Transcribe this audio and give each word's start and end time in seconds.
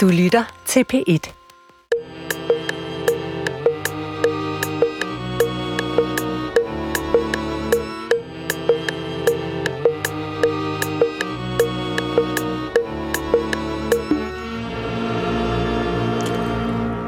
Du 0.00 0.08
lytter 0.08 0.62
til 0.66 0.84
P1. 0.92 1.32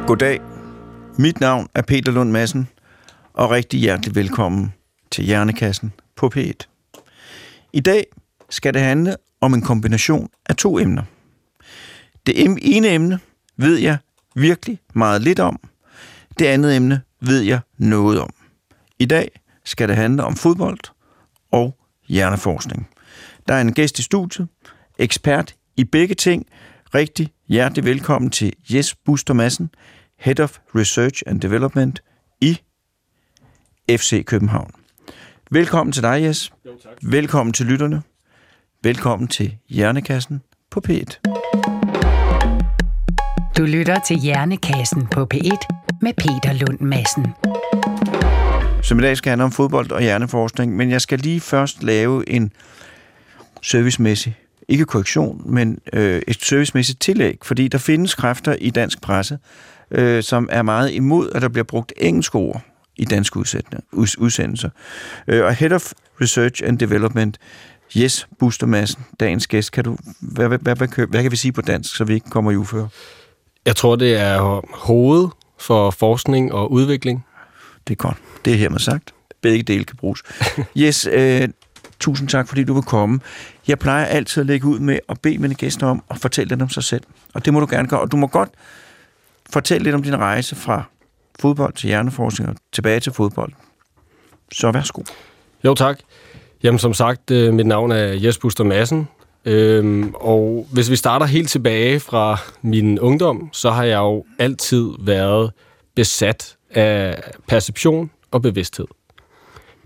Goddag. 0.07 0.41
Mit 1.19 1.41
navn 1.41 1.69
er 1.75 1.83
Peter 1.83 2.13
Lund 2.13 2.31
Madsen, 2.31 2.69
og 3.33 3.51
rigtig 3.51 3.81
hjertelig 3.81 4.15
velkommen 4.15 4.73
til 5.11 5.25
Hjernekassen 5.25 5.93
på 6.17 6.31
P1. 6.37 6.53
I 7.73 7.81
dag 7.81 8.05
skal 8.51 8.75
det 8.75 8.83
handle 8.83 9.17
om 9.41 9.55
en 9.55 9.63
kombination 9.63 10.29
af 10.47 10.57
to 10.57 10.79
emner. 10.79 11.03
Det 12.27 12.47
ene 12.61 12.89
emne 12.89 13.21
ved 13.57 13.79
jeg 13.79 13.99
virkelig 14.35 14.79
meget 14.95 15.23
lidt 15.23 15.41
om. 15.41 15.61
Det 16.39 16.47
andet 16.47 16.77
emne 16.77 17.03
ved 17.21 17.41
jeg 17.41 17.61
noget 17.79 18.21
om. 18.21 18.31
I 18.99 19.05
dag 19.05 19.41
skal 19.65 19.89
det 19.89 19.97
handle 19.97 20.25
om 20.25 20.37
fodbold 20.37 20.79
og 21.51 21.79
hjerneforskning. 22.09 22.89
Der 23.49 23.55
er 23.55 23.61
en 23.61 23.73
gæst 23.73 23.99
i 23.99 24.03
studiet, 24.03 24.49
ekspert 24.99 25.55
i 25.77 25.85
begge 25.85 26.15
ting. 26.15 26.47
Rigtig 26.95 27.33
hjertelig 27.49 27.85
velkommen 27.85 28.31
til 28.31 28.53
Jes 28.73 28.95
Buster 28.95 29.35
Madsen, 29.35 29.71
Head 30.19 30.41
of 30.41 30.59
Research 30.75 31.23
and 31.27 31.41
Development 31.41 32.03
i 32.41 32.59
FC 33.91 34.25
København. 34.25 34.71
Velkommen 35.51 35.93
til 35.93 36.03
dig, 36.03 36.23
Jes. 36.23 36.53
Jo, 36.67 36.71
tak. 36.83 36.93
Velkommen 37.03 37.53
til 37.53 37.67
lytterne. 37.67 38.03
Velkommen 38.83 39.29
til 39.29 39.59
Hjernekassen 39.69 40.43
på 40.71 40.83
P1. 40.89 41.42
Du 43.59 43.65
lytter 43.65 43.99
til 44.07 44.17
Hjernekassen 44.17 45.07
på 45.07 45.27
P1 45.35 45.59
med 46.03 46.13
Peter 46.13 46.53
Lund 46.53 46.81
Madsen. 46.81 47.27
Som 48.83 48.99
i 48.99 49.03
dag 49.03 49.17
skal 49.17 49.31
handle 49.31 49.45
om 49.45 49.53
fodbold 49.53 49.91
og 49.91 50.03
hjerneforskning, 50.03 50.77
men 50.77 50.91
jeg 50.91 51.01
skal 51.01 51.19
lige 51.19 51.41
først 51.41 51.83
lave 51.83 52.29
en 52.29 52.53
servicemæssig, 53.63 54.37
ikke 54.69 54.85
korrektion, 54.85 55.43
men 55.47 55.79
øh, 55.93 56.23
et 56.29 56.45
servicemæssigt 56.45 57.01
tillæg, 57.01 57.39
fordi 57.43 57.69
der 57.69 57.79
findes 57.79 58.15
kræfter 58.15 58.55
i 58.61 58.71
dansk 58.71 59.01
presse, 59.01 59.39
øh, 59.91 60.23
som 60.23 60.49
er 60.53 60.63
meget 60.63 60.93
imod, 60.93 61.31
at 61.35 61.43
der 61.43 61.49
bliver 61.49 61.65
brugt 61.65 61.93
engelske 61.97 62.39
ord 62.39 62.63
i 62.97 63.05
danske 63.05 63.39
udsendelser. 64.19 64.71
Øh, 65.29 65.45
og 65.45 65.55
Head 65.55 65.73
of 65.73 65.93
Research 66.21 66.63
and 66.67 66.79
Development, 66.79 67.39
Jes 67.95 68.29
Buster 68.39 68.67
Madsen, 68.67 69.05
dagens 69.21 69.47
gæst, 69.47 69.73
kan 69.73 69.85
du, 69.85 69.97
hvad, 70.21 70.49
hvad, 70.49 70.59
hvad, 70.59 70.77
hvad, 70.77 71.07
hvad 71.07 71.23
kan 71.23 71.31
vi 71.31 71.37
sige 71.37 71.53
på 71.53 71.63
dansk, 71.63 71.97
så 71.97 72.05
vi 72.05 72.15
ikke 72.15 72.31
kommer 72.31 72.51
i 72.51 72.57
uføre? 72.57 72.89
Jeg 73.67 73.77
tror, 73.77 73.97
det 73.97 74.17
er 74.17 74.61
hoved 74.77 75.29
for 75.59 75.91
forskning 75.91 76.53
og 76.53 76.73
udvikling. 76.73 77.27
Det 77.89 77.95
er 77.95 77.97
godt. 77.97 78.17
Det 78.45 78.53
er 78.53 78.57
hermed 78.57 78.79
sagt. 78.79 79.15
Begge 79.41 79.63
dele 79.63 79.85
kan 79.85 79.97
bruges. 79.97 80.23
Yes, 80.77 81.09
øh, 81.13 81.49
tusind 82.01 82.29
tak, 82.29 82.49
fordi 82.49 82.65
du 82.65 82.75
vil 82.75 82.83
komme. 82.83 83.21
Jeg 83.69 83.79
plejer 83.79 84.05
altid 84.05 84.41
at 84.41 84.47
lægge 84.47 84.67
ud 84.67 84.79
med 84.79 84.99
at 85.09 85.21
bede 85.21 85.39
mine 85.39 85.55
gæster 85.55 85.87
om 85.87 86.03
at 86.11 86.19
fortælle 86.19 86.49
lidt 86.49 86.63
om 86.63 86.69
sig 86.69 86.85
selv. 86.85 87.03
Og 87.35 87.45
det 87.45 87.53
må 87.53 87.61
du 87.61 87.67
gerne 87.71 87.89
gøre. 87.89 88.01
Og 88.01 88.13
du 88.13 88.17
må 88.17 88.27
godt 88.27 88.51
fortælle 89.51 89.85
lidt 89.85 89.95
om 89.95 90.03
din 90.03 90.17
rejse 90.17 90.57
fra 90.57 90.83
fodbold 91.41 91.73
til 91.73 91.87
hjerneforskning 91.87 92.51
og 92.51 92.57
tilbage 92.73 93.01
til 93.01 93.13
fodbold. 93.13 93.53
Så 94.53 94.73
værsgo. 94.73 95.03
Jo, 95.65 95.75
tak. 95.75 95.99
Jamen, 96.63 96.79
som 96.79 96.95
sagt, 96.95 97.31
øh, 97.31 97.55
mit 97.55 97.67
navn 97.67 97.93
er 97.93 98.05
Jes 98.05 98.39
Buster 98.39 98.65
Madsen. 98.65 99.09
Øhm, 99.45 100.15
og 100.15 100.67
hvis 100.73 100.91
vi 100.91 100.97
starter 100.97 101.27
helt 101.27 101.49
tilbage 101.49 102.01
fra 102.01 102.39
min 102.63 103.01
ungdom, 103.01 103.49
så 103.53 103.71
har 103.71 103.85
jeg 103.85 103.99
jo 103.99 104.25
altid 104.39 104.89
været 104.99 105.51
besat 105.95 106.57
af 106.71 107.23
perception 107.49 108.11
og 108.31 108.43
bevidsthed. 108.43 108.87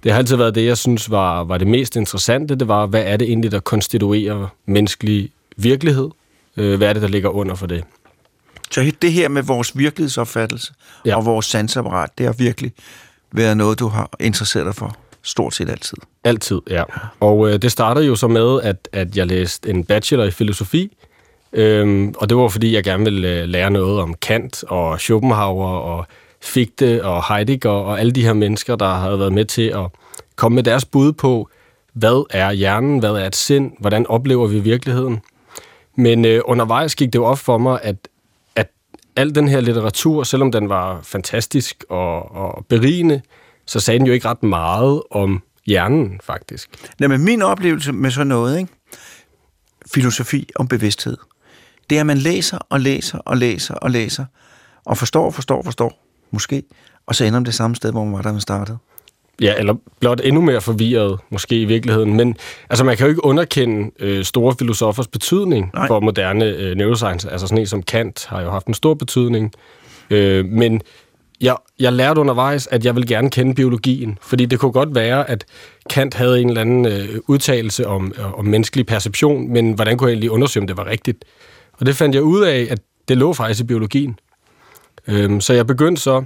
Det 0.02 0.12
har 0.12 0.18
altid 0.18 0.36
været 0.36 0.54
det, 0.54 0.66
jeg 0.66 0.78
synes 0.78 1.10
var, 1.10 1.44
var 1.44 1.58
det 1.58 1.66
mest 1.66 1.96
interessante. 1.96 2.54
Det 2.54 2.68
var, 2.68 2.86
hvad 2.86 3.02
er 3.06 3.16
det 3.16 3.28
egentlig, 3.28 3.52
der 3.52 3.60
konstituerer 3.60 4.48
menneskelig 4.66 5.30
virkelighed? 5.56 6.10
Øh, 6.56 6.76
hvad 6.76 6.88
er 6.88 6.92
det, 6.92 7.02
der 7.02 7.08
ligger 7.08 7.28
under 7.28 7.54
for 7.54 7.66
det? 7.66 7.84
Så 8.70 8.92
det 9.02 9.12
her 9.12 9.28
med 9.28 9.42
vores 9.42 9.78
virkelighedsopfattelse 9.78 10.74
ja. 11.04 11.10
Ja. 11.10 11.16
og 11.16 11.26
vores 11.26 11.46
sansapparat, 11.46 12.10
det 12.18 12.26
har 12.26 12.32
virkelig 12.32 12.72
været 13.32 13.56
noget, 13.56 13.78
du 13.78 13.88
har 13.88 14.10
interesseret 14.20 14.66
dig 14.66 14.74
for 14.74 14.96
stort 15.26 15.54
set 15.54 15.68
altid. 15.70 15.98
Altid, 16.24 16.60
ja. 16.70 16.82
Og 17.20 17.48
øh, 17.48 17.62
det 17.62 17.72
starter 17.72 18.02
jo 18.02 18.14
så 18.16 18.28
med, 18.28 18.60
at, 18.62 18.88
at 18.92 19.16
jeg 19.16 19.26
læste 19.26 19.70
en 19.70 19.84
bachelor 19.84 20.24
i 20.24 20.30
filosofi, 20.30 20.96
øhm, 21.52 22.14
og 22.18 22.28
det 22.28 22.36
var 22.36 22.48
fordi, 22.48 22.74
jeg 22.74 22.84
gerne 22.84 23.04
ville 23.04 23.28
øh, 23.28 23.48
lære 23.48 23.70
noget 23.70 24.00
om 24.00 24.14
Kant 24.14 24.64
og 24.64 25.00
Schopenhauer 25.00 25.68
og 25.68 26.06
Fichte 26.40 27.04
og 27.04 27.34
Heidegger 27.34 27.70
og 27.70 28.00
alle 28.00 28.12
de 28.12 28.22
her 28.22 28.32
mennesker, 28.32 28.76
der 28.76 28.94
havde 28.94 29.18
været 29.18 29.32
med 29.32 29.44
til 29.44 29.62
at 29.62 29.86
komme 30.36 30.54
med 30.54 30.62
deres 30.62 30.84
bud 30.84 31.12
på, 31.12 31.48
hvad 31.92 32.26
er 32.30 32.52
hjernen, 32.52 32.98
hvad 32.98 33.10
er 33.10 33.26
et 33.26 33.36
sind, 33.36 33.72
hvordan 33.78 34.06
oplever 34.06 34.46
vi 34.46 34.60
virkeligheden. 34.60 35.20
Men 35.96 36.24
øh, 36.24 36.40
undervejs 36.44 36.94
gik 36.94 37.12
det 37.12 37.18
jo 37.18 37.24
op 37.24 37.38
for 37.38 37.58
mig, 37.58 37.78
at, 37.82 37.96
at 38.56 38.70
al 39.16 39.34
den 39.34 39.48
her 39.48 39.60
litteratur, 39.60 40.22
selvom 40.22 40.52
den 40.52 40.68
var 40.68 41.00
fantastisk 41.02 41.84
og, 41.88 42.34
og 42.36 42.64
berigende, 42.68 43.20
så 43.66 43.80
sagde 43.80 43.98
den 43.98 44.06
jo 44.06 44.12
ikke 44.12 44.28
ret 44.28 44.42
meget 44.42 45.02
om 45.10 45.42
hjernen, 45.66 46.20
faktisk. 46.24 46.68
Nej, 47.00 47.08
men 47.08 47.24
min 47.24 47.42
oplevelse 47.42 47.92
med 47.92 48.10
sådan 48.10 48.26
noget, 48.26 48.58
ikke? 48.58 48.72
filosofi 49.94 50.48
om 50.56 50.68
bevidsthed, 50.68 51.16
det 51.90 51.96
er, 51.96 52.00
at 52.00 52.06
man 52.06 52.18
læser 52.18 52.58
og 52.70 52.80
læser 52.80 53.18
og 53.18 53.36
læser 53.36 53.74
og 53.74 53.90
læser, 53.90 54.24
og 54.84 54.98
forstår, 54.98 55.30
forstår, 55.30 55.62
forstår, 55.62 56.02
måske, 56.30 56.62
og 57.06 57.14
så 57.14 57.24
ender 57.24 57.38
man 57.38 57.46
det 57.46 57.54
samme 57.54 57.76
sted, 57.76 57.92
hvor 57.92 58.04
man 58.04 58.12
var, 58.12 58.22
da 58.22 58.32
man 58.32 58.40
startede. 58.40 58.78
Ja, 59.40 59.54
eller 59.58 59.74
blot 60.00 60.20
endnu 60.24 60.40
mere 60.40 60.60
forvirret, 60.60 61.20
måske 61.30 61.60
i 61.60 61.64
virkeligheden. 61.64 62.14
Men 62.16 62.36
altså, 62.70 62.84
man 62.84 62.96
kan 62.96 63.06
jo 63.06 63.08
ikke 63.08 63.24
underkende 63.24 63.90
øh, 63.98 64.24
store 64.24 64.54
filosofers 64.58 65.08
betydning 65.08 65.70
Nej. 65.74 65.80
Nej. 65.80 65.86
for 65.86 66.00
moderne 66.00 66.44
øh, 66.44 66.76
neuroscience. 66.76 67.30
Altså 67.30 67.46
sådan 67.46 67.58
en 67.58 67.66
som 67.66 67.82
Kant 67.82 68.26
har 68.28 68.40
jo 68.40 68.50
haft 68.50 68.66
en 68.66 68.74
stor 68.74 68.94
betydning. 68.94 69.52
Øh, 70.10 70.44
men 70.44 70.80
jeg, 71.40 71.56
jeg 71.78 71.92
lærte 71.92 72.20
undervejs, 72.20 72.66
at 72.66 72.84
jeg 72.84 72.96
vil 72.96 73.06
gerne 73.06 73.30
kende 73.30 73.54
biologien. 73.54 74.18
Fordi 74.22 74.46
det 74.46 74.58
kunne 74.60 74.72
godt 74.72 74.94
være, 74.94 75.30
at 75.30 75.44
Kant 75.90 76.14
havde 76.14 76.40
en 76.40 76.48
eller 76.48 76.60
anden 76.60 76.86
øh, 76.86 77.20
udtalelse 77.28 77.86
om, 77.86 78.12
øh, 78.18 78.38
om 78.38 78.44
menneskelig 78.44 78.86
perception, 78.86 79.52
men 79.52 79.72
hvordan 79.72 79.98
kunne 79.98 80.08
jeg 80.08 80.12
egentlig 80.12 80.30
undersøge, 80.30 80.62
om 80.62 80.66
det 80.66 80.76
var 80.76 80.86
rigtigt? 80.86 81.24
Og 81.72 81.86
det 81.86 81.96
fandt 81.96 82.14
jeg 82.14 82.22
ud 82.22 82.42
af, 82.42 82.66
at 82.70 82.78
det 83.08 83.16
lå 83.16 83.32
faktisk 83.32 83.60
i 83.60 83.64
biologien. 83.64 84.18
Øhm, 85.08 85.40
så 85.40 85.52
jeg 85.52 85.66
begyndte 85.66 86.02
så 86.02 86.24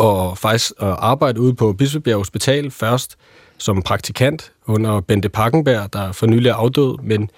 at, 0.00 0.38
faktisk 0.38 0.72
at 0.80 0.88
arbejde 0.88 1.40
ude 1.40 1.54
på 1.54 1.72
Bispebjerg 1.72 2.16
Hospital 2.18 2.70
først 2.70 3.16
som 3.58 3.82
praktikant 3.82 4.52
under 4.66 5.00
Bente 5.00 5.28
Pakkenberg, 5.28 5.92
der 5.92 6.12
for 6.12 6.26
nylig 6.26 6.48
er 6.48 6.54
afdød, 6.54 6.98
men 7.02 7.30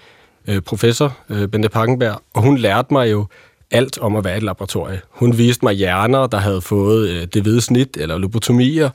øh, 0.48 0.62
professor 0.62 1.18
øh, 1.28 1.48
Bente 1.48 1.68
Pakkenberg, 1.68 2.20
og 2.34 2.42
hun 2.42 2.58
lærte 2.58 2.88
mig 2.92 3.10
jo 3.10 3.26
alt 3.70 3.98
om 3.98 4.16
at 4.16 4.24
være 4.24 4.36
et 4.36 4.42
laboratorie. 4.42 5.00
Hun 5.10 5.38
viste 5.38 5.64
mig 5.64 5.74
hjerner, 5.74 6.26
der 6.26 6.38
havde 6.38 6.60
fået 6.60 7.08
øh, 7.08 7.26
det 7.34 7.42
hvide 7.42 7.60
snit 7.60 7.96
eller 7.96 8.18
lobotomier. 8.18 8.90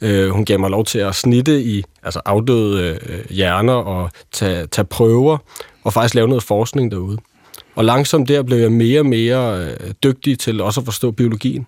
Øh, 0.00 0.30
hun 0.30 0.44
gav 0.44 0.60
mig 0.60 0.70
lov 0.70 0.84
til 0.84 0.98
at 0.98 1.14
snitte 1.14 1.62
i 1.62 1.84
altså 2.02 2.20
afdøde 2.24 2.98
øh, 3.08 3.30
hjerner 3.30 3.72
og 3.72 4.10
tage, 4.32 4.66
tage 4.66 4.84
prøver 4.84 5.38
og 5.84 5.92
faktisk 5.92 6.14
lave 6.14 6.28
noget 6.28 6.42
forskning 6.42 6.90
derude. 6.90 7.18
Og 7.74 7.84
langsomt 7.84 8.28
der 8.28 8.42
blev 8.42 8.58
jeg 8.58 8.72
mere 8.72 9.00
og 9.00 9.06
mere 9.06 9.64
øh, 9.64 9.90
dygtig 10.02 10.38
til 10.38 10.60
også 10.60 10.80
at 10.80 10.84
forstå 10.84 11.10
biologien. 11.10 11.66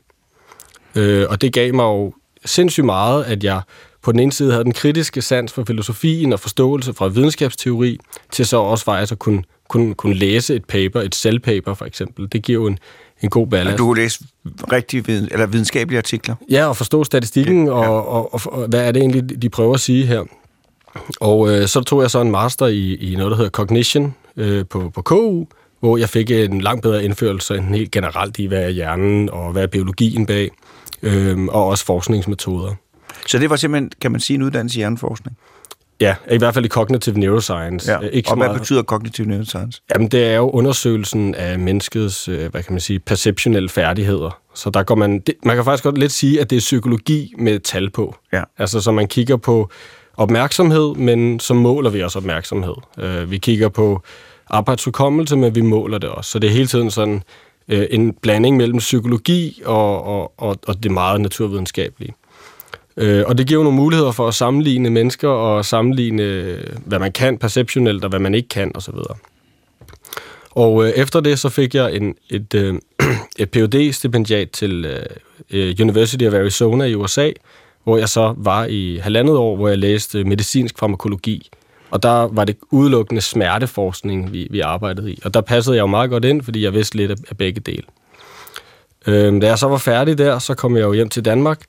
Øh, 0.95 1.27
og 1.31 1.41
det 1.41 1.53
gav 1.53 1.75
mig 1.75 1.85
jo 1.85 2.13
sindssygt 2.45 2.87
meget, 2.87 3.25
at 3.25 3.45
jeg 3.45 3.61
på 4.03 4.13
den 4.13 4.21
ene 4.21 4.33
side 4.33 4.51
havde 4.51 4.65
den 4.65 4.73
kritiske 4.73 5.23
sans 5.23 5.53
for 5.53 5.65
filosofien 5.65 6.33
og 6.33 6.41
forståelse 6.41 6.95
fra 6.95 7.09
videnskabsteori, 7.09 7.99
til 8.33 8.47
så 8.47 8.57
også 8.57 8.85
faktisk 8.85 9.13
at 9.13 9.19
kunne, 9.19 9.43
kunne, 9.69 9.95
kunne 9.95 10.15
læse 10.15 10.55
et 10.55 10.65
paper, 10.65 11.01
et 11.01 11.15
selvpaper 11.15 11.75
for 11.75 11.85
eksempel. 11.85 12.29
Det 12.33 12.43
giver 12.43 12.61
jo 12.61 12.67
en, 12.67 12.79
en 13.23 13.31
god 13.31 13.47
ballast. 13.47 13.79
Du 13.79 13.85
kunne 13.85 14.01
læse 14.01 14.25
rigtig 14.73 15.07
viden, 15.07 15.29
eller 15.31 15.47
videnskabelige 15.47 15.99
artikler. 15.99 16.35
Ja, 16.51 16.67
og 16.67 16.77
forstå 16.77 17.05
statistikken, 17.05 17.67
ja. 17.67 17.73
og, 17.73 18.09
og, 18.09 18.35
og, 18.35 18.41
og 18.53 18.69
hvad 18.69 18.89
er 18.89 18.93
det 18.93 19.01
egentlig, 19.01 19.43
de 19.43 19.49
prøver 19.49 19.75
at 19.75 19.81
sige 19.81 20.07
her. 20.07 20.25
Og 21.21 21.51
øh, 21.51 21.69
så 21.69 21.81
tog 21.81 22.03
jeg 22.03 22.11
så 22.11 22.21
en 22.21 22.31
master 22.31 22.67
i, 22.67 22.95
i 22.95 23.17
noget, 23.17 23.31
der 23.31 23.37
hedder 23.37 23.51
Cognition 23.51 24.15
øh, 24.37 24.67
på, 24.67 24.91
på 24.95 25.03
KU, 25.03 25.45
hvor 25.81 25.97
jeg 25.97 26.09
fik 26.09 26.31
en 26.31 26.61
langt 26.61 26.83
bedre 26.83 27.05
indførelse 27.05 27.57
end 27.57 27.75
helt 27.75 27.91
generelt 27.91 28.39
i, 28.39 28.47
hvad 28.47 28.63
er 28.63 28.69
hjernen, 28.69 29.31
og 29.31 29.53
hvad 29.53 29.63
er 29.63 29.67
biologien 29.67 30.27
bag, 30.27 30.51
øh, 31.03 31.45
og 31.45 31.67
også 31.67 31.85
forskningsmetoder. 31.85 32.75
Så 33.27 33.39
det 33.39 33.51
var 33.51 33.57
simpelthen, 33.57 33.91
kan 34.01 34.13
man 34.13 34.21
sige, 34.21 34.35
en 34.35 34.43
uddannelse 34.43 34.79
i 34.79 34.81
hjerneforskning. 34.81 35.37
Ja, 36.01 36.15
i 36.31 36.39
hvert 36.39 36.55
fald 36.55 36.65
i 36.65 36.69
cognitive 36.69 37.19
neuroscience. 37.19 37.93
Ja. 37.93 37.99
Øh, 38.03 38.09
Ikke 38.13 38.31
og 38.31 38.37
hvad 38.37 38.47
meget. 38.47 38.61
betyder 38.61 38.83
cognitive 38.83 39.27
neuroscience? 39.27 39.83
Jamen, 39.95 40.09
det 40.09 40.25
er 40.25 40.37
jo 40.37 40.51
undersøgelsen 40.51 41.35
af 41.35 41.59
menneskets, 41.59 42.29
øh, 42.29 42.51
hvad 42.51 42.63
kan 42.63 42.73
man 42.73 42.81
sige, 42.81 42.99
perceptionelle 42.99 43.69
færdigheder. 43.69 44.41
Så 44.55 44.71
der 44.71 44.83
går 44.83 44.95
man, 44.95 45.19
det, 45.19 45.35
man 45.45 45.57
kan 45.57 45.65
faktisk 45.65 45.85
godt 45.85 45.99
lidt 45.99 46.13
sige, 46.13 46.41
at 46.41 46.51
det 46.51 46.57
er 46.57 46.61
psykologi 46.61 47.35
med 47.39 47.61
tal 47.61 47.91
på. 47.91 48.15
Ja. 48.33 48.43
Altså, 48.59 48.81
så 48.81 48.93
man 48.93 49.09
kigger 49.09 49.37
på 49.37 49.71
opmærksomhed, 50.17 50.95
men 50.95 51.41
så 51.41 51.55
måler 51.55 51.91
vi 51.91 52.03
også 52.03 52.19
opmærksomhed. 52.19 52.75
Øh, 52.99 53.31
vi 53.31 53.39
kigger 53.39 53.69
på 53.69 54.03
arbejdsudkommelse, 54.51 55.37
men 55.37 55.55
vi 55.55 55.61
måler 55.61 55.99
det 55.99 56.09
også. 56.11 56.31
Så 56.31 56.39
det 56.39 56.49
er 56.49 56.53
hele 56.53 56.67
tiden 56.67 56.91
sådan 56.91 57.23
en 57.69 58.13
blanding 58.13 58.57
mellem 58.57 58.79
psykologi 58.79 59.63
og, 59.65 60.05
og, 60.05 60.33
og, 60.37 60.57
og 60.67 60.83
det 60.83 60.91
meget 60.91 61.21
naturvidenskabelige. 61.21 62.15
Øh, 62.99 63.25
og 63.27 63.39
det 63.39 63.47
giver 63.47 63.61
jo 63.61 63.65
nogle 63.65 63.77
muligheder 63.77 64.13
for 64.13 64.29
at 64.29 64.35
sammenligne 64.35 64.91
mennesker 64.91 65.29
og 65.29 65.65
sammenligne, 65.65 66.57
hvad 66.85 66.99
man 66.99 67.13
kan 67.13 67.39
perceptionelt 67.39 68.05
og 68.05 68.11
hvad 68.11 68.21
man 68.21 68.35
ikke 68.35 68.49
kan 68.49 68.73
osv. 68.75 68.95
Og 70.51 70.87
øh, 70.87 70.91
efter 70.91 71.21
det 71.21 71.39
så 71.39 71.49
fik 71.49 71.75
jeg 71.75 71.95
en, 71.95 72.15
et, 72.31 72.55
øh, 72.55 72.75
et 73.39 73.51
phd 73.51 73.93
stipendiat 73.93 74.51
til 74.51 74.85
øh, 75.51 75.75
University 75.81 76.25
of 76.25 76.35
Arizona 76.35 76.85
i 76.85 76.95
USA, 76.95 77.31
hvor 77.85 77.99
jeg 77.99 78.09
så 78.09 78.35
var 78.37 78.65
i 78.65 79.01
halvandet 79.03 79.37
år, 79.37 79.57
hvor 79.57 79.69
jeg 79.69 79.79
læste 79.79 80.25
medicinsk 80.25 80.79
farmakologi. 80.79 81.51
Og 81.91 82.03
der 82.03 82.29
var 82.33 82.45
det 82.45 82.57
udelukkende 82.71 83.21
smerteforskning, 83.21 84.33
vi, 84.33 84.47
vi 84.51 84.61
arbejdede 84.61 85.13
i. 85.13 85.21
Og 85.25 85.35
der 85.35 85.41
passede 85.41 85.77
jeg 85.77 85.83
jo 85.83 85.87
meget 85.87 86.11
godt 86.11 86.25
ind, 86.25 86.43
fordi 86.43 86.65
jeg 86.65 86.73
vidste 86.73 86.97
lidt 86.97 87.11
af, 87.11 87.37
begge 87.37 87.61
dele. 87.61 87.83
Øh, 89.07 89.43
da 89.43 89.47
jeg 89.47 89.59
så 89.59 89.69
var 89.69 89.79
færdig 89.79 90.19
der, 90.19 90.39
så 90.39 90.55
kom 90.55 90.77
jeg 90.77 90.83
jo 90.83 90.93
hjem 90.93 91.09
til 91.09 91.25
Danmark, 91.25 91.61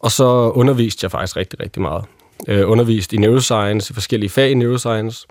og 0.00 0.12
så 0.12 0.50
underviste 0.50 1.04
jeg 1.04 1.10
faktisk 1.10 1.36
rigtig, 1.36 1.60
rigtig 1.60 1.82
meget. 1.82 2.04
Øh, 2.48 2.70
underviste 2.70 3.16
i 3.16 3.18
neuroscience, 3.18 3.90
i 3.90 3.94
forskellige 3.94 4.30
fag 4.30 4.50
i 4.50 4.54
neuroscience. 4.54 5.26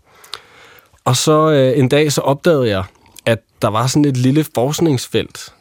Og 1.06 1.16
så 1.16 1.52
øh, 1.52 1.80
en 1.80 1.90
dag 1.90 2.12
så 2.12 2.22
opdagede 2.22 2.70
jeg, 2.70 2.84
at 3.26 3.40
der 3.62 3.68
var 3.68 3.88
sådan 3.88 4.06
et 4.06 4.18
lille 4.18 4.46
forskningsfelt, 4.56 5.54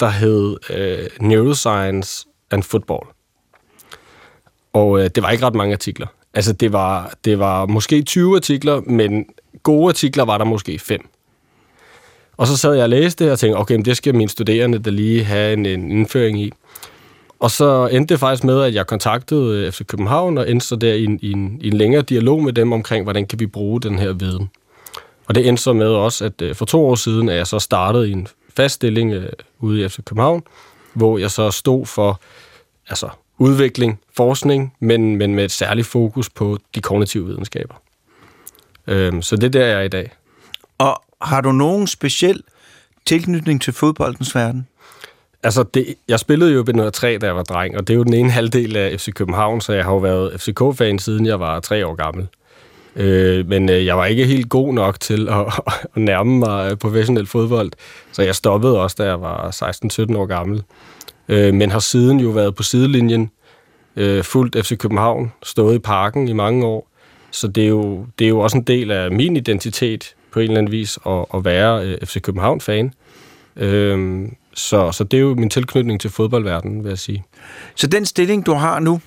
der 0.00 0.08
hed 0.08 0.56
øh, 0.70 1.08
Neuroscience 1.20 2.26
and 2.50 2.62
Football. 2.62 3.06
Og 4.72 5.00
øh, 5.00 5.10
det 5.14 5.22
var 5.22 5.30
ikke 5.30 5.46
ret 5.46 5.54
mange 5.54 5.72
artikler. 5.72 6.06
Altså, 6.34 6.52
det 6.52 6.72
var, 6.72 7.14
det 7.24 7.38
var 7.38 7.66
måske 7.66 8.02
20 8.02 8.36
artikler, 8.36 8.80
men 8.80 9.26
gode 9.62 9.88
artikler 9.88 10.24
var 10.24 10.38
der 10.38 10.44
måske 10.44 10.78
fem. 10.78 11.08
Og 12.36 12.46
så 12.46 12.56
sad 12.56 12.74
jeg 12.74 12.82
og 12.82 12.88
læste 12.88 13.24
det 13.24 13.32
og 13.32 13.38
tænkte, 13.38 13.58
okay, 13.58 13.74
men 13.74 13.84
det 13.84 13.96
skal 13.96 14.14
mine 14.14 14.30
studerende 14.30 14.78
da 14.78 14.90
lige 14.90 15.24
have 15.24 15.52
en, 15.52 15.66
en 15.66 15.90
indføring 15.90 16.40
i. 16.40 16.52
Og 17.38 17.50
så 17.50 17.88
endte 17.92 18.14
det 18.14 18.20
faktisk 18.20 18.44
med, 18.44 18.62
at 18.62 18.74
jeg 18.74 18.86
kontaktede 18.86 19.66
øh, 19.66 19.72
FC 19.72 19.86
København 19.86 20.38
og 20.38 20.50
endte 20.50 20.66
så 20.66 20.76
der 20.76 20.94
i 20.94 21.04
en, 21.04 21.18
i, 21.22 21.32
en, 21.32 21.58
i 21.60 21.68
en 21.68 21.76
længere 21.76 22.02
dialog 22.02 22.42
med 22.42 22.52
dem 22.52 22.72
omkring, 22.72 23.02
hvordan 23.02 23.26
kan 23.26 23.40
vi 23.40 23.46
bruge 23.46 23.80
den 23.80 23.98
her 23.98 24.12
viden. 24.12 24.50
Og 25.26 25.34
det 25.34 25.48
endte 25.48 25.62
så 25.62 25.72
med 25.72 25.86
også, 25.86 26.24
at 26.24 26.42
øh, 26.42 26.54
for 26.54 26.64
to 26.64 26.86
år 26.86 26.94
siden 26.94 27.28
er 27.28 27.34
jeg 27.34 27.46
så 27.46 27.58
startet 27.58 28.06
i 28.06 28.12
en 28.12 28.28
fast 28.56 28.74
stilling 28.74 29.12
øh, 29.12 29.32
ude 29.58 29.84
i 29.84 29.88
FC 29.88 29.98
København, 30.04 30.42
hvor 30.94 31.18
jeg 31.18 31.30
så 31.30 31.50
stod 31.50 31.86
for 31.86 32.20
altså, 32.88 33.08
udvikling, 33.38 34.00
forskning, 34.16 34.74
men, 34.80 35.16
men 35.16 35.34
med 35.34 35.44
et 35.44 35.50
særligt 35.50 35.86
fokus 35.86 36.30
på 36.30 36.58
de 36.74 36.80
kognitive 36.80 37.26
videnskaber. 37.26 37.74
Øhm, 38.86 39.22
så 39.22 39.36
det 39.36 39.44
er 39.44 39.50
der, 39.50 39.66
jeg 39.66 39.78
er 39.78 39.82
i 39.82 39.88
dag. 39.88 40.12
Og 40.78 41.02
har 41.22 41.40
du 41.40 41.52
nogen 41.52 41.86
speciel 41.86 42.42
tilknytning 43.06 43.62
til 43.62 43.72
fodboldens 43.72 44.34
verden? 44.34 44.66
Altså, 45.42 45.62
det, 45.62 45.94
jeg 46.08 46.20
spillede 46.20 46.52
jo 46.52 46.86
i 46.88 46.90
3 46.90 47.18
da 47.18 47.26
jeg 47.26 47.36
var 47.36 47.42
dreng, 47.42 47.76
og 47.76 47.88
det 47.88 47.94
er 47.94 47.98
jo 47.98 48.02
den 48.02 48.14
ene 48.14 48.30
halvdel 48.30 48.76
af 48.76 49.00
FC 49.00 49.12
København, 49.12 49.60
så 49.60 49.72
jeg 49.72 49.84
har 49.84 49.92
jo 49.92 49.98
været 49.98 50.40
FCK-fan 50.40 50.98
siden 50.98 51.26
jeg 51.26 51.40
var 51.40 51.60
tre 51.60 51.86
år 51.86 51.94
gammel. 51.94 52.28
Øh, 52.96 53.48
men 53.48 53.70
øh, 53.70 53.86
jeg 53.86 53.96
var 53.96 54.06
ikke 54.06 54.26
helt 54.26 54.48
god 54.48 54.74
nok 54.74 55.00
til 55.00 55.28
at, 55.28 55.60
at 55.94 56.02
nærme 56.02 56.38
mig 56.38 56.70
øh, 56.70 56.76
professionel 56.76 57.26
fodbold, 57.26 57.70
så 58.12 58.22
jeg 58.22 58.34
stoppede 58.34 58.80
også, 58.80 58.96
da 58.98 59.04
jeg 59.04 59.20
var 59.20 59.50
16-17 60.10 60.16
år 60.16 60.26
gammel. 60.26 60.62
Øh, 61.28 61.54
men 61.54 61.70
har 61.70 61.78
siden 61.78 62.20
jo 62.20 62.28
været 62.28 62.54
på 62.54 62.62
sidelinjen, 62.62 63.30
øh, 63.96 64.24
fuldt 64.24 64.66
FC 64.66 64.78
København, 64.78 65.32
stået 65.42 65.74
i 65.74 65.78
parken 65.78 66.28
i 66.28 66.32
mange 66.32 66.66
år. 66.66 66.88
Så 67.30 67.48
det 67.48 67.64
er 67.64 67.68
jo, 67.68 68.06
det 68.18 68.24
er 68.24 68.28
jo 68.28 68.38
også 68.38 68.56
en 68.56 68.64
del 68.64 68.90
af 68.90 69.10
min 69.10 69.36
identitet 69.36 70.14
på 70.30 70.40
en 70.40 70.44
eller 70.44 70.58
anden 70.58 70.72
vis 70.72 70.98
at, 71.06 71.24
at 71.34 71.44
være 71.44 71.86
øh, 71.86 71.98
FC 72.04 72.20
København-fan. 72.20 72.92
Øh, 73.56 74.28
så, 74.58 74.92
så 74.92 75.04
det 75.04 75.16
er 75.16 75.20
jo 75.20 75.34
min 75.34 75.50
tilknytning 75.50 76.00
til 76.00 76.10
fodboldverdenen, 76.10 76.84
vil 76.84 76.88
jeg 76.88 76.98
sige. 76.98 77.24
Så 77.74 77.86
den 77.86 78.06
stilling, 78.06 78.46
du 78.46 78.52
har 78.52 78.80
nu, 78.80 79.00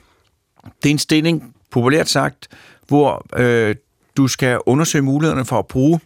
det 0.83 0.89
er 0.89 0.93
en 0.93 0.99
stilling, 0.99 1.55
populært 1.71 2.09
sagt, 2.09 2.47
hvor 2.87 3.25
øh, 3.35 3.75
du 4.17 4.27
skal 4.27 4.59
undersøge 4.65 5.01
mulighederne 5.01 5.45
for 5.45 5.59
at 5.59 5.67
bruge 5.67 5.99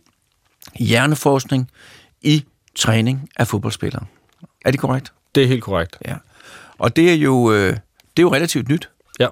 hjerneforskning 0.79 1.71
i 2.21 2.45
træning 2.75 3.29
af 3.37 3.47
fodboldspillere. 3.47 4.05
Er 4.65 4.71
det 4.71 4.79
korrekt? 4.79 5.13
Det 5.35 5.43
er 5.43 5.47
helt 5.47 5.63
korrekt. 5.63 5.97
Ja. 6.05 6.15
Og 6.77 6.95
det 6.95 7.11
er 7.11 7.15
jo, 7.15 7.51
øh, 7.51 7.69
det 7.69 7.77
er 8.17 8.21
jo 8.21 8.33
relativt 8.33 8.69
nyt. 8.69 8.89
Ja. 9.19 9.27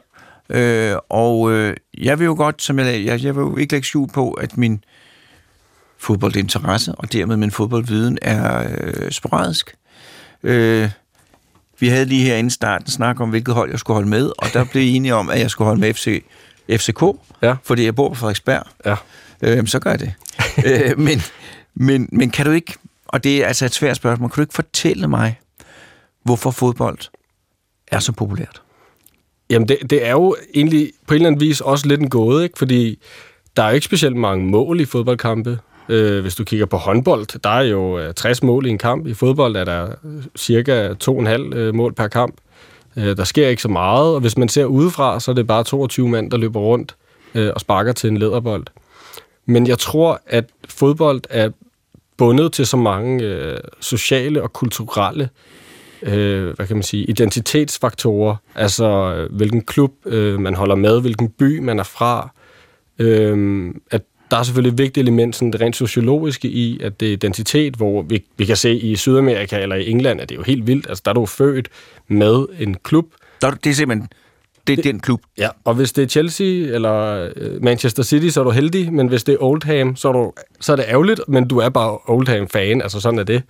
Øh, 0.49 0.97
og 1.09 1.51
øh, 1.51 1.75
jeg 1.97 2.19
vil 2.19 2.25
jo 2.25 2.35
godt, 2.37 2.61
som 2.61 2.79
jeg, 2.79 3.05
jeg, 3.05 3.23
jeg 3.23 3.35
vil 3.35 3.41
jo 3.41 3.57
ikke 3.57 3.73
lægge 3.73 3.87
skjul 3.87 4.09
på, 4.09 4.31
at 4.31 4.57
min 4.57 4.83
fodboldinteresse, 5.97 6.95
og 6.95 7.13
dermed 7.13 7.37
min 7.37 7.51
fodboldviden, 7.51 8.17
er 8.21 8.71
øh, 8.77 9.11
sporadisk. 9.11 9.75
Øh, 10.43 10.89
vi 11.79 11.87
havde 11.87 12.05
lige 12.05 12.23
her 12.25 12.35
inden 12.35 12.51
starten 12.51 12.87
snak 12.87 13.19
om, 13.19 13.29
hvilket 13.29 13.53
hold 13.53 13.69
jeg 13.69 13.79
skulle 13.79 13.95
holde 13.95 14.09
med, 14.09 14.31
og 14.37 14.47
der 14.53 14.65
blev 14.65 14.95
enige 14.95 15.15
om, 15.15 15.29
at 15.29 15.39
jeg 15.39 15.49
skulle 15.49 15.65
holde 15.65 15.81
med 15.81 15.93
FC, 15.93 16.23
FCK, 16.69 17.03
ja. 17.41 17.55
fordi 17.63 17.85
jeg 17.85 17.95
bor 17.95 18.09
på 18.09 18.15
Frederiksberg. 18.15 18.63
Ja. 18.85 18.95
Øh, 19.41 19.67
så 19.67 19.79
gør 19.79 19.89
jeg 19.89 19.99
det. 19.99 20.13
øh, 20.67 20.99
men, 20.99 21.21
men, 21.75 22.09
men 22.11 22.29
kan 22.29 22.45
du 22.45 22.51
ikke, 22.51 22.73
og 23.07 23.23
det 23.23 23.43
er 23.43 23.47
altså 23.47 23.65
et 23.65 23.73
svært 23.73 23.95
spørgsmål, 23.95 24.29
kan 24.29 24.35
du 24.35 24.41
ikke 24.41 24.53
fortælle 24.53 25.07
mig, 25.07 25.39
hvorfor 26.23 26.51
fodbold 26.51 26.97
er 27.87 27.99
så 27.99 28.11
populært? 28.11 28.61
Jamen, 29.49 29.67
det, 29.67 29.77
det 29.89 30.05
er 30.05 30.11
jo 30.11 30.35
egentlig 30.55 30.91
på 31.07 31.13
en 31.13 31.15
eller 31.15 31.27
anden 31.27 31.41
vis 31.41 31.61
også 31.61 31.87
lidt 31.87 32.01
en 32.01 32.09
gåde, 32.09 32.43
ikke? 32.43 32.57
fordi 32.57 32.99
der 33.57 33.63
er 33.63 33.71
ikke 33.71 33.85
specielt 33.85 34.15
mange 34.15 34.45
mål 34.45 34.79
i 34.79 34.85
fodboldkampe. 34.85 35.59
Øh, 35.89 36.21
hvis 36.21 36.35
du 36.35 36.43
kigger 36.43 36.65
på 36.65 36.77
håndbold, 36.77 37.39
der 37.39 37.49
er 37.49 37.61
jo 37.61 37.99
øh, 37.99 38.13
60 38.13 38.43
mål 38.43 38.65
i 38.65 38.69
en 38.69 38.77
kamp. 38.77 39.07
I 39.07 39.13
fodbold 39.13 39.55
er 39.55 39.63
der 39.63 39.87
øh, 39.87 40.23
cirka 40.35 40.93
2,5 41.03 41.55
øh, 41.55 41.75
mål 41.75 41.93
per 41.93 42.07
kamp. 42.07 42.35
Øh, 42.97 43.17
der 43.17 43.23
sker 43.23 43.47
ikke 43.47 43.61
så 43.61 43.67
meget, 43.67 44.15
og 44.15 44.21
hvis 44.21 44.37
man 44.37 44.49
ser 44.49 44.65
udefra, 44.65 45.19
så 45.19 45.31
er 45.31 45.35
det 45.35 45.47
bare 45.47 45.63
22 45.63 46.09
mand, 46.09 46.31
der 46.31 46.37
løber 46.37 46.59
rundt 46.59 46.95
øh, 47.35 47.51
og 47.55 47.61
sparker 47.61 47.91
til 47.91 48.09
en 48.09 48.17
lederbold. 48.17 48.65
Men 49.45 49.67
jeg 49.67 49.79
tror, 49.79 50.21
at 50.27 50.45
fodbold 50.69 51.21
er 51.29 51.49
bundet 52.17 52.53
til 52.53 52.67
så 52.67 52.77
mange 52.77 53.23
øh, 53.23 53.57
sociale 53.79 54.43
og 54.43 54.53
kulturelle 54.53 55.29
øh, 56.03 56.55
hvad 56.55 56.67
kan 56.67 56.75
man 56.75 56.83
sige, 56.83 57.03
identitetsfaktorer. 57.05 58.35
Altså, 58.55 59.27
hvilken 59.31 59.61
klub 59.61 59.91
øh, 60.05 60.39
man 60.39 60.55
holder 60.55 60.75
med, 60.75 61.01
hvilken 61.01 61.29
by 61.29 61.59
man 61.59 61.79
er 61.79 61.83
fra. 61.83 62.29
Øh, 62.99 63.67
at 63.91 64.01
der 64.33 64.39
er 64.39 64.43
selvfølgelig 64.43 64.71
et 64.71 64.77
vigtigt 64.77 65.03
element, 65.03 65.35
sådan 65.35 65.51
det 65.51 65.61
rent 65.61 65.75
sociologiske 65.75 66.47
i, 66.47 66.79
at 66.83 66.99
det 66.99 67.07
er 67.07 67.11
identitet, 67.11 67.75
hvor 67.75 68.01
vi, 68.01 68.23
vi 68.37 68.45
kan 68.45 68.57
se 68.57 68.75
i 68.75 68.95
Sydamerika 68.95 69.59
eller 69.59 69.75
i 69.75 69.89
England, 69.89 70.21
at 70.21 70.29
det 70.29 70.35
er 70.35 70.39
jo 70.39 70.43
helt 70.43 70.67
vildt. 70.67 70.85
Altså, 70.89 71.01
der 71.05 71.11
er 71.11 71.15
du 71.15 71.25
født 71.25 71.69
med 72.07 72.45
en 72.59 72.75
klub. 72.83 73.05
Der, 73.41 73.51
det 73.51 73.69
er 73.69 73.73
simpelthen 73.73 74.09
det 74.67 74.79
er 74.79 74.83
den 74.83 74.99
klub. 74.99 75.21
Ja, 75.37 75.49
og 75.63 75.73
hvis 75.73 75.91
det 75.91 76.03
er 76.03 76.07
Chelsea 76.07 76.47
eller 76.47 77.29
øh, 77.35 77.63
Manchester 77.63 78.03
City, 78.03 78.27
så 78.27 78.39
er 78.39 78.43
du 78.43 78.49
heldig, 78.49 78.93
men 78.93 79.07
hvis 79.07 79.23
det 79.23 79.33
er 79.33 79.43
Oldham, 79.43 79.95
så 79.95 80.07
er, 80.07 80.11
du, 80.11 80.33
så 80.59 80.71
er 80.71 80.75
det 80.75 80.85
ærgerligt, 80.87 81.21
men 81.27 81.47
du 81.47 81.57
er 81.57 81.69
bare 81.69 81.97
Oldham-fan, 82.07 82.81
altså 82.81 82.99
sådan 82.99 83.19
er 83.19 83.23
det. 83.23 83.43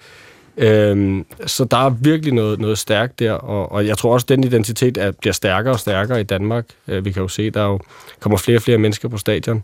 Øhm, 0.58 1.26
så 1.46 1.66
der 1.66 1.78
er 1.78 1.90
virkelig 1.90 2.34
noget, 2.34 2.60
noget 2.60 2.78
stærkt 2.78 3.20
der, 3.20 3.32
og, 3.32 3.72
og 3.72 3.88
jeg 3.88 3.98
tror 3.98 4.14
også, 4.14 4.26
at 4.26 4.30
den 4.30 4.44
identitet 4.44 4.98
er, 4.98 5.12
bliver 5.12 5.34
stærkere 5.34 5.74
og 5.74 5.80
stærkere 5.80 6.20
i 6.22 6.24
Danmark. 6.24 6.66
Øh, 6.88 7.06
vi 7.06 7.12
kan 7.12 7.22
jo 7.22 7.28
se, 7.28 7.50
der 7.50 7.64
jo 7.64 7.80
kommer 8.20 8.38
flere 8.38 8.58
og 8.58 8.62
flere 8.62 8.78
mennesker 8.78 9.08
på 9.08 9.18
stadion. 9.18 9.64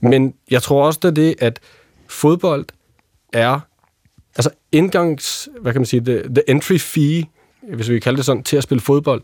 Men 0.00 0.34
jeg 0.50 0.62
tror 0.62 0.86
også, 0.86 1.00
at 1.04 1.16
det, 1.16 1.34
at 1.38 1.60
fodbold 2.08 2.66
er 3.32 3.60
altså 4.36 4.50
indgangs, 4.72 5.48
hvad 5.60 5.72
kan 5.72 5.80
man 5.80 5.86
sige, 5.86 6.00
the, 6.00 6.22
the 6.22 6.50
entry 6.50 6.78
fee, 6.78 7.24
hvis 7.74 7.88
vi 7.88 7.94
kan 7.94 8.00
kalde 8.00 8.16
det 8.16 8.24
sådan, 8.24 8.42
til 8.42 8.56
at 8.56 8.62
spille 8.62 8.80
fodbold, 8.80 9.22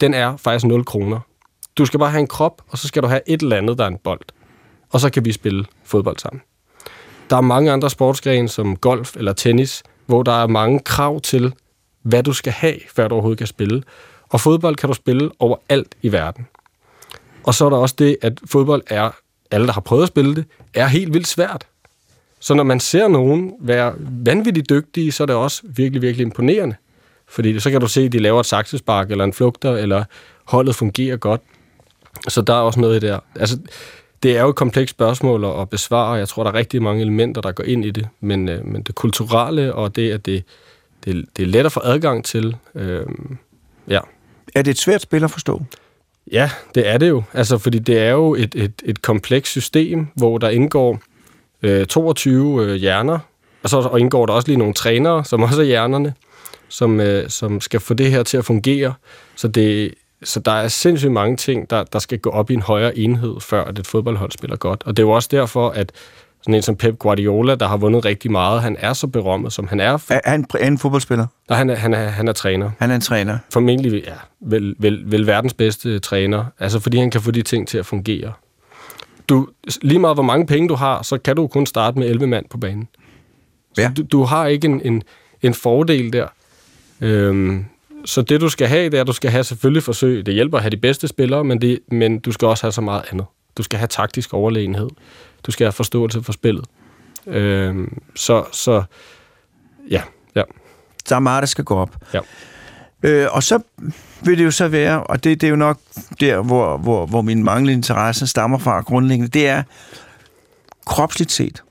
den 0.00 0.14
er 0.14 0.36
faktisk 0.36 0.66
0 0.66 0.84
kroner. 0.84 1.20
Du 1.78 1.86
skal 1.86 1.98
bare 1.98 2.10
have 2.10 2.20
en 2.20 2.26
krop, 2.26 2.62
og 2.68 2.78
så 2.78 2.88
skal 2.88 3.02
du 3.02 3.08
have 3.08 3.20
et 3.26 3.42
eller 3.42 3.56
andet, 3.56 3.78
der 3.78 3.84
er 3.84 3.88
en 3.88 3.98
bold. 4.04 4.20
Og 4.90 5.00
så 5.00 5.10
kan 5.10 5.24
vi 5.24 5.32
spille 5.32 5.64
fodbold 5.84 6.18
sammen. 6.18 6.42
Der 7.30 7.36
er 7.36 7.40
mange 7.40 7.72
andre 7.72 7.90
sportsgrene, 7.90 8.48
som 8.48 8.76
golf 8.76 9.16
eller 9.16 9.32
tennis, 9.32 9.82
hvor 10.06 10.22
der 10.22 10.42
er 10.42 10.46
mange 10.46 10.80
krav 10.80 11.20
til, 11.20 11.54
hvad 12.02 12.22
du 12.22 12.32
skal 12.32 12.52
have, 12.52 12.76
før 12.94 13.08
du 13.08 13.14
overhovedet 13.14 13.38
kan 13.38 13.46
spille. 13.46 13.82
Og 14.28 14.40
fodbold 14.40 14.76
kan 14.76 14.88
du 14.88 14.94
spille 14.94 15.30
overalt 15.38 15.94
i 16.02 16.12
verden. 16.12 16.46
Og 17.44 17.54
så 17.54 17.64
er 17.66 17.70
der 17.70 17.76
også 17.76 17.94
det, 17.98 18.16
at 18.22 18.40
fodbold 18.46 18.82
er, 18.86 19.10
alle 19.50 19.66
der 19.66 19.72
har 19.72 19.80
prøvet 19.80 20.02
at 20.02 20.08
spille 20.08 20.34
det, 20.34 20.44
er 20.74 20.86
helt 20.86 21.14
vildt 21.14 21.26
svært. 21.26 21.66
Så 22.40 22.54
når 22.54 22.62
man 22.62 22.80
ser 22.80 23.08
nogen 23.08 23.52
være 23.60 23.94
vanvittigt 23.98 24.70
dygtige, 24.70 25.12
så 25.12 25.22
er 25.22 25.26
det 25.26 25.36
også 25.36 25.62
virkelig, 25.64 26.02
virkelig 26.02 26.24
imponerende. 26.24 26.76
Fordi 27.28 27.60
så 27.60 27.70
kan 27.70 27.80
du 27.80 27.88
se, 27.88 28.00
at 28.00 28.12
de 28.12 28.18
laver 28.18 28.40
et 28.40 28.46
saksespark 28.46 29.10
eller 29.10 29.24
en 29.24 29.32
flugter, 29.32 29.76
eller 29.76 30.04
holdet 30.44 30.74
fungerer 30.74 31.16
godt. 31.16 31.40
Så 32.28 32.42
der 32.42 32.54
er 32.54 32.60
også 32.60 32.80
noget 32.80 33.02
i 33.02 33.06
der. 33.06 33.18
Altså, 33.36 33.58
det 34.22 34.36
er 34.36 34.42
jo 34.42 34.48
et 34.48 34.56
komplekst 34.56 34.90
spørgsmål 34.90 35.44
at 35.60 35.70
besvare, 35.70 36.12
og 36.12 36.18
jeg 36.18 36.28
tror, 36.28 36.44
der 36.44 36.50
er 36.50 36.54
rigtig 36.54 36.82
mange 36.82 37.02
elementer, 37.02 37.40
der 37.40 37.52
går 37.52 37.64
ind 37.64 37.84
i 37.84 37.90
det. 37.90 38.08
Men, 38.20 38.48
øh, 38.48 38.66
men 38.66 38.82
det 38.82 38.94
kulturelle 38.94 39.74
og 39.74 39.96
det, 39.96 40.12
at 40.12 40.26
det, 40.26 40.44
det, 41.04 41.24
det 41.36 41.42
er 41.42 41.46
let 41.46 41.66
at 41.66 41.72
få 41.72 41.80
adgang 41.84 42.24
til, 42.24 42.56
øh, 42.74 43.06
ja. 43.88 44.00
Er 44.54 44.62
det 44.62 44.70
et 44.70 44.78
svært 44.78 45.02
spil 45.02 45.24
at 45.24 45.30
forstå? 45.30 45.62
Ja, 46.32 46.50
det 46.74 46.88
er 46.88 46.98
det 46.98 47.08
jo. 47.08 47.22
Altså, 47.32 47.58
fordi 47.58 47.78
det 47.78 47.98
er 47.98 48.10
jo 48.10 48.34
et, 48.34 48.54
et, 48.54 48.72
et 48.84 49.02
komplekst 49.02 49.50
system, 49.50 50.06
hvor 50.14 50.38
der 50.38 50.48
indgår 50.48 51.00
øh, 51.62 51.86
22 51.86 52.64
øh, 52.64 52.74
hjerner, 52.74 53.18
og 53.62 53.70
så 53.70 53.78
og 53.78 54.00
indgår 54.00 54.26
der 54.26 54.32
også 54.32 54.48
lige 54.48 54.58
nogle 54.58 54.74
trænere, 54.74 55.24
som 55.24 55.42
også 55.46 55.60
er 55.60 55.66
hjernerne, 55.66 56.14
som, 56.68 57.00
øh, 57.00 57.30
som 57.30 57.60
skal 57.60 57.80
få 57.80 57.94
det 57.94 58.10
her 58.10 58.22
til 58.22 58.36
at 58.36 58.44
fungere. 58.44 58.94
Så, 59.36 59.48
det, 59.48 59.94
så 60.22 60.40
der 60.40 60.52
er 60.52 60.68
sindssygt 60.68 61.12
mange 61.12 61.36
ting, 61.36 61.70
der, 61.70 61.84
der 61.84 61.98
skal 61.98 62.18
gå 62.18 62.30
op 62.30 62.50
i 62.50 62.54
en 62.54 62.62
højere 62.62 62.98
enhed, 62.98 63.40
før 63.40 63.64
at 63.64 63.78
et 63.78 63.86
fodboldhold 63.86 64.30
spiller 64.30 64.56
godt. 64.56 64.82
Og 64.86 64.96
det 64.96 65.02
er 65.02 65.06
jo 65.06 65.10
også 65.10 65.28
derfor, 65.32 65.70
at 65.70 65.92
sådan 66.42 66.54
en 66.54 66.62
som 66.62 66.76
Pep 66.76 66.98
Guardiola, 66.98 67.54
der 67.54 67.68
har 67.68 67.76
vundet 67.76 68.04
rigtig 68.04 68.30
meget, 68.30 68.62
han 68.62 68.76
er 68.78 68.92
så 68.92 69.06
berømmet, 69.06 69.52
som 69.52 69.68
han 69.68 69.80
er. 69.80 69.92
Er 70.10 70.20
han 70.30 70.46
er 70.60 70.66
en 70.66 70.78
fodboldspiller? 70.78 71.26
Og 71.48 71.56
han 71.56 71.70
er, 71.70 71.74
han 71.74 71.94
er, 71.94 72.08
han 72.08 72.28
er 72.28 72.32
træner. 72.32 72.70
Han 72.78 72.90
er 72.90 72.94
en 72.94 73.00
træner. 73.00 73.38
Formentlig 73.52 73.92
ja, 74.06 74.12
vel, 74.40 74.74
vel, 74.78 75.02
vel 75.12 75.26
verdens 75.26 75.54
bedste 75.54 75.98
træner. 75.98 76.44
Altså 76.58 76.80
fordi 76.80 76.98
han 76.98 77.10
kan 77.10 77.20
få 77.20 77.30
de 77.30 77.42
ting 77.42 77.68
til 77.68 77.78
at 77.78 77.86
fungere. 77.86 78.32
Du, 79.28 79.48
lige 79.82 79.98
meget 79.98 80.16
hvor 80.16 80.22
mange 80.22 80.46
penge 80.46 80.68
du 80.68 80.74
har, 80.74 81.02
så 81.02 81.18
kan 81.18 81.36
du 81.36 81.46
kun 81.46 81.66
starte 81.66 81.98
med 81.98 82.08
11 82.08 82.26
mand 82.26 82.46
på 82.50 82.58
banen. 82.58 82.88
Så 83.74 83.82
Ja. 83.82 83.92
du, 83.96 84.02
du 84.02 84.22
har 84.22 84.46
ikke 84.46 84.64
en, 84.68 84.80
en, 84.84 85.02
en 85.42 85.54
fordel 85.54 86.12
der. 86.12 86.26
Øhm, 87.00 87.64
så 88.04 88.22
det 88.22 88.40
du 88.40 88.48
skal 88.48 88.66
have, 88.68 88.84
det 88.90 88.96
er, 88.96 89.00
at 89.00 89.06
du 89.06 89.12
skal 89.12 89.30
have 89.30 89.44
selvfølgelig 89.44 89.82
forsøg. 89.82 90.26
Det 90.26 90.34
hjælper 90.34 90.56
at 90.58 90.62
have 90.62 90.70
de 90.70 90.76
bedste 90.76 91.08
spillere, 91.08 91.44
men, 91.44 91.60
det, 91.60 91.78
men 91.90 92.18
du 92.18 92.32
skal 92.32 92.48
også 92.48 92.64
have 92.64 92.72
så 92.72 92.80
meget 92.80 93.02
andet. 93.12 93.26
Du 93.60 93.64
skal 93.64 93.78
have 93.78 93.88
taktisk 93.88 94.34
overlegenhed. 94.34 94.88
Du 95.46 95.50
skal 95.50 95.64
have 95.64 95.72
forståelse 95.72 96.22
for 96.22 96.32
spillet. 96.32 96.64
Øhm, 97.26 97.98
så, 98.16 98.44
så 98.52 98.82
ja, 99.90 100.02
ja, 100.34 100.42
Der 101.08 101.16
er 101.16 101.20
meget, 101.20 101.42
der 101.42 101.46
skal 101.46 101.64
gå 101.64 101.76
op. 101.76 101.96
ja. 102.14 102.20
Øh, 103.02 103.28
og 103.32 103.42
så 103.42 103.58
vil 104.22 104.38
det 104.38 104.44
jo 104.44 104.50
så 104.50 104.68
være, 104.68 105.02
og 105.04 105.24
det, 105.24 105.40
det 105.40 105.46
er 105.46 105.50
jo 105.50 105.56
nok 105.56 105.78
der, 106.20 106.42
hvor, 106.42 106.76
hvor, 106.76 107.06
hvor 107.06 107.22
min 107.22 107.44
manglende 107.44 107.72
interesse 107.72 108.26
stammer 108.26 108.58
fra 108.58 108.80
grundlæggende, 108.80 109.28
det 109.30 109.48
er 109.48 109.62
kropsligt 110.86 111.32
set. 111.32 111.62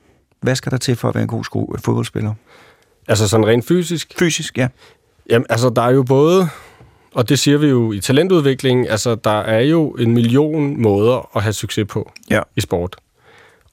Hvad 0.41 0.55
skal 0.55 0.71
der 0.71 0.77
til 0.77 0.95
for 0.95 1.09
at 1.09 1.15
være 1.15 1.21
en 1.21 1.27
god 1.27 1.43
sko- 1.43 1.75
fodboldspiller? 1.85 2.33
Altså 3.07 3.27
sådan 3.27 3.45
rent 3.47 3.67
fysisk, 3.67 4.13
Fysisk, 4.19 4.57
ja. 4.57 4.67
Jamen, 5.29 5.45
altså, 5.49 5.69
der 5.69 5.81
er 5.81 5.89
jo 5.89 6.03
både, 6.03 6.49
og 7.13 7.29
det 7.29 7.39
siger 7.39 7.57
vi 7.57 7.67
jo 7.67 7.91
i 7.91 7.99
talentudvikling, 7.99 8.89
altså, 8.89 9.15
der 9.15 9.39
er 9.39 9.59
jo 9.61 9.89
en 9.89 10.13
million 10.13 10.81
måder 10.81 11.29
at 11.37 11.43
have 11.43 11.53
succes 11.53 11.85
på 11.89 12.11
Ja. 12.31 12.41
i 12.55 12.61
sport. 12.61 12.95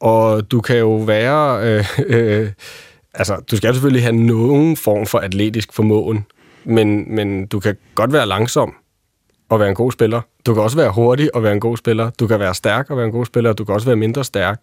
Og 0.00 0.50
du 0.50 0.60
kan 0.60 0.76
jo 0.78 0.96
være, 0.96 1.60
øh, 1.68 1.84
øh, 2.06 2.48
altså, 3.14 3.36
du 3.50 3.56
skal 3.56 3.74
selvfølgelig 3.74 4.02
have 4.02 4.16
nogen 4.16 4.76
form 4.76 5.06
for 5.06 5.18
atletisk 5.18 5.72
formåen, 5.72 6.24
men, 6.64 7.14
men 7.14 7.46
du 7.46 7.60
kan 7.60 7.76
godt 7.94 8.12
være 8.12 8.26
langsom 8.26 8.74
og 9.48 9.60
være 9.60 9.68
en 9.68 9.74
god 9.74 9.92
spiller. 9.92 10.20
Du 10.46 10.54
kan 10.54 10.62
også 10.62 10.76
være 10.76 10.90
hurtig 10.90 11.34
og 11.34 11.42
være 11.42 11.52
en 11.52 11.60
god 11.60 11.76
spiller. 11.76 12.10
Du 12.10 12.26
kan 12.26 12.40
være 12.40 12.54
stærk 12.54 12.90
og 12.90 12.96
være 12.96 13.06
en 13.06 13.12
god 13.12 13.26
spiller. 13.26 13.52
Du 13.52 13.64
kan 13.64 13.74
også 13.74 13.86
være 13.86 13.96
mindre 13.96 14.24
stærk. 14.24 14.62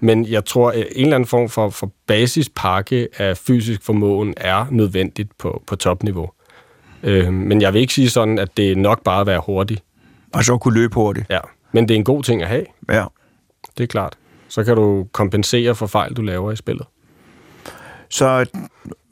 Men 0.00 0.26
jeg 0.26 0.44
tror, 0.44 0.72
en 0.72 0.84
eller 0.96 1.14
anden 1.14 1.26
form 1.26 1.48
for, 1.48 1.70
for 1.70 1.90
basispakke 2.06 3.08
af 3.18 3.36
fysisk 3.36 3.82
formåen 3.82 4.34
er 4.36 4.66
nødvendigt 4.70 5.38
på, 5.38 5.62
på 5.66 5.76
topniveau. 5.76 6.30
Øh, 7.02 7.32
men 7.32 7.62
jeg 7.62 7.72
vil 7.72 7.80
ikke 7.80 7.92
sige 7.94 8.10
sådan, 8.10 8.38
at 8.38 8.56
det 8.56 8.72
er 8.72 8.76
nok 8.76 9.02
bare 9.04 9.20
at 9.20 9.26
være 9.26 9.40
hurtig. 9.46 9.78
Og 10.34 10.44
så 10.44 10.58
kunne 10.58 10.74
løbe 10.74 10.94
hurtigt. 10.94 11.26
Ja. 11.30 11.38
Men 11.72 11.88
det 11.88 11.94
er 11.94 11.98
en 11.98 12.04
god 12.04 12.22
ting 12.22 12.42
at 12.42 12.48
have, 12.48 12.64
Ja. 12.88 13.04
det 13.78 13.84
er 13.84 13.88
klart. 13.88 14.16
Så 14.48 14.64
kan 14.64 14.76
du 14.76 15.06
kompensere 15.12 15.74
for 15.74 15.86
fejl, 15.86 16.14
du 16.14 16.22
laver 16.22 16.52
i 16.52 16.56
spillet. 16.56 16.86
Så 18.08 18.46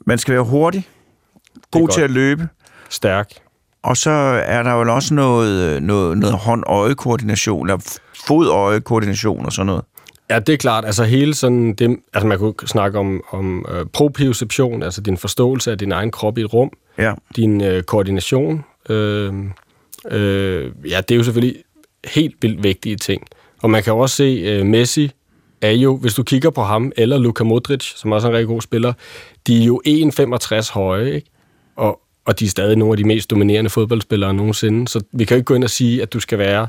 man 0.05 0.17
skal 0.17 0.33
være 0.33 0.43
hurtig, 0.43 0.87
god 1.71 1.87
til 1.87 2.01
at 2.01 2.11
løbe, 2.11 2.47
Stærk. 2.89 3.29
og 3.83 3.97
så 3.97 4.09
er 4.45 4.63
der 4.63 4.73
jo 4.73 4.93
også 4.95 5.13
noget, 5.13 5.83
noget, 5.83 6.17
noget 6.17 6.35
hånd-øje-koordination, 6.35 7.67
eller 7.69 7.99
fod-øje-koordination 8.27 9.45
og 9.45 9.51
sådan 9.51 9.65
noget. 9.65 9.83
Ja, 10.33 10.39
det 10.39 10.53
er 10.53 10.57
klart. 10.57 10.85
Altså 10.85 11.03
hele 11.03 11.33
sådan, 11.33 11.73
det, 11.73 11.97
altså 12.13 12.27
man 12.27 12.37
kunne 12.37 12.53
snakke 12.65 12.99
om, 12.99 13.23
om 13.31 13.65
øh, 13.71 13.85
proprioception, 13.93 14.83
altså 14.83 15.01
din 15.01 15.17
forståelse 15.17 15.71
af 15.71 15.77
din 15.77 15.91
egen 15.91 16.11
krop 16.11 16.37
i 16.37 16.41
et 16.41 16.53
rum, 16.53 16.71
Ja. 16.97 17.13
din 17.35 17.61
øh, 17.63 17.83
koordination. 17.83 18.63
Øh, 18.89 19.33
øh, 20.11 20.71
ja, 20.89 21.01
det 21.01 21.11
er 21.11 21.15
jo 21.15 21.23
selvfølgelig 21.23 21.55
helt 22.05 22.35
vildt 22.41 22.63
vigtige 22.63 22.95
ting. 22.95 23.23
Og 23.61 23.69
man 23.69 23.83
kan 23.83 23.93
jo 23.93 23.99
også 23.99 24.15
se, 24.15 24.23
øh, 24.23 24.65
Messi 24.65 25.11
er 25.61 25.71
jo, 25.71 25.97
hvis 25.97 26.13
du 26.13 26.23
kigger 26.23 26.49
på 26.49 26.61
ham, 26.61 26.91
eller 26.97 27.17
Luka 27.17 27.43
Modric, 27.43 27.83
som 27.95 28.11
også 28.11 28.27
er 28.27 28.31
en 28.31 28.37
rigtig 28.37 28.47
god 28.47 28.61
spiller, 28.61 28.93
de 29.47 29.61
er 29.61 29.65
jo 29.65 29.81
1,65 29.87 30.71
høje, 30.73 31.11
ikke? 31.13 31.27
Og, 31.75 31.99
og 32.25 32.39
de 32.39 32.45
er 32.45 32.49
stadig 32.49 32.77
nogle 32.77 32.93
af 32.93 32.97
de 32.97 33.03
mest 33.03 33.29
dominerende 33.29 33.69
fodboldspillere 33.69 34.33
nogensinde. 34.33 34.87
Så 34.87 35.03
vi 35.11 35.25
kan 35.25 35.35
jo 35.35 35.37
ikke 35.37 35.45
gå 35.45 35.53
ind 35.55 35.63
og 35.63 35.69
sige, 35.69 36.01
at 36.01 36.13
du 36.13 36.19
skal 36.19 36.37
være 36.37 36.67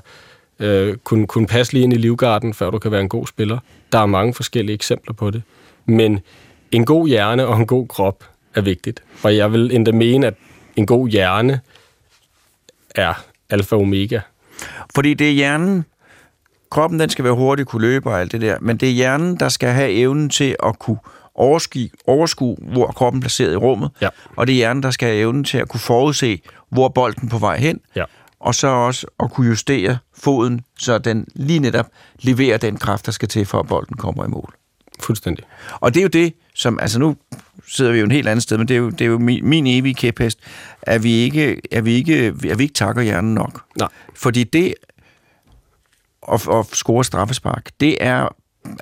øh, 0.59 0.97
kunne, 0.97 1.27
kunne 1.27 1.47
passe 1.47 1.73
lige 1.73 1.83
ind 1.83 1.93
i 1.93 1.97
livgarden, 1.97 2.55
før 2.55 2.71
du 2.71 2.79
kan 2.79 2.91
være 2.91 3.01
en 3.01 3.09
god 3.09 3.27
spiller. 3.27 3.59
Der 3.93 3.99
er 3.99 4.07
mange 4.07 4.35
forskellige 4.35 4.75
eksempler 4.75 5.15
på 5.15 5.31
det. 5.31 5.43
Men 5.87 6.21
en 6.71 6.85
god 6.85 7.09
hjerne 7.09 7.47
og 7.47 7.57
en 7.57 7.67
god 7.67 7.89
krop 7.89 8.25
er 8.55 8.61
vigtigt. 8.61 9.03
Og 9.23 9.37
jeg 9.37 9.53
vil 9.53 9.75
endda 9.75 9.93
mene, 9.93 10.27
at 10.27 10.35
en 10.77 10.87
god 10.87 11.09
hjerne 11.09 11.61
er 12.95 13.25
alfa 13.51 13.77
og 13.77 13.83
omega. 13.83 14.21
Fordi 14.95 15.15
det 15.15 15.29
er 15.29 15.33
hjernen, 15.33 15.85
kroppen 16.71 17.01
den 17.01 17.09
skal 17.11 17.25
være 17.25 17.35
hurtig, 17.35 17.67
kunne 17.67 17.83
løbe 17.83 18.11
og 18.11 18.21
alt 18.21 18.33
det 18.33 18.41
der, 18.41 18.57
men 18.61 18.77
det 18.77 18.89
er 18.89 18.93
hjernen, 18.93 19.37
der 19.37 19.49
skal 19.49 19.69
have 19.69 19.91
evnen 19.93 20.31
til 20.31 20.57
at 20.63 20.79
kunne 20.79 20.99
overskue, 21.35 21.89
overskue 22.07 22.57
hvor 22.61 22.87
kroppen 22.87 23.19
er 23.19 23.23
placeret 23.23 23.53
i 23.53 23.57
rummet, 23.57 23.91
Ja. 24.01 24.09
og 24.37 24.47
det 24.47 24.53
er 24.53 24.57
hjernen, 24.57 24.83
der 24.83 24.91
skal 24.91 25.09
have 25.09 25.21
evnen 25.21 25.45
til 25.45 25.59
at 25.59 25.69
kunne 25.69 25.81
forudse, 25.81 26.41
hvor 26.69 26.89
bolden 26.89 27.29
på 27.29 27.39
vej 27.39 27.59
hen, 27.59 27.81
Ja. 27.97 28.05
Og 28.43 28.55
så 28.55 28.67
også 28.67 29.07
at 29.21 29.31
kunne 29.33 29.47
justere 29.49 29.99
foden, 30.15 30.61
så 30.79 30.99
den 30.99 31.27
lige 31.35 31.59
netop 31.59 31.87
leverer 32.21 32.57
den 32.59 32.77
kraft, 32.77 33.07
der 33.07 33.13
skal 33.13 33.29
til, 33.29 33.47
for 33.47 33.59
at 33.61 33.67
bolden 33.67 33.97
kommer 33.97 34.25
i 34.25 34.29
mål. 34.29 34.55
Fuldstændig. 35.01 35.45
Og 35.81 35.95
det 35.95 36.01
er 36.01 36.03
jo 36.03 36.09
det, 36.09 36.35
som, 36.55 36.79
altså 36.81 36.99
nu 36.99 37.17
sidder 37.69 37.93
vi 37.93 37.99
jo 37.99 38.05
en 38.05 38.11
helt 38.11 38.29
anden 38.29 38.41
sted, 38.41 38.59
men 38.59 38.69
det 38.69 38.75
er 38.75 38.79
jo, 38.79 38.91
det 38.91 39.01
er 39.01 39.07
jo 39.07 39.19
min, 39.19 39.49
min 39.49 39.67
evige 39.67 39.95
kæphest, 39.95 40.39
at 40.83 41.03
vi 41.03 41.13
ikke, 41.13 41.61
at 41.73 41.85
vi 41.85 41.93
ikke, 41.93 42.15
at 42.51 42.59
vi 42.59 42.63
ikke 42.65 42.75
takker 42.75 43.03
hjernen 43.03 43.35
nok. 43.35 43.63
Nej. 43.79 43.89
Fordi 44.15 44.45
det 44.45 44.75
at, 46.33 46.49
at 46.53 46.67
score 46.73 47.05
straffespark, 47.05 47.71
det 47.81 47.97
er, 48.01 48.29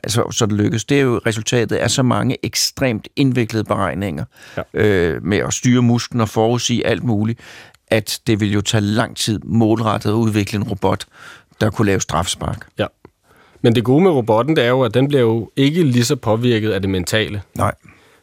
altså 0.02 0.30
så 0.30 0.46
det 0.46 0.54
lykkes, 0.54 0.84
det 0.84 0.98
er 0.98 1.02
jo 1.02 1.20
resultatet 1.26 1.76
af 1.76 1.90
så 1.90 2.02
mange 2.02 2.36
ekstremt 2.42 3.08
indviklede 3.16 3.64
beregninger 3.64 4.24
Ja. 4.56 4.62
øh, 4.74 5.24
med 5.24 5.38
at 5.38 5.52
styre 5.52 5.82
musklen 5.82 6.20
og 6.20 6.28
forudsige 6.28 6.86
alt 6.86 7.04
muligt, 7.04 7.40
at 7.90 8.20
det 8.26 8.40
vil 8.40 8.52
jo 8.52 8.60
tage 8.60 8.80
lang 8.80 9.16
tid 9.16 9.40
målrettet 9.44 10.10
at 10.10 10.14
udvikle 10.14 10.56
en 10.56 10.62
robot, 10.62 11.06
der 11.60 11.70
kunne 11.70 11.86
lave 11.86 12.00
straffespark. 12.00 12.66
Ja. 12.78 12.86
Men 13.62 13.74
det 13.74 13.84
gode 13.84 14.02
med 14.02 14.10
robotten, 14.10 14.56
det 14.56 14.64
er 14.64 14.68
jo, 14.68 14.82
at 14.82 14.94
den 14.94 15.08
bliver 15.08 15.20
jo 15.20 15.50
ikke 15.56 15.82
lige 15.82 16.04
så 16.04 16.16
påvirket 16.16 16.70
af 16.70 16.80
det 16.80 16.90
mentale. 16.90 17.42
Nej. 17.54 17.74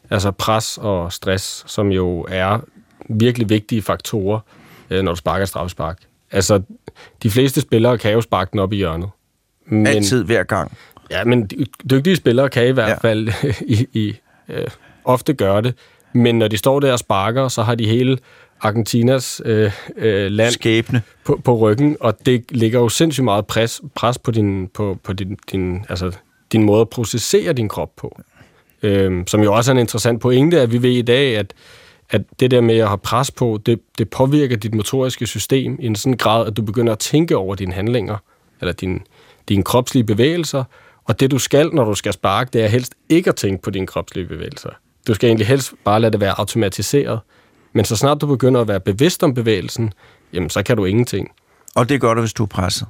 Altså 0.09 0.31
pres 0.31 0.77
og 0.81 1.13
stress, 1.13 1.63
som 1.67 1.91
jo 1.91 2.25
er 2.29 2.59
virkelig 3.09 3.49
vigtige 3.49 3.81
faktorer, 3.81 4.39
øh, 4.89 5.03
når 5.03 5.11
du 5.11 5.15
sparker 5.15 5.45
straffespark. 5.45 5.99
Altså, 6.31 6.61
de 7.23 7.29
fleste 7.29 7.61
spillere 7.61 7.97
kan 7.97 8.13
jo 8.13 8.21
sparke 8.21 8.51
den 8.51 8.59
op 8.59 8.73
i 8.73 8.75
hjørnet. 8.75 9.09
Men, 9.65 9.87
Altid, 9.87 10.23
hver 10.23 10.43
gang. 10.43 10.77
Ja, 11.11 11.23
men 11.23 11.47
dy- 11.47 11.65
dygtige 11.89 12.15
spillere 12.15 12.49
kan 12.49 12.67
i 12.67 12.71
hvert 12.71 12.89
ja. 12.89 13.09
fald 13.09 13.29
i, 13.67 13.87
i, 13.93 14.15
øh, 14.49 14.67
ofte 15.05 15.33
gøre 15.33 15.61
det. 15.61 15.73
Men 16.13 16.39
når 16.39 16.47
de 16.47 16.57
står 16.57 16.79
der 16.79 16.91
og 16.91 16.99
sparker, 16.99 17.47
så 17.47 17.63
har 17.63 17.75
de 17.75 17.87
hele 17.87 18.17
Argentinas 18.61 19.41
øh, 19.45 19.71
øh, 19.97 20.31
land 20.31 20.51
Skæbne. 20.51 21.01
på, 21.25 21.41
på 21.43 21.57
ryggen, 21.57 21.97
og 21.99 22.25
det 22.25 22.45
ligger 22.49 22.79
jo 22.79 22.89
sindssygt 22.89 23.23
meget 23.23 23.47
pres, 23.47 23.81
pres 23.95 24.17
på, 24.17 24.31
din, 24.31 24.67
på, 24.67 24.97
på 25.03 25.13
din, 25.13 25.37
din, 25.51 25.85
altså, 25.89 26.11
din 26.51 26.63
måde 26.63 26.81
at 26.81 26.89
processere 26.89 27.53
din 27.53 27.69
krop 27.69 27.95
på. 27.95 28.19
Øhm, 28.83 29.27
som 29.27 29.43
jo 29.43 29.53
også 29.53 29.71
er 29.71 29.75
en 29.75 29.79
interessant 29.79 30.21
pointe, 30.21 30.61
at 30.61 30.71
vi 30.71 30.81
ved 30.81 30.91
i 30.91 31.01
dag, 31.01 31.37
at, 31.37 31.53
at 32.09 32.21
det 32.39 32.51
der 32.51 32.61
med 32.61 32.77
at 32.77 32.87
have 32.87 32.97
pres 32.97 33.31
på, 33.31 33.59
det, 33.65 33.79
det 33.97 34.09
påvirker 34.09 34.55
dit 34.55 34.73
motoriske 34.73 35.27
system 35.27 35.77
i 35.79 35.85
en 35.85 35.95
sådan 35.95 36.17
grad, 36.17 36.47
at 36.47 36.57
du 36.57 36.61
begynder 36.61 36.93
at 36.93 36.99
tænke 36.99 37.37
over 37.37 37.55
dine 37.55 37.73
handlinger, 37.73 38.17
eller 38.61 38.73
din, 38.73 39.01
dine 39.49 39.63
kropslige 39.63 40.03
bevægelser, 40.03 40.63
og 41.05 41.19
det 41.19 41.31
du 41.31 41.39
skal, 41.39 41.69
når 41.73 41.83
du 41.85 41.95
skal 41.95 42.13
sparke, 42.13 42.49
det 42.53 42.63
er 42.63 42.67
helst 42.67 42.93
ikke 43.09 43.29
at 43.29 43.35
tænke 43.35 43.61
på 43.61 43.69
dine 43.69 43.87
kropslige 43.87 44.25
bevægelser. 44.25 44.69
Du 45.07 45.13
skal 45.13 45.27
egentlig 45.27 45.47
helst 45.47 45.73
bare 45.83 45.99
lade 45.99 46.11
det 46.11 46.19
være 46.19 46.39
automatiseret. 46.39 47.19
Men 47.77 47.85
så 47.85 47.95
snart 47.95 48.21
du 48.21 48.27
begynder 48.27 48.61
at 48.61 48.67
være 48.67 48.79
bevidst 48.79 49.23
om 49.23 49.33
bevægelsen, 49.33 49.93
jamen 50.33 50.49
så 50.49 50.63
kan 50.63 50.77
du 50.77 50.85
ingenting. 50.85 51.31
Og 51.75 51.89
det 51.89 52.01
gør 52.01 52.13
du, 52.13 52.19
hvis 52.19 52.33
du 52.33 52.43
er 52.43 52.47
presset. 52.47 52.87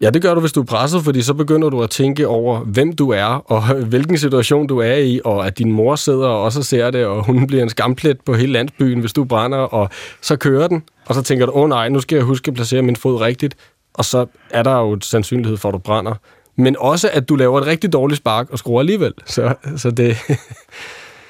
Ja, 0.00 0.10
det 0.10 0.22
gør 0.22 0.34
du, 0.34 0.40
hvis 0.40 0.52
du 0.52 0.60
er 0.60 0.64
presset, 0.64 1.04
fordi 1.04 1.22
så 1.22 1.34
begynder 1.34 1.70
du 1.70 1.82
at 1.82 1.90
tænke 1.90 2.28
over, 2.28 2.60
hvem 2.60 2.92
du 2.92 3.10
er, 3.10 3.24
og 3.24 3.74
hvilken 3.92 4.18
situation 4.18 4.66
du 4.66 4.78
er 4.78 4.94
i, 4.94 5.20
og 5.24 5.46
at 5.46 5.58
din 5.58 5.72
mor 5.72 5.96
sidder 5.96 6.26
og 6.28 6.42
også 6.42 6.62
ser 6.62 6.90
det, 6.90 7.06
og 7.06 7.24
hun 7.24 7.46
bliver 7.46 7.62
en 7.62 7.68
skamplet 7.68 8.20
på 8.20 8.34
hele 8.34 8.52
landsbyen, 8.52 9.00
hvis 9.00 9.12
du 9.12 9.24
brænder, 9.24 9.58
og 9.58 9.88
så 10.20 10.36
kører 10.36 10.68
den, 10.68 10.82
og 11.06 11.14
så 11.14 11.22
tænker 11.22 11.46
du, 11.46 11.52
åh 11.52 11.62
oh, 11.62 11.68
nej, 11.68 11.88
nu 11.88 12.00
skal 12.00 12.16
jeg 12.16 12.24
huske 12.24 12.48
at 12.48 12.54
placere 12.54 12.82
min 12.82 12.96
fod 12.96 13.20
rigtigt, 13.20 13.56
og 13.94 14.04
så 14.04 14.26
er 14.50 14.62
der 14.62 14.78
jo 14.78 14.92
et 14.92 15.04
sandsynlighed 15.04 15.56
for, 15.56 15.68
at 15.68 15.72
du 15.72 15.78
brænder. 15.78 16.14
Men 16.56 16.76
også, 16.78 17.10
at 17.12 17.28
du 17.28 17.36
laver 17.36 17.60
et 17.60 17.66
rigtig 17.66 17.92
dårligt 17.92 18.18
spark 18.18 18.50
og 18.50 18.58
skruer 18.58 18.80
alligevel. 18.80 19.14
Så, 19.26 19.54
så 19.76 19.90
det... 19.90 20.16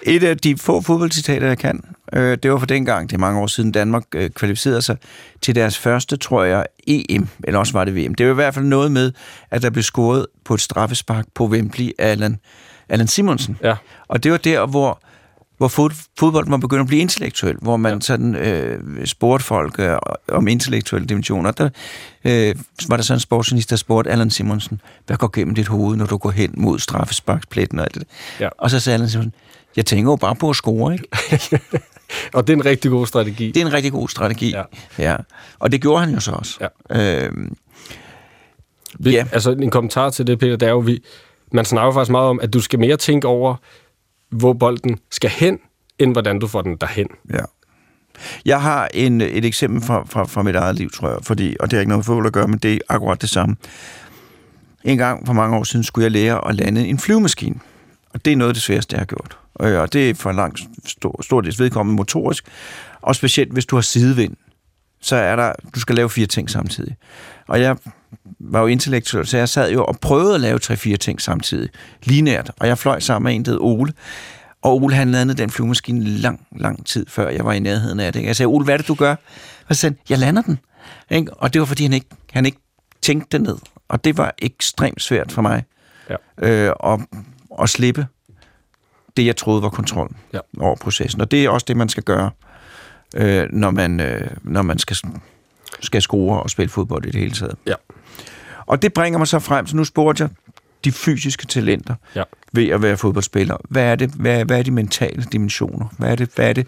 Et 0.09 0.23
af 0.23 0.39
de 0.39 0.57
få 0.57 0.81
fodboldcitater, 0.81 1.47
jeg 1.47 1.59
kan, 1.59 1.85
øh, 2.13 2.39
det 2.43 2.53
var 2.53 2.59
for 2.59 2.67
dengang, 2.67 3.11
det 3.11 3.17
er 3.17 3.21
mange 3.21 3.41
år 3.41 3.47
siden, 3.47 3.73
Danmark 3.73 4.03
øh, 4.15 4.31
kvalificerede 4.31 4.83
sig 4.83 4.97
til 5.43 5.55
deres 5.55 5.79
første, 5.79 6.17
tror 6.17 6.45
jeg, 6.45 6.67
EM, 6.87 7.29
eller 7.45 7.59
også 7.59 7.73
var 7.73 7.85
det 7.85 7.95
VM. 7.95 8.15
Det 8.15 8.27
var 8.27 8.33
i 8.33 8.35
hvert 8.35 8.55
fald 8.55 8.65
noget 8.65 8.93
med, 8.93 9.13
at 9.51 9.63
der 9.63 9.71
blev 9.71 9.83
scoret 9.83 10.27
på 10.45 10.55
et 10.55 10.61
straffespark 10.61 11.25
på 11.35 11.47
Wembley 11.47 11.91
af 11.99 12.11
Alan 12.11 12.39
Allan 12.89 13.09
Simonsen. 13.09 13.59
Ja. 13.63 13.75
Og 14.09 14.25
det 14.25 14.33
var 14.33 14.39
der, 14.39 14.67
hvor, 14.67 15.01
hvor 15.59 15.69
fod- 15.69 16.07
fodbolden 16.19 16.51
var 16.51 16.57
begyndt 16.57 16.81
at 16.81 16.87
blive 16.87 17.01
intellektuel, 17.01 17.57
hvor 17.63 17.77
man 17.77 17.93
ja. 17.93 18.01
sådan 18.01 18.35
øh, 18.35 19.07
spurgte 19.07 19.45
folk 19.47 19.79
øh, 19.79 19.97
om 20.29 20.49
intellektuelle 20.49 21.09
dimensioner. 21.09 21.51
Der 21.51 21.69
øh, 22.25 22.55
var 22.89 22.97
der 22.97 23.03
sådan 23.03 23.17
en 23.17 23.21
sportsjournalist, 23.21 23.71
der 23.71 23.77
spurgte 23.77 24.11
Allan 24.11 24.31
Simonsen, 24.31 24.81
hvad 25.07 25.17
går 25.17 25.31
gennem 25.33 25.55
dit 25.55 25.69
hoved, 25.69 25.97
når 25.97 26.07
du 26.07 26.17
går 26.17 26.31
hen 26.31 26.55
mod 26.57 26.79
straffesparkspletten 26.79 27.79
og 27.79 27.85
alt 27.85 27.95
det? 27.95 28.05
Ja. 28.41 28.49
Og 28.59 28.71
så 28.71 28.81
sagde 28.81 28.95
Allan 28.95 29.09
Simonsen, 29.09 29.35
jeg 29.79 29.87
tænker 29.87 30.13
jo 30.13 30.17
bare 30.17 30.35
på 30.37 30.51
at 30.51 30.57
score, 30.57 30.93
ikke? 30.93 31.09
Og 32.35 32.47
det 32.47 32.53
er 32.53 32.57
en 32.57 32.65
rigtig 32.65 32.91
god 32.91 33.07
strategi. 33.07 33.47
Det 33.47 33.63
er 33.63 33.67
en 33.67 33.73
rigtig 33.73 33.93
god 33.93 34.09
strategi. 34.09 34.51
Ja. 34.51 34.63
ja. 34.99 35.17
Og 35.59 35.73
det 35.73 35.81
gjorde 35.81 36.05
han 36.05 36.15
jo 36.15 36.21
så 36.21 36.31
også. 36.31 36.71
Ja. 36.91 37.25
Øhm, 37.25 37.57
Vi, 38.99 39.11
Ja. 39.11 39.25
Altså 39.33 39.51
en 39.51 39.71
kommentar 39.71 40.11
til 40.11 40.27
det, 40.27 40.39
Peter, 40.39 40.57
det 40.57 40.67
er 40.67 40.71
jo, 40.71 40.79
vi, 40.79 41.03
man 41.53 41.65
snakker 41.65 41.93
faktisk 41.93 42.11
meget 42.11 42.29
om, 42.29 42.41
at 42.43 42.53
du 42.53 42.61
skal 42.61 42.79
mere 42.79 42.97
tænke 42.97 43.29
over, 43.29 43.55
hvor 44.31 44.53
bolden 44.53 44.99
skal 45.11 45.31
hen, 45.31 45.59
end 45.99 46.13
hvordan 46.13 46.39
du 46.39 46.47
får 46.47 46.63
den 46.63 46.77
derhen. 46.77 47.07
Ja. 47.33 47.45
Jeg 48.45 48.63
har 48.63 48.89
en, 48.95 49.21
et 49.21 49.45
eksempel 49.45 49.83
fra, 49.83 50.05
fra, 50.09 50.25
fra 50.25 50.43
mit 50.43 50.55
eget 50.57 50.77
liv, 50.77 50.91
tror 50.91 51.09
jeg, 51.09 51.19
fordi, 51.23 51.57
og 51.61 51.71
det 51.71 51.77
har 51.77 51.81
ikke 51.81 51.91
noget 51.91 52.05
fodbold 52.05 52.27
at 52.27 52.33
gøre, 52.33 52.49
men 52.49 52.59
det 52.59 52.75
er 52.75 52.79
akkurat 52.89 53.23
det 53.23 53.31
samme. 53.31 53.57
En 54.85 54.99
gang 54.99 55.27
for 55.27 55.33
mange 55.33 55.57
år 55.57 55.65
siden 55.65 55.85
skulle 55.85 56.03
jeg 56.03 56.13
lære 56.13 56.49
at 56.49 56.55
lande 56.55 56.87
en 56.87 56.99
flyvemaskine, 56.99 57.57
og 58.11 58.25
det 58.25 58.33
er 58.33 58.37
noget 58.37 58.51
af 58.51 58.55
det 58.55 58.63
sværeste, 58.63 58.95
jeg 58.95 59.01
har 59.01 59.07
gjort. 59.07 59.39
Og, 59.59 59.73
og 59.73 59.93
det 59.93 60.11
er 60.11 60.15
for 60.15 60.31
en 60.31 60.37
lang 60.37 60.55
stor, 60.87 61.23
stor 61.23 61.41
dels 61.41 61.61
vedkommende 61.61 61.97
motorisk, 61.97 62.45
og 63.01 63.17
specielt 63.17 63.53
hvis 63.53 63.67
du 63.67 63.77
har 63.77 63.81
sidevind, 63.81 64.37
så 65.01 65.17
er 65.17 65.37
der, 65.37 65.53
du 65.75 65.81
skal 65.81 65.95
lave 65.97 66.11
fire 66.11 66.27
ting 66.27 66.51
samtidig. 66.51 66.97
Og 67.49 67.61
jeg 67.61 67.77
var 68.41 68.61
jo 68.61 68.67
intellektuel, 68.67 69.27
så 69.27 69.37
jeg 69.39 69.49
sad 69.49 69.73
jo 69.73 69.85
og 69.85 69.99
prøvede 70.01 70.35
at 70.35 70.41
lave 70.41 70.59
tre-fire 70.59 70.97
ting 70.97 71.21
samtidig, 71.21 71.69
linært, 72.05 72.51
og 72.61 72.67
jeg 72.69 72.79
fløj 72.79 73.01
sammen 73.01 73.31
med 73.31 73.37
en, 73.37 73.45
der 73.45 73.51
hed 73.51 73.59
Ole, 73.61 73.93
og 74.63 74.83
Ole, 74.83 74.95
han 74.95 75.11
landede 75.11 75.39
den 75.39 75.51
flyvemaskine 75.51 76.05
lang, 76.05 76.47
lang 76.57 76.87
tid 76.87 77.07
før 77.09 77.29
jeg 77.29 77.45
var 77.45 77.53
i 77.53 77.59
nærheden 77.59 78.01
af 78.01 78.13
det. 78.13 78.23
Jeg 78.25 78.37
sagde, 78.37 78.47
Ole, 78.49 78.65
hvad 78.65 78.75
er 78.75 78.79
det, 78.79 78.89
du 78.89 78.95
gør? 78.95 79.15
Og 79.69 79.75
så 79.77 79.81
sagde 79.81 79.95
han, 79.95 80.05
jeg 80.09 80.19
lander 80.19 80.43
den. 80.43 80.59
Ikke? 81.11 81.35
Og 81.35 81.53
det 81.53 81.61
var, 81.61 81.67
fordi 81.67 81.83
han 81.83 81.93
ikke, 81.93 82.07
han 82.33 82.47
ikke 82.47 82.59
tænkte 83.03 83.39
det 83.39 83.47
ned. 83.47 83.57
Og 83.89 84.05
det 84.05 84.17
var 84.19 84.35
ekstremt 84.39 85.03
svært 85.03 85.33
for 85.33 85.43
mig 85.43 85.65
Ja. 86.11 86.17
øh, 86.49 86.73
at, 86.85 87.01
at 87.63 87.69
slippe 87.69 88.07
det, 89.19 89.27
jeg 89.27 89.37
troede 89.37 89.63
var 89.63 89.69
kontrol 89.69 90.11
Ja. 90.33 90.39
over 90.61 90.77
processen. 90.77 91.21
Og 91.21 91.31
det 91.31 91.45
er 91.45 91.49
også 91.51 91.65
det, 91.69 91.77
man 91.77 91.89
skal 91.89 92.03
gøre, 92.03 92.31
øh, 93.17 93.47
når 93.53 93.71
man, 93.71 94.01
øh, 94.01 94.31
når 94.43 94.63
man 94.63 94.79
skal, 94.79 94.97
skal 95.81 96.03
score 96.03 96.43
og 96.43 96.51
spille 96.51 96.69
fodbold 96.69 97.05
i 97.05 97.11
det 97.11 97.21
hele 97.21 97.33
taget. 97.35 97.55
Ja. 97.67 97.75
Og 98.67 98.83
det 98.83 98.93
bringer 98.93 99.19
mig 99.19 99.29
så 99.29 99.39
frem, 99.39 99.67
så 99.67 99.77
nu 99.77 99.85
spurgte 99.85 100.23
jeg 100.23 100.31
de 100.85 100.93
fysiske 100.93 101.47
talenter 101.47 101.95
Ja. 102.15 102.23
ved 102.53 102.69
at 102.69 102.83
være 102.83 102.97
fodboldspiller. 102.97 103.57
Hvad 103.69 103.83
er 103.83 103.95
det? 103.95 104.11
Hvad, 104.11 104.45
hvad 104.45 104.59
er 104.59 104.63
de 104.63 104.71
mentale 104.71 105.23
dimensioner? 105.33 105.87
Hvad 105.99 106.11
er 106.11 106.15
det, 106.15 106.31
hvad 106.35 106.49
er 106.49 106.53
det 106.53 106.67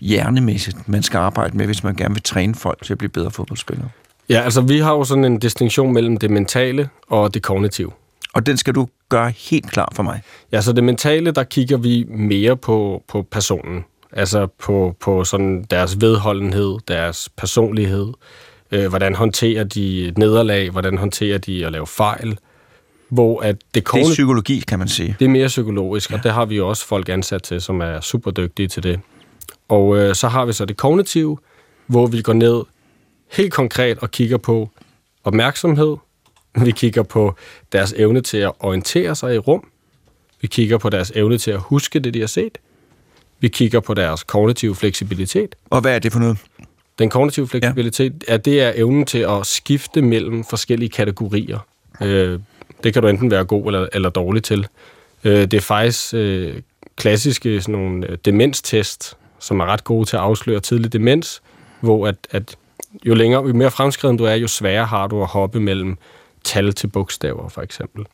hjernemæssigt, 0.00 0.88
man 0.88 1.02
skal 1.02 1.18
arbejde 1.18 1.56
med, 1.56 1.66
hvis 1.66 1.84
man 1.84 1.96
gerne 1.96 2.14
vil 2.14 2.22
træne 2.22 2.54
folk 2.54 2.84
til 2.84 2.92
at 2.94 2.98
blive 2.98 3.10
bedre 3.10 3.30
fodboldspillere? 3.30 3.88
Ja, 4.28 4.40
altså 4.40 4.60
vi 4.60 4.78
har 4.78 4.92
jo 4.92 5.04
sådan 5.04 5.24
en 5.24 5.38
distinktion 5.38 5.92
mellem 5.92 6.16
det 6.16 6.30
mentale 6.30 6.88
og 7.08 7.34
det 7.34 7.42
kognitive. 7.42 7.90
Og 8.32 8.46
den 8.46 8.56
skal 8.56 8.74
du 8.74 8.88
gøre 9.08 9.30
helt 9.30 9.70
klar 9.70 9.92
for 9.94 10.02
mig. 10.02 10.22
Ja, 10.52 10.60
så 10.60 10.72
det 10.72 10.84
mentale, 10.84 11.30
der 11.30 11.44
kigger 11.44 11.76
vi 11.76 12.04
mere 12.08 12.56
på, 12.56 13.02
på 13.08 13.22
personen. 13.30 13.84
Altså 14.12 14.46
på, 14.46 14.96
på 15.00 15.24
sådan 15.24 15.64
deres 15.70 16.00
vedholdenhed, 16.00 16.78
deres 16.88 17.28
personlighed, 17.36 18.12
øh, 18.70 18.88
hvordan 18.88 19.14
håndterer 19.14 19.64
de 19.64 20.12
nederlag, 20.16 20.70
hvordan 20.70 20.98
håndterer 20.98 21.38
de 21.38 21.66
at 21.66 21.72
lave 21.72 21.86
fejl, 21.86 22.38
hvor 23.08 23.40
at 23.40 23.56
det 23.74 23.88
Det 23.94 24.00
er 24.00 24.10
psykologi, 24.12 24.62
kan 24.68 24.78
man 24.78 24.88
sige. 24.88 25.16
Det 25.18 25.24
er 25.24 25.28
mere 25.28 25.46
psykologisk, 25.46 26.10
ja. 26.10 26.16
og 26.16 26.22
det 26.22 26.32
har 26.32 26.44
vi 26.44 26.60
også 26.60 26.86
folk 26.86 27.08
ansat 27.08 27.42
til, 27.42 27.60
som 27.60 27.80
er 27.80 28.00
super 28.00 28.30
dygtige 28.30 28.68
til 28.68 28.82
det. 28.82 29.00
Og 29.68 29.96
øh, 29.96 30.14
så 30.14 30.28
har 30.28 30.44
vi 30.44 30.52
så 30.52 30.64
det 30.64 30.76
kognitive, 30.76 31.38
hvor 31.86 32.06
vi 32.06 32.22
går 32.22 32.32
ned 32.32 32.62
helt 33.32 33.52
konkret 33.52 33.98
og 33.98 34.10
kigger 34.10 34.36
på 34.36 34.70
opmærksomhed. 35.24 35.96
Vi 36.60 36.70
kigger 36.70 37.02
på 37.02 37.34
deres 37.72 37.94
evne 37.96 38.20
til 38.20 38.38
at 38.38 38.52
orientere 38.60 39.16
sig 39.16 39.34
i 39.34 39.38
rum. 39.38 39.68
Vi 40.40 40.46
kigger 40.46 40.78
på 40.78 40.90
deres 40.90 41.12
evne 41.14 41.38
til 41.38 41.50
at 41.50 41.60
huske 41.60 41.98
det, 41.98 42.14
de 42.14 42.20
har 42.20 42.26
set. 42.26 42.58
Vi 43.40 43.48
kigger 43.48 43.80
på 43.80 43.94
deres 43.94 44.22
kognitive 44.22 44.74
fleksibilitet. 44.74 45.54
Og 45.70 45.80
hvad 45.80 45.94
er 45.94 45.98
det 45.98 46.12
for 46.12 46.20
noget? 46.20 46.38
Den 46.98 47.10
kognitive 47.10 47.48
fleksibilitet, 47.48 48.24
ja. 48.28 48.32
er, 48.32 48.36
det 48.36 48.62
er 48.62 48.72
evnen 48.74 49.04
til 49.04 49.18
at 49.18 49.46
skifte 49.46 50.02
mellem 50.02 50.44
forskellige 50.44 50.88
kategorier. 50.88 51.58
Øh, 52.02 52.40
det 52.84 52.92
kan 52.92 53.02
du 53.02 53.08
enten 53.08 53.30
være 53.30 53.44
god 53.44 53.66
eller, 53.66 53.86
eller 53.92 54.10
dårlig 54.10 54.42
til. 54.42 54.66
Øh, 55.24 55.40
det 55.40 55.54
er 55.54 55.60
faktisk 55.60 56.14
øh, 56.14 56.62
klassiske 56.96 57.60
sådan 57.60 57.72
nogle 57.72 58.06
øh, 58.06 58.18
demenstest, 58.24 59.16
som 59.38 59.60
er 59.60 59.66
ret 59.66 59.84
gode 59.84 60.04
til 60.04 60.16
at 60.16 60.22
afsløre 60.22 60.60
tidlig 60.60 60.92
demens, 60.92 61.42
hvor 61.80 62.06
at, 62.06 62.16
at 62.30 62.56
jo 63.06 63.14
længere, 63.14 63.46
jo 63.46 63.54
mere 63.54 63.70
fremskreden 63.70 64.16
du 64.16 64.24
er, 64.24 64.34
jo 64.34 64.48
sværere 64.48 64.86
har 64.86 65.06
du 65.06 65.22
at 65.22 65.28
hoppe 65.28 65.60
mellem 65.60 65.98
tal 66.44 66.72
til 66.72 66.86
bogstaver, 66.86 67.48
for 67.48 67.62
eksempel. 67.62 68.06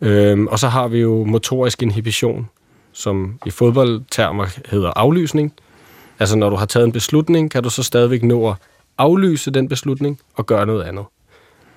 Øhm, 0.00 0.46
og 0.46 0.58
så 0.58 0.68
har 0.68 0.88
vi 0.88 0.98
jo 0.98 1.24
motorisk 1.24 1.82
inhibition, 1.82 2.48
som 2.92 3.38
i 3.46 3.50
fodboldtermer 3.50 4.46
hedder 4.70 4.92
aflysning. 4.96 5.52
Altså 6.18 6.36
når 6.36 6.50
du 6.50 6.56
har 6.56 6.66
taget 6.66 6.86
en 6.86 6.92
beslutning, 6.92 7.50
kan 7.50 7.62
du 7.62 7.70
så 7.70 7.82
stadigvæk 7.82 8.22
nå 8.22 8.50
at 8.50 8.56
aflyse 8.98 9.50
den 9.50 9.68
beslutning 9.68 10.20
og 10.34 10.46
gøre 10.46 10.66
noget 10.66 10.82
andet. 10.84 11.04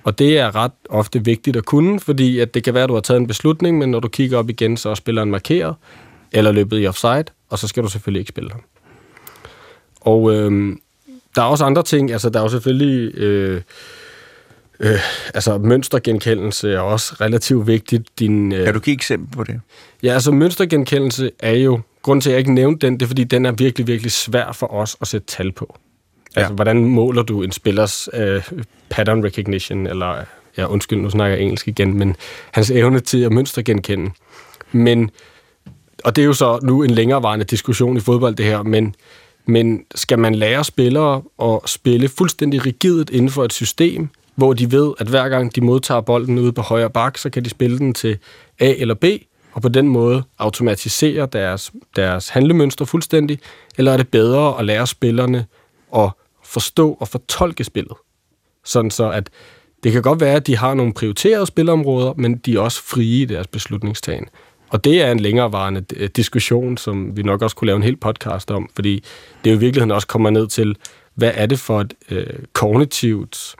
Og 0.04 0.18
det 0.18 0.38
er 0.38 0.56
ret 0.56 0.72
ofte 0.88 1.24
vigtigt 1.24 1.56
at 1.56 1.64
kunne, 1.64 2.00
fordi 2.00 2.38
at 2.38 2.54
det 2.54 2.64
kan 2.64 2.74
være, 2.74 2.82
at 2.82 2.88
du 2.88 2.94
har 2.94 3.00
taget 3.00 3.20
en 3.20 3.26
beslutning, 3.26 3.78
men 3.78 3.90
når 3.90 4.00
du 4.00 4.08
kigger 4.08 4.38
op 4.38 4.50
igen, 4.50 4.76
så 4.76 4.88
er 4.88 4.94
spilleren 4.94 5.30
markeret, 5.30 5.74
eller 6.32 6.52
løbet 6.52 6.82
i 6.82 6.86
offside, 6.86 7.24
og 7.50 7.58
så 7.58 7.68
skal 7.68 7.82
du 7.82 7.88
selvfølgelig 7.88 8.20
ikke 8.20 8.28
spille 8.28 8.50
ham. 8.50 8.62
Og 10.00 10.34
øhm, 10.34 10.80
der 11.34 11.42
er 11.42 11.46
også 11.46 11.64
andre 11.64 11.82
ting, 11.82 12.12
altså 12.12 12.30
der 12.30 12.38
er 12.38 12.42
jo 12.42 12.48
selvfølgelig... 12.48 13.14
Øh, 13.14 13.62
øh, 14.82 14.98
altså 15.34 15.58
mønstergenkendelse 15.58 16.72
er 16.72 16.78
også 16.80 17.14
relativt 17.20 17.66
vigtigt. 17.66 18.08
Din, 18.18 18.52
øh, 18.52 18.64
Kan 18.64 18.74
du 18.74 18.80
give 18.80 18.94
eksempel 18.94 19.36
på 19.36 19.44
det? 19.44 19.60
Ja, 20.02 20.12
altså 20.12 20.30
mønstergenkendelse 20.30 21.30
er 21.38 21.52
jo, 21.52 21.80
grund 22.02 22.22
til 22.22 22.30
at 22.30 22.32
jeg 22.32 22.38
ikke 22.38 22.54
nævnte 22.54 22.86
den, 22.86 22.94
det 22.94 23.02
er 23.02 23.06
fordi, 23.06 23.24
den 23.24 23.46
er 23.46 23.52
virkelig, 23.52 23.86
virkelig 23.86 24.12
svær 24.12 24.52
for 24.52 24.72
os 24.74 24.96
at 25.00 25.08
sætte 25.08 25.26
tal 25.26 25.52
på. 25.52 25.76
Altså, 26.36 26.50
Ja. 26.50 26.54
hvordan 26.54 26.84
måler 26.84 27.22
du 27.22 27.42
en 27.42 27.52
spillers 27.52 28.08
øh, 28.14 28.42
pattern 28.90 29.24
recognition, 29.24 29.86
eller, 29.86 30.24
ja, 30.58 30.66
undskyld, 30.66 30.98
nu 31.00 31.10
snakker 31.10 31.36
jeg 31.36 31.42
engelsk 31.42 31.68
igen, 31.68 31.98
men 31.98 32.16
hans 32.50 32.70
evne 32.70 33.00
til 33.00 33.22
at 33.22 33.32
mønstergenkende. 33.32 34.10
Men, 34.72 35.10
og 36.04 36.16
det 36.16 36.22
er 36.22 36.26
jo 36.26 36.32
så 36.32 36.58
nu 36.62 36.82
en 36.82 36.90
længerevarende 36.90 37.44
diskussion 37.44 37.96
i 37.96 38.00
fodbold, 38.00 38.34
det 38.34 38.46
her, 38.46 38.62
men, 38.62 38.94
men 39.46 39.84
skal 39.94 40.18
man 40.18 40.34
lære 40.34 40.64
spillere 40.64 41.22
at 41.42 41.58
spille 41.66 42.08
fuldstændig 42.08 42.66
rigidt 42.66 43.10
inden 43.10 43.30
for 43.30 43.44
et 43.44 43.52
system, 43.52 44.08
hvor 44.34 44.52
de 44.52 44.72
ved, 44.72 44.92
at 44.98 45.08
hver 45.08 45.28
gang 45.28 45.56
de 45.56 45.60
modtager 45.60 46.00
bolden 46.00 46.38
ude 46.38 46.52
på 46.52 46.62
højre 46.62 46.90
bak, 46.90 47.18
så 47.18 47.30
kan 47.30 47.44
de 47.44 47.50
spille 47.50 47.78
den 47.78 47.94
til 47.94 48.18
A 48.60 48.74
eller 48.78 48.94
B, 48.94 49.04
og 49.52 49.62
på 49.62 49.68
den 49.68 49.88
måde 49.88 50.22
automatisere 50.38 51.26
deres, 51.26 51.72
deres 51.96 52.28
handlemønster 52.28 52.84
fuldstændig, 52.84 53.38
eller 53.78 53.92
er 53.92 53.96
det 53.96 54.08
bedre 54.08 54.58
at 54.58 54.64
lære 54.64 54.86
spillerne 54.86 55.46
at 55.96 56.10
forstå 56.44 56.96
og 57.00 57.08
fortolke 57.08 57.64
spillet? 57.64 57.96
Sådan 58.64 58.90
så, 58.90 59.10
at 59.10 59.30
det 59.82 59.92
kan 59.92 60.02
godt 60.02 60.20
være, 60.20 60.36
at 60.36 60.46
de 60.46 60.56
har 60.56 60.74
nogle 60.74 60.92
prioriterede 60.92 61.46
spilområder, 61.46 62.14
men 62.16 62.36
de 62.36 62.54
er 62.54 62.60
også 62.60 62.82
frie 62.82 63.22
i 63.22 63.24
deres 63.24 63.46
beslutningstagen. 63.46 64.26
Og 64.68 64.84
det 64.84 65.02
er 65.02 65.12
en 65.12 65.20
længerevarende 65.20 65.84
øh, 65.96 66.08
diskussion, 66.16 66.76
som 66.76 67.16
vi 67.16 67.22
nok 67.22 67.42
også 67.42 67.56
kunne 67.56 67.66
lave 67.66 67.76
en 67.76 67.82
hel 67.82 67.96
podcast 67.96 68.50
om, 68.50 68.70
fordi 68.74 69.04
det 69.44 69.50
jo 69.50 69.56
i 69.56 69.58
virkeligheden 69.58 69.90
også 69.90 70.06
kommer 70.06 70.30
ned 70.30 70.46
til, 70.48 70.76
hvad 71.14 71.32
er 71.34 71.46
det 71.46 71.58
for 71.58 71.80
et 71.80 71.94
øh, 72.10 72.26
kognitivt 72.52 73.54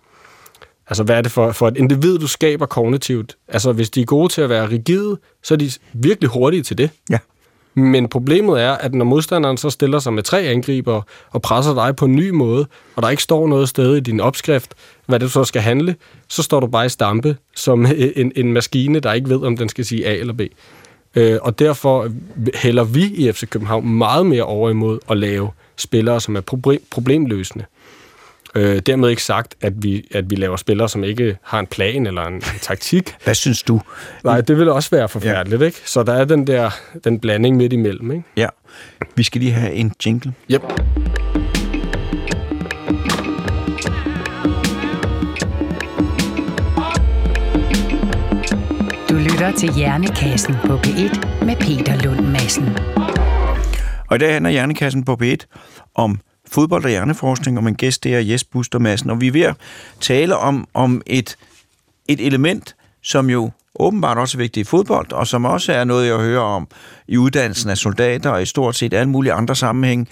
Altså, 0.93 1.03
hvad 1.03 1.17
er 1.17 1.23
det 1.23 1.33
for, 1.33 1.53
for 1.53 1.69
et 1.69 1.77
individ, 1.77 2.19
du 2.19 2.27
skaber 2.27 2.67
kognitivt? 2.67 3.37
Altså, 3.49 3.73
hvis 3.73 3.91
de 3.91 4.01
er 4.01 4.05
gode 4.05 4.33
til 4.33 4.41
at 4.41 4.49
være 4.49 4.71
rigide, 4.71 5.19
så 5.43 5.55
er 5.55 5.59
de 5.59 5.71
virkelig 5.93 6.31
hurtige 6.31 6.63
til 6.63 6.79
det. 6.79 6.91
Ja. 7.11 7.19
Men 7.75 8.09
problemet 8.09 8.61
er, 8.63 8.73
at 8.73 8.95
når 8.95 9.05
modstanderen 9.05 9.57
så 9.57 9.71
stiller 9.71 9.99
sig 9.99 10.13
med 10.13 10.23
tre 10.23 10.41
angriber 10.41 11.03
og 11.31 11.43
presser 11.43 11.75
dig 11.75 11.97
på 11.97 12.05
en 12.05 12.17
ny 12.17 12.31
måde, 12.31 12.67
og 12.97 13.03
der 13.03 13.09
ikke 13.09 13.23
står 13.23 13.49
noget 13.49 13.69
sted 13.69 13.97
i 13.97 14.01
din 14.01 14.21
opskrift, 14.21 14.75
hvad 15.07 15.21
det 15.21 15.33
så 15.33 15.45
skal 15.45 15.63
handle, 15.63 15.97
så 16.29 16.43
står 16.43 16.61
du 16.61 16.67
bare 16.67 16.87
i 16.87 16.89
stampe 16.89 17.37
som 17.57 17.87
en, 18.17 18.33
en 18.37 18.53
maskine, 18.53 19.01
der 19.01 19.13
ikke 19.13 19.29
ved, 19.29 19.43
om 19.43 19.57
den 19.57 19.69
skal 19.69 19.85
sige 19.85 20.07
A 20.07 20.15
eller 20.15 20.35
B. 20.35 20.41
Øh, 21.15 21.39
og 21.43 21.59
derfor 21.59 22.09
hælder 22.55 22.85
vi 22.85 23.05
i 23.05 23.33
FC 23.33 23.49
København 23.49 23.89
meget 23.89 24.27
mere 24.27 24.45
over 24.45 24.71
imod 24.71 24.99
at 25.11 25.17
lave 25.17 25.51
spillere, 25.77 26.21
som 26.21 26.37
er 26.37 26.41
proble- 26.53 26.85
problemløsende. 26.91 27.65
Øh, 28.55 28.79
dermed 28.79 29.09
ikke 29.11 29.23
sagt, 29.23 29.55
at 29.61 29.73
vi, 29.77 30.09
at 30.11 30.31
vi 30.31 30.37
laver 30.37 30.57
spillere, 30.57 30.89
som 30.89 31.05
ikke 31.05 31.39
har 31.43 31.61
en 31.61 31.67
plan 31.67 32.07
eller 32.07 32.23
en, 32.23 32.35
en 32.35 32.43
taktik. 32.61 33.15
Hvad 33.25 33.35
synes 33.35 33.63
du? 33.63 33.81
Nej, 34.25 34.41
det 34.41 34.59
vil 34.59 34.69
også 34.69 34.91
være 34.91 35.09
forfærdeligt, 35.09 35.61
ja. 35.61 35.67
ikke? 35.67 35.81
Så 35.85 36.03
der 36.03 36.13
er 36.13 36.25
den 36.25 36.47
der 36.47 36.71
den 37.05 37.21
blanding 37.21 37.57
midt 37.57 37.73
imellem, 37.73 38.11
ikke? 38.11 38.25
Ja. 38.37 38.49
Vi 39.15 39.23
skal 39.23 39.41
lige 39.41 39.53
have 39.53 39.73
en 39.73 39.93
jingle. 40.07 40.33
Yep. 40.51 40.63
Du 49.09 49.15
lytter 49.15 49.53
til 49.59 49.75
Hjernekassen 49.75 50.55
på 50.65 50.77
P1 50.77 51.45
med 51.45 51.57
Peter 51.57 52.03
Lund 52.05 52.27
Madsen. 52.27 52.77
Og 54.09 54.17
i 54.17 54.19
dag 54.19 54.33
handler 54.33 54.51
Hjernekassen 54.51 55.05
på 55.05 55.19
P1 55.23 55.37
om 55.95 56.21
fodbold 56.53 56.85
og 56.85 56.91
hjerneforskning, 56.91 57.59
og 57.59 57.65
min 57.65 57.75
gæst 57.75 58.05
det 58.05 58.15
er 58.15 58.19
Jes 58.19 58.45
Buster 58.45 58.79
Madsen. 58.79 59.11
Og 59.11 59.21
vi 59.21 59.27
er 59.27 59.33
ved 59.33 59.41
at 59.41 59.57
tale 60.01 60.37
om, 60.37 60.69
om 60.75 61.03
et, 61.07 61.37
et 62.09 62.27
element, 62.27 62.77
som 63.03 63.31
jo 63.31 63.51
åbenbart 63.79 64.19
også 64.19 64.37
er 64.37 64.39
vigtigt 64.39 64.67
i 64.67 64.71
fodbold, 64.71 65.13
og 65.13 65.27
som 65.27 65.45
også 65.45 65.73
er 65.73 65.85
noget, 65.85 66.09
jeg 66.09 66.17
hører 66.17 66.43
om 66.43 66.69
i 67.09 67.17
uddannelsen 67.17 67.71
af 67.71 67.79
soldater 67.79 68.31
og 68.31 68.43
i 68.43 68.47
stort 68.47 68.77
set 68.77 68.95
alle 68.95 69.09
mulige 69.09 69.33
andre 69.33 69.57
sammenhænge. 69.57 70.07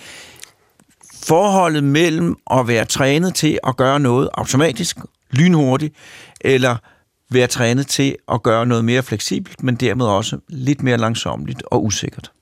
Forholdet 1.23 1.85
mellem 1.85 2.37
at 2.51 2.69
være 2.69 2.85
trænet 2.85 3.35
til 3.35 3.59
at 3.67 3.77
gøre 3.77 4.01
noget 4.01 4.29
automatisk, 4.35 4.97
lynhurtigt, 5.31 5.95
eller 6.41 6.77
være 7.31 7.47
trænet 7.47 7.87
til 7.87 8.17
at 8.33 8.43
gøre 8.43 8.67
noget 8.67 8.85
mere 8.85 9.03
fleksibelt, 9.03 9.63
men 9.63 9.77
dermed 9.77 10.07
også 10.07 10.39
lidt 10.49 10.83
mere 10.83 10.97
langsomligt 10.97 11.63
og 11.67 11.85
usikkert. 11.85 12.33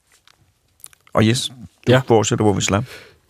Og 1.13 1.23
yes, 1.25 1.49
du. 1.87 1.93
Ja. 1.93 2.01
fortsætter, 2.07 2.45
hvor 2.45 2.53
vi 2.53 2.61
slap. 2.61 2.85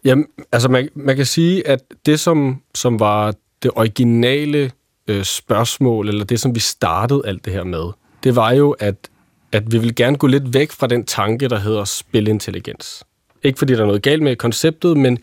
Jamen, 0.08 0.26
altså 0.52 0.68
man, 0.68 0.88
man 0.94 1.16
kan 1.16 1.26
sige, 1.26 1.68
at 1.68 1.80
det, 2.06 2.20
som, 2.20 2.62
som 2.74 3.00
var 3.00 3.34
det 3.62 3.70
originale 3.74 4.70
øh, 5.08 5.24
spørgsmål, 5.24 6.08
eller 6.08 6.24
det, 6.24 6.40
som 6.40 6.54
vi 6.54 6.60
startede 6.60 7.22
alt 7.24 7.44
det 7.44 7.52
her 7.52 7.64
med, 7.64 7.84
det 8.24 8.36
var 8.36 8.52
jo, 8.52 8.70
at, 8.70 9.08
at 9.52 9.72
vi 9.72 9.78
vil 9.78 9.94
gerne 9.94 10.16
gå 10.16 10.26
lidt 10.26 10.54
væk 10.54 10.70
fra 10.70 10.86
den 10.86 11.04
tanke, 11.04 11.48
der 11.48 11.58
hedder 11.58 11.84
spilintelligens. 11.84 13.04
Ikke 13.42 13.58
fordi 13.58 13.72
der 13.72 13.82
er 13.82 13.86
noget 13.86 14.02
galt 14.02 14.22
med 14.22 14.36
konceptet, 14.36 14.96
men 14.96 15.18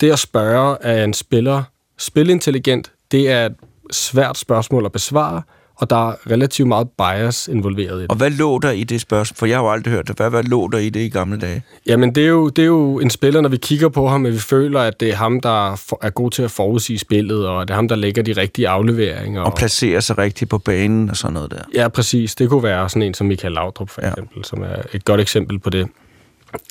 det 0.00 0.12
at 0.12 0.18
spørge, 0.18 0.76
er 0.80 1.04
en 1.04 1.14
spiller 1.14 1.62
spilintelligent, 1.98 2.92
det 3.10 3.30
er 3.30 3.46
et 3.46 3.54
svært 3.90 4.38
spørgsmål 4.38 4.84
at 4.84 4.92
besvare, 4.92 5.42
og 5.82 5.90
der 5.90 6.08
er 6.10 6.14
relativt 6.30 6.68
meget 6.68 6.88
bias 6.98 7.48
involveret 7.48 7.98
i 7.98 8.02
det. 8.02 8.10
Og 8.10 8.16
hvad 8.16 8.30
lå 8.30 8.58
der 8.58 8.70
i 8.70 8.84
det 8.84 9.00
spørgsmål? 9.00 9.36
For 9.36 9.46
jeg 9.46 9.56
har 9.56 9.64
jo 9.64 9.70
aldrig 9.70 9.94
hørt 9.94 10.08
det. 10.08 10.16
Hvad, 10.16 10.30
hvad 10.30 10.42
lå 10.42 10.68
der 10.68 10.78
i 10.78 10.88
det 10.90 11.00
i 11.00 11.08
gamle 11.08 11.38
dage? 11.40 11.62
Jamen, 11.86 12.14
det 12.14 12.24
er, 12.24 12.28
jo, 12.28 12.48
det 12.48 12.62
er 12.62 12.66
jo 12.66 12.98
en 13.00 13.10
spiller, 13.10 13.40
når 13.40 13.48
vi 13.48 13.56
kigger 13.56 13.88
på 13.88 14.08
ham, 14.08 14.26
at 14.26 14.32
vi 14.32 14.38
føler, 14.38 14.80
at 14.80 15.00
det 15.00 15.10
er 15.10 15.14
ham, 15.14 15.40
der 15.40 15.72
er 16.02 16.10
god 16.10 16.30
til 16.30 16.42
at 16.42 16.50
forudsige 16.50 16.98
spillet, 16.98 17.48
og 17.48 17.68
det 17.68 17.72
er 17.72 17.76
ham, 17.76 17.88
der 17.88 17.96
lægger 17.96 18.22
de 18.22 18.32
rigtige 18.32 18.68
afleveringer. 18.68 19.42
Og 19.42 19.54
placerer 19.54 20.00
sig 20.00 20.18
rigtigt 20.18 20.50
på 20.50 20.58
banen 20.58 21.10
og 21.10 21.16
sådan 21.16 21.34
noget 21.34 21.50
der. 21.50 21.58
Ja, 21.74 21.88
præcis. 21.88 22.34
Det 22.34 22.48
kunne 22.48 22.62
være 22.62 22.88
sådan 22.88 23.02
en 23.02 23.14
som 23.14 23.26
Michael 23.26 23.52
Laudrup, 23.54 23.90
for 23.90 24.00
Ja. 24.02 24.08
eksempel, 24.10 24.44
som 24.44 24.62
er 24.62 24.76
et 24.92 25.04
godt 25.04 25.20
eksempel 25.20 25.58
på 25.58 25.70
det. 25.70 25.88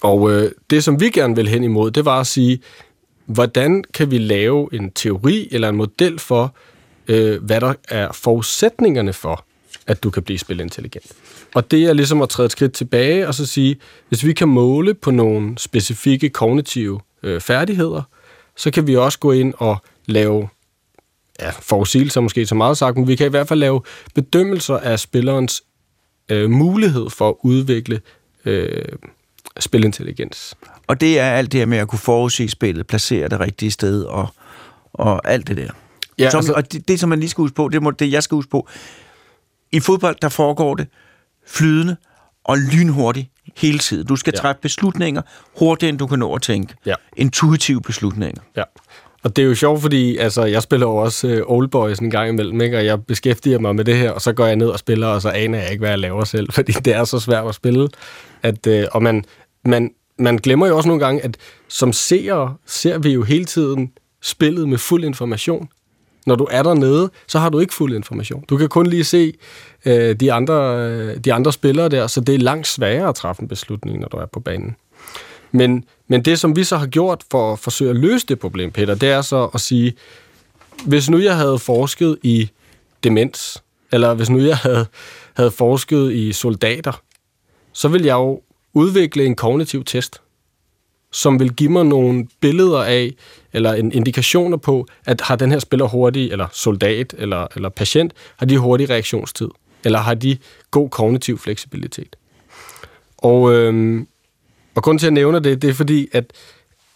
Og 0.04 0.32
øh, 0.32 0.52
det, 0.69 0.84
som 0.84 1.00
vi 1.00 1.10
gerne 1.10 1.36
vil 1.36 1.47
hen 1.47 1.63
imod, 1.63 1.91
det 1.91 2.06
var 2.06 2.19
at 2.19 2.28
sige, 2.28 2.60
hvordan 3.26 3.84
kan 3.93 4.12
vi 4.12 4.17
lave 4.17 4.69
en 4.74 4.91
teori 4.91 5.47
eller 5.52 5.69
en 5.69 5.76
model 5.76 6.19
for, 6.19 6.54
øh, 7.12 7.43
hvad 7.43 7.62
der 7.62 7.74
er 7.89 8.12
forudsætningerne 8.12 9.13
for, 9.13 9.45
at 9.88 10.04
du 10.04 10.10
kan 10.10 10.24
blive 10.24 10.39
spilintelligent. 10.39 11.12
Og 11.56 11.71
det 11.71 11.84
er 11.84 11.93
ligesom 11.93 12.21
at 12.21 12.30
træde 12.30 12.45
et 12.45 12.52
skridt 12.52 12.74
tilbage 12.74 13.28
og 13.28 13.34
så 13.34 13.45
sige, 13.45 13.78
hvis 14.10 14.26
vi 14.26 14.34
kan 14.34 14.47
måle 14.47 14.93
på 14.93 15.12
nogle 15.12 15.58
specifikke 15.58 16.30
kognitive 16.30 17.00
øh, 17.24 17.41
færdigheder, 17.41 18.02
så 18.58 18.71
kan 18.71 18.88
vi 18.88 18.95
også 18.95 19.19
gå 19.19 19.32
ind 19.32 19.54
og 19.58 19.78
lave 20.06 20.50
ja, 21.39 21.50
forudsigelser 21.50 22.21
måske 22.21 22.45
så 22.45 22.56
meget 22.56 22.78
sagt, 22.78 22.97
men 22.97 23.08
vi 23.08 23.15
kan 23.15 23.28
i 23.28 23.30
hvert 23.30 23.47
fald 23.47 23.60
lave 23.60 23.82
bedømmelser 24.15 24.78
af 24.78 25.00
spillerens 25.00 25.63
øh, 26.30 26.50
mulighed 26.50 27.10
for 27.10 27.30
at 27.30 27.36
udvikle 27.43 28.02
øh, 28.45 28.86
spilintelligens. 29.60 30.56
Og 30.88 31.02
det 31.02 31.19
er 31.19 31.32
alt 31.32 31.52
det 31.52 31.60
her 31.60 31.65
med 31.65 31.78
at 31.78 31.88
kunne 31.88 32.00
forudse 32.00 32.47
spillet, 32.47 32.88
placere 32.88 33.28
det 33.28 33.39
rigtige 33.39 33.71
sted 33.71 34.04
og, 34.04 34.28
og 34.93 35.30
alt 35.30 35.47
det 35.47 35.58
der. 35.58 35.71
Ja, 36.19 36.30
som, 36.30 36.38
altså- 36.38 36.54
og 36.54 36.71
det, 36.74 36.88
det, 36.88 37.00
som 37.00 37.10
man 37.10 37.19
lige 37.19 37.30
skal 37.30 37.41
huske 37.41 37.56
på, 37.56 37.69
det, 37.69 37.84
må, 37.84 37.91
det 37.91 38.12
jeg 38.12 38.24
skal 38.24 38.36
huske 38.36 38.50
på, 38.52 38.67
i 39.71 39.80
fodbold, 39.80 40.15
der 40.21 40.30
foregår 40.30 40.76
det 40.76 40.88
flydende 41.47 41.95
og 42.43 42.58
lynhurtigt 42.58 43.28
hele 43.58 43.80
tiden. 43.80 44.08
Du 44.08 44.15
skal 44.15 44.34
Ja. 44.36 44.41
træffe 44.41 44.62
beslutninger 44.62 45.21
hurtigere, 45.60 45.89
end 45.89 46.00
du 46.00 46.08
kan 46.08 46.19
nå 46.19 46.34
at 46.36 46.41
tænke. 46.41 46.74
Ja. 46.86 46.93
Intuitive 47.17 47.82
beslutninger. 47.82 48.41
Ja. 48.58 48.63
Og 49.24 49.36
det 49.36 49.41
er 49.41 49.45
jo 49.47 49.56
sjovt, 49.56 49.82
fordi 49.82 50.17
altså, 50.17 50.43
jeg 50.45 50.62
spiller 50.62 50.88
jo 50.88 50.95
også 50.95 51.28
øh, 51.28 51.41
Old 51.47 51.67
Boys 51.67 52.00
en 52.00 52.10
gang 52.12 52.30
imellem, 52.30 52.62
ikke? 52.62 52.78
og 52.78 52.86
jeg 52.86 53.06
beskæftiger 53.06 53.60
mig 53.60 53.76
med 53.76 53.86
det 53.86 53.97
her, 53.97 54.12
og 54.12 54.21
så 54.21 54.34
går 54.34 54.45
jeg 54.45 54.56
ned 54.56 54.67
og 54.67 54.80
spiller, 54.80 55.08
og 55.08 55.21
så 55.21 55.30
aner 55.30 55.60
jeg 55.62 55.71
ikke, 55.71 55.82
hvad 55.82 55.89
jeg 55.89 56.00
laver 56.00 56.24
selv, 56.24 56.52
fordi 56.58 56.71
det 56.71 56.93
er 56.95 57.04
så 57.04 57.19
svært 57.19 57.47
at 57.47 57.56
spille. 57.56 57.89
At, 58.43 58.67
øh, 58.67 58.86
og 58.91 59.04
man, 59.04 59.26
man, 59.65 59.91
man 60.19 60.38
glemmer 60.38 60.67
jo 60.67 60.78
også 60.78 60.89
nogle 60.89 61.06
gange, 61.06 61.21
at 61.24 61.38
som 61.67 61.93
seere 61.93 62.56
ser 62.65 62.97
vi 62.97 63.10
jo 63.13 63.24
hele 63.24 63.45
tiden 63.45 63.91
spillet 64.21 64.69
med 64.69 64.78
fuld 64.78 65.04
information. 65.04 65.69
Når 66.25 66.36
du 66.36 66.47
er 66.51 66.63
dernede, 66.63 67.10
så 67.27 67.39
har 67.39 67.49
du 67.49 67.60
ikke 67.60 67.73
fuld 67.73 67.93
information. 67.93 68.45
Du 68.49 68.57
kan 68.57 68.69
kun 68.69 68.88
lige 68.88 69.03
se 69.03 69.34
øh, 69.86 70.15
de, 70.15 70.34
andre, 70.34 70.77
øh, 70.77 71.17
de 71.17 71.34
andre 71.34 71.53
spillere 71.53 71.89
der, 71.89 72.07
så 72.07 72.21
det 72.21 72.36
er 72.36 72.39
langt 72.39 72.67
sværere 72.67 73.10
at 73.10 73.15
træffe 73.15 73.41
en 73.41 73.47
beslutning, 73.47 73.99
når 73.99 74.07
du 74.07 74.17
er 74.17 74.25
på 74.25 74.39
banen. 74.39 74.75
Men, 75.51 75.86
men 76.07 76.21
det, 76.21 76.39
som 76.39 76.55
vi 76.55 76.63
så 76.63 76.77
har 76.77 76.88
gjort 76.88 77.23
for 77.31 77.53
at 77.53 77.60
forsøge 77.60 77.89
at 77.89 77.95
løse 77.95 78.25
det 78.27 78.39
problem, 78.39 78.71
Peter, 78.71 78.95
det 78.95 79.10
er 79.10 79.21
så 79.21 79.49
at 79.53 79.62
sige, 79.62 79.93
hvis 80.86 81.10
nu 81.10 81.17
jeg 81.17 81.38
havde 81.38 81.60
forsket 81.60 82.17
i 82.23 82.49
demens, 83.03 83.63
eller 83.91 84.13
hvis 84.13 84.29
nu 84.29 84.39
jeg 84.39 84.57
havde, 84.57 84.86
havde 85.34 85.51
forsket 85.51 86.12
i 86.12 86.34
soldater, 86.34 87.01
så 87.73 87.88
ville 87.88 88.07
jeg 88.07 88.13
jo 88.13 88.41
udvikle 88.73 89.25
en 89.25 89.36
kognitiv 89.36 89.84
test, 89.84 90.21
som 91.12 91.39
vil 91.39 91.53
give 91.53 91.69
mig 91.69 91.86
nogle 91.86 92.27
billeder 92.39 92.84
af, 92.84 93.12
eller 93.53 93.73
en 93.73 93.91
indikationer 93.91 94.57
på, 94.57 94.87
at 95.05 95.21
har 95.21 95.35
den 95.35 95.51
her 95.51 95.59
spiller 95.59 95.85
hurtig, 95.85 96.31
eller 96.31 96.47
soldat, 96.51 97.15
eller, 97.17 97.47
eller 97.55 97.69
patient, 97.69 98.13
har 98.37 98.45
de 98.45 98.57
hurtig 98.57 98.89
reaktionstid, 98.89 99.49
eller 99.83 99.99
har 99.99 100.13
de 100.13 100.37
god 100.71 100.89
kognitiv 100.89 101.37
fleksibilitet. 101.37 102.15
Og, 103.17 103.53
øhm, 103.53 104.07
og 104.75 104.83
grund 104.83 104.99
til 104.99 105.07
at 105.07 105.13
nævne 105.13 105.39
det, 105.39 105.61
det 105.61 105.69
er 105.69 105.73
fordi, 105.73 106.07
at, 106.11 106.33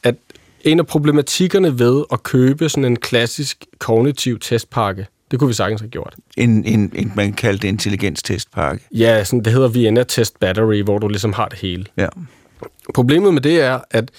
at 0.03 0.15
en 0.61 0.79
af 0.79 0.87
problematikkerne 0.87 1.79
ved 1.79 2.03
at 2.11 2.23
købe 2.23 2.69
sådan 2.69 2.85
en 2.85 2.95
klassisk 2.95 3.65
kognitiv 3.79 4.39
testpakke, 4.39 5.07
det 5.31 5.39
kunne 5.39 5.47
vi 5.47 5.53
sagtens 5.53 5.81
have 5.81 5.89
gjort. 5.89 6.15
En, 6.37 6.65
en, 6.65 6.91
en 6.95 7.11
man 7.15 7.33
kalder 7.33 7.59
det 7.59 7.67
intelligenstestpakke. 7.67 8.83
Ja, 8.91 9.23
sådan, 9.23 9.45
det 9.45 9.53
hedder 9.53 9.67
Vienna 9.67 10.03
Test 10.03 10.39
Battery, 10.39 10.83
hvor 10.83 10.97
du 10.97 11.07
ligesom 11.07 11.33
har 11.33 11.47
det 11.47 11.59
hele. 11.59 11.85
Ja. 11.97 12.07
Problemet 12.93 13.33
med 13.33 13.41
det 13.41 13.61
er, 13.61 13.79
at 13.91 14.11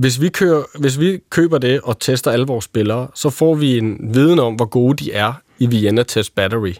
hvis 0.00 0.20
vi, 0.20 0.28
kører, 0.28 0.62
hvis 0.78 1.00
vi 1.00 1.18
køber 1.30 1.58
det 1.58 1.80
og 1.80 2.00
tester 2.00 2.30
alle 2.30 2.46
vores 2.46 2.64
spillere, 2.64 3.08
så 3.14 3.30
får 3.30 3.54
vi 3.54 3.78
en 3.78 4.14
viden 4.14 4.38
om, 4.38 4.54
hvor 4.54 4.64
gode 4.64 5.04
de 5.04 5.12
er 5.12 5.32
i 5.58 5.66
Vienna 5.66 6.02
Test 6.02 6.34
Battery. 6.34 6.74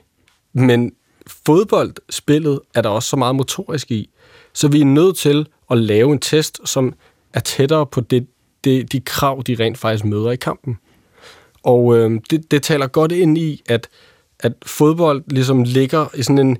Men 0.53 0.93
fodboldspillet 1.27 2.61
er 2.75 2.83
der 2.83 2.89
også 2.89 3.09
så 3.09 3.17
meget 3.17 3.35
motorisk 3.37 3.91
i, 3.91 4.11
så 4.53 4.69
vi 4.69 4.81
er 4.81 4.85
nødt 4.85 5.17
til 5.17 5.47
at 5.71 5.79
lave 5.79 6.13
en 6.13 6.19
test, 6.19 6.61
som 6.65 6.95
er 7.35 7.41
tættere 7.41 7.87
på 7.87 8.01
det, 8.01 8.27
det, 8.65 8.93
de 8.93 9.01
krav, 9.01 9.43
de 9.47 9.57
rent 9.61 9.79
faktisk 9.79 10.05
møder 10.05 10.31
i 10.31 10.37
kampen. 10.37 10.79
Og 11.63 11.97
øh, 11.97 12.21
det, 12.31 12.51
det 12.51 12.63
taler 12.63 12.87
godt 12.87 13.13
ind 13.13 13.39
i, 13.39 13.63
at, 13.69 13.89
at 14.41 14.53
fodbold 14.67 15.23
ligesom 15.27 15.63
ligger 15.63 16.07
i 16.15 16.23
sådan 16.23 16.47
en 16.47 16.59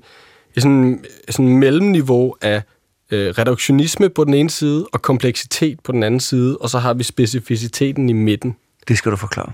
i 0.55 0.59
sådan, 0.59 1.05
sådan 1.29 1.57
mellemniveau 1.57 2.35
af 2.41 2.63
øh, 3.11 3.29
reduktionisme 3.37 4.09
på 4.09 4.23
den 4.23 4.33
ene 4.33 4.49
side 4.49 4.87
og 4.93 5.01
kompleksitet 5.01 5.79
på 5.79 5.91
den 5.91 6.03
anden 6.03 6.19
side, 6.19 6.57
og 6.57 6.69
så 6.69 6.79
har 6.79 6.93
vi 6.93 7.03
specificiteten 7.03 8.09
i 8.09 8.13
midten. 8.13 8.55
Det 8.87 8.97
skal 8.97 9.11
du 9.11 9.17
forklare. 9.17 9.51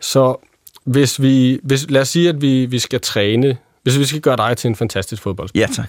Så 0.00 0.36
hvis 0.84 1.22
vi, 1.22 1.60
hvis, 1.62 1.90
lad 1.90 2.00
os 2.00 2.08
sige, 2.08 2.28
at 2.28 2.42
vi, 2.42 2.66
vi 2.66 2.78
skal 2.78 3.00
træne, 3.00 3.56
hvis 3.82 3.98
vi 3.98 4.04
skal 4.04 4.20
gøre 4.20 4.36
dig 4.36 4.56
til 4.56 4.68
en 4.68 4.76
fantastisk 4.76 5.22
fodboldspiller, 5.22 5.68
Ja, 5.68 5.74
tak. 5.74 5.88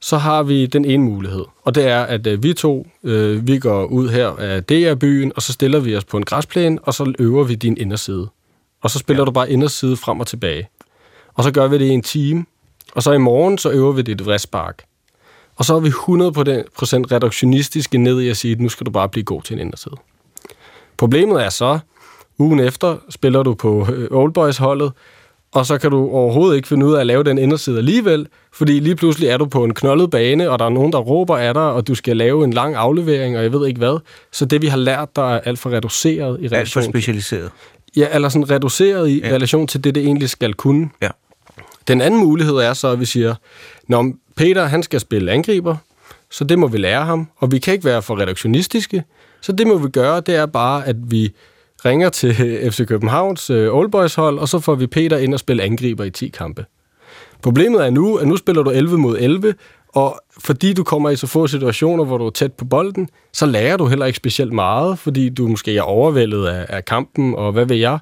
så 0.00 0.18
har 0.18 0.42
vi 0.42 0.66
den 0.66 0.84
ene 0.84 1.04
mulighed, 1.04 1.44
og 1.62 1.74
det 1.74 1.84
er, 1.88 2.02
at 2.02 2.26
øh, 2.26 2.42
vi 2.42 2.54
to, 2.54 2.86
øh, 3.04 3.46
vi 3.46 3.58
går 3.58 3.84
ud 3.84 4.08
her 4.08 4.28
af 4.28 4.64
DR-byen, 4.64 5.32
og 5.36 5.42
så 5.42 5.52
stiller 5.52 5.80
vi 5.80 5.96
os 5.96 6.04
på 6.04 6.16
en 6.16 6.24
græsplæne, 6.24 6.78
og 6.82 6.94
så 6.94 7.12
øver 7.18 7.44
vi 7.44 7.54
din 7.54 7.76
inderside. 7.80 8.28
Og 8.82 8.90
så 8.90 8.98
spiller 8.98 9.22
ja. 9.22 9.24
du 9.24 9.30
bare 9.30 9.50
inderside 9.50 9.96
frem 9.96 10.20
og 10.20 10.26
tilbage. 10.26 10.68
Og 11.34 11.44
så 11.44 11.50
gør 11.50 11.68
vi 11.68 11.78
det 11.78 11.84
i 11.84 11.88
en 11.88 12.02
time, 12.02 12.44
og 12.94 13.02
så 13.02 13.12
i 13.12 13.18
morgen, 13.18 13.58
så 13.58 13.70
øver 13.70 13.92
vi 13.92 14.02
dit 14.02 14.24
vristspark. 14.26 14.84
Og 15.56 15.64
så 15.64 15.76
er 15.76 15.80
vi 15.80 15.88
100% 15.88 15.92
reduktionistiske 17.12 17.98
ned 17.98 18.20
i 18.20 18.28
at 18.28 18.36
sige, 18.36 18.52
at 18.52 18.60
nu 18.60 18.68
skal 18.68 18.86
du 18.86 18.90
bare 18.90 19.08
blive 19.08 19.24
god 19.24 19.42
til 19.42 19.54
en 19.54 19.60
inderside. 19.60 19.94
Problemet 20.96 21.44
er 21.44 21.48
så, 21.48 21.78
ugen 22.38 22.60
efter 22.60 22.96
spiller 23.10 23.42
du 23.42 23.54
på 23.54 23.88
øh, 23.92 24.08
Old 24.10 24.32
Boys 24.32 24.56
holdet, 24.56 24.92
og 25.52 25.66
så 25.66 25.78
kan 25.78 25.90
du 25.90 26.08
overhovedet 26.10 26.56
ikke 26.56 26.68
finde 26.68 26.86
ud 26.86 26.94
af 26.94 27.00
at 27.00 27.06
lave 27.06 27.24
den 27.24 27.38
inderside 27.38 27.78
alligevel, 27.78 28.26
fordi 28.52 28.78
lige 28.80 28.96
pludselig 28.96 29.28
er 29.28 29.36
du 29.36 29.46
på 29.46 29.64
en 29.64 29.74
knoldet 29.74 30.10
bane, 30.10 30.50
og 30.50 30.58
der 30.58 30.64
er 30.64 30.68
nogen, 30.68 30.92
der 30.92 30.98
råber 30.98 31.36
af 31.36 31.54
dig, 31.54 31.62
og 31.62 31.88
du 31.88 31.94
skal 31.94 32.16
lave 32.16 32.44
en 32.44 32.52
lang 32.52 32.74
aflevering, 32.74 33.36
og 33.36 33.42
jeg 33.42 33.52
ved 33.52 33.66
ikke 33.66 33.78
hvad. 33.78 34.00
Så 34.32 34.44
det, 34.44 34.62
vi 34.62 34.66
har 34.66 34.76
lært, 34.76 35.16
der 35.16 35.34
er 35.34 35.40
alt 35.40 35.58
for 35.58 35.70
reduceret 35.70 36.40
i 36.40 36.44
Alt 36.44 36.50
for 36.50 36.56
relation 36.56 36.84
specialiseret. 36.84 37.50
ja, 37.96 38.06
eller 38.14 38.28
sådan 38.28 38.50
reduceret 38.50 39.08
i 39.08 39.20
ja. 39.20 39.34
relation 39.34 39.66
til 39.66 39.84
det, 39.84 39.94
det 39.94 40.04
egentlig 40.04 40.30
skal 40.30 40.54
kunne. 40.54 40.90
Ja. 41.02 41.08
Den 41.88 42.00
anden 42.00 42.20
mulighed 42.20 42.54
er 42.54 42.72
så, 42.72 42.88
at 42.88 43.00
vi 43.00 43.04
siger, 43.04 43.34
når 43.88 44.12
Peter 44.36 44.64
han 44.64 44.82
skal 44.82 45.00
spille 45.00 45.32
angriber, 45.32 45.76
så 46.30 46.44
det 46.44 46.58
må 46.58 46.66
vi 46.66 46.78
lære 46.78 47.04
ham, 47.04 47.28
og 47.36 47.52
vi 47.52 47.58
kan 47.58 47.74
ikke 47.74 47.84
være 47.84 48.02
for 48.02 48.20
reduktionistiske, 48.20 49.04
så 49.40 49.52
det 49.52 49.66
må 49.66 49.78
vi 49.78 49.88
gøre, 49.88 50.20
det 50.20 50.36
er 50.36 50.46
bare, 50.46 50.86
at 50.86 50.96
vi 51.10 51.32
ringer 51.84 52.08
til 52.08 52.34
FC 52.72 52.86
Københavns 52.86 53.50
øh, 53.50 53.74
Old 53.74 53.90
Boys 53.90 54.14
hold, 54.14 54.38
og 54.38 54.48
så 54.48 54.58
får 54.58 54.74
vi 54.74 54.86
Peter 54.86 55.18
ind 55.18 55.34
og 55.34 55.40
spille 55.40 55.62
angriber 55.62 56.04
i 56.04 56.10
10 56.10 56.28
kampe. 56.28 56.64
Problemet 57.42 57.86
er 57.86 57.90
nu, 57.90 58.16
at 58.16 58.28
nu 58.28 58.36
spiller 58.36 58.62
du 58.62 58.70
11 58.70 58.98
mod 58.98 59.18
11, 59.18 59.54
og 59.88 60.20
fordi 60.38 60.72
du 60.72 60.84
kommer 60.84 61.10
i 61.10 61.16
så 61.16 61.26
få 61.26 61.46
situationer, 61.46 62.04
hvor 62.04 62.18
du 62.18 62.26
er 62.26 62.30
tæt 62.30 62.52
på 62.52 62.64
bolden, 62.64 63.08
så 63.32 63.46
lærer 63.46 63.76
du 63.76 63.86
heller 63.86 64.06
ikke 64.06 64.16
specielt 64.16 64.52
meget, 64.52 64.98
fordi 64.98 65.28
du 65.28 65.48
måske 65.48 65.76
er 65.76 65.82
overvældet 65.82 66.46
af, 66.46 66.66
af 66.68 66.84
kampen, 66.84 67.34
og 67.34 67.52
hvad 67.52 67.64
ved 67.64 67.76
jeg. 67.76 67.98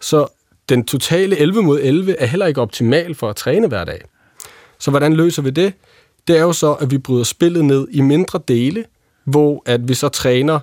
Så 0.00 0.26
den 0.68 0.84
totale 0.84 1.38
11 1.38 1.62
mod 1.62 1.80
11 1.82 2.16
er 2.16 2.26
heller 2.26 2.46
ikke 2.46 2.60
optimal 2.60 3.14
for 3.14 3.30
at 3.30 3.36
træne 3.36 3.68
hver 3.68 3.84
dag. 3.84 4.00
Så 4.78 4.90
hvordan 4.90 5.12
løser 5.12 5.42
vi 5.42 5.50
det? 5.50 5.72
Det 6.28 6.36
er 6.36 6.42
jo 6.42 6.52
så, 6.52 6.72
at 6.72 6.90
vi 6.90 6.98
bryder 6.98 7.24
spillet 7.24 7.64
ned 7.64 7.88
i 7.90 8.00
mindre 8.00 8.40
dele, 8.48 8.84
hvor 9.24 9.62
at 9.66 9.88
vi 9.88 9.94
så 9.94 10.08
træner 10.08 10.60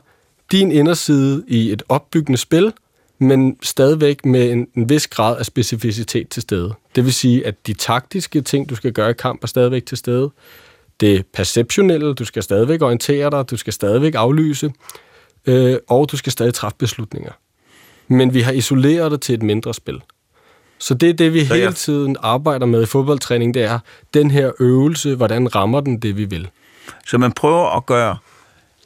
din 0.52 0.72
inderside 0.72 1.44
i 1.48 1.72
et 1.72 1.84
opbyggende 1.90 2.38
spil, 2.38 2.74
men 3.20 3.58
stadigvæk 3.62 4.26
med 4.26 4.52
en, 4.52 4.68
en 4.76 4.90
vis 4.90 5.08
grad 5.08 5.38
af 5.38 5.46
specificitet 5.46 6.30
til 6.30 6.42
stede. 6.42 6.74
Det 6.96 7.06
vil 7.06 7.14
sige, 7.14 7.48
at 7.48 7.68
de 7.68 7.74
taktiske 7.74 8.42
ting, 8.42 8.70
du 8.70 8.76
skal 8.76 8.94
gøre 8.94 9.10
i 9.10 9.14
kamp, 9.14 9.44
er 9.44 9.48
stadigvæk 9.48 9.86
til 9.86 9.98
stede. 9.98 10.32
Det 11.00 11.26
perceptionelle, 11.34 12.14
du 12.14 12.26
skal 12.26 12.44
stadigvæk 12.44 12.82
orientere 12.82 13.30
dig, 13.30 13.50
du 13.50 13.58
skal 13.58 13.74
stadigvæk 13.74 14.16
aflyse, 14.16 14.72
øh, 15.46 15.78
og 15.90 16.12
du 16.12 16.18
skal 16.18 16.32
stadig 16.32 16.54
træffe 16.54 16.78
beslutninger. 16.78 17.32
Men 18.12 18.34
vi 18.34 18.42
har 18.42 18.52
isoleret 18.52 19.12
det 19.12 19.22
til 19.22 19.36
et 19.36 19.44
mindre 19.44 19.74
spil. 19.74 20.02
Så 20.78 20.94
det 20.94 21.10
er 21.10 21.14
det, 21.14 21.34
vi 21.34 21.40
hele 21.44 21.56
jeg- 21.56 21.76
tiden 21.76 22.16
arbejder 22.20 22.66
med 22.66 22.84
i 22.84 22.86
fodboldtræning, 22.86 23.54
det 23.54 23.64
er 23.64 23.80
den 24.14 24.32
her 24.32 24.52
øvelse, 24.60 25.16
hvordan 25.16 25.56
rammer 25.56 25.80
den 25.82 26.00
det, 26.00 26.18
vi 26.18 26.26
vil. 26.26 26.48
Så 27.08 27.18
man 27.18 27.32
prøver 27.32 27.78
at 27.78 27.86
gøre 27.86 28.18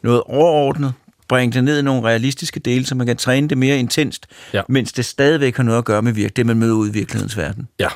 noget 0.03 0.21
overordnet, 0.25 0.93
bringe 1.27 1.53
det 1.53 1.63
ned 1.63 1.79
i 1.79 1.81
nogle 1.81 2.01
realistiske 2.03 2.59
dele, 2.59 2.85
så 2.85 2.95
man 2.95 3.07
kan 3.07 3.17
træne 3.17 3.47
det 3.49 3.57
mere 3.57 3.79
intenst, 3.79 4.27
Ja. 4.53 4.61
mens 4.67 4.93
det 4.93 5.05
stadigvæk 5.05 5.55
har 5.57 5.63
noget 5.63 5.77
at 5.77 5.85
gøre 5.85 6.01
med 6.01 6.11
virke, 6.13 6.33
det, 6.35 6.45
man 6.45 6.57
møder 6.57 6.73
ud 6.75 6.89
i 6.89 6.91
virkelighedens 6.91 7.38
verden. 7.38 7.67
Ja. 7.79 7.88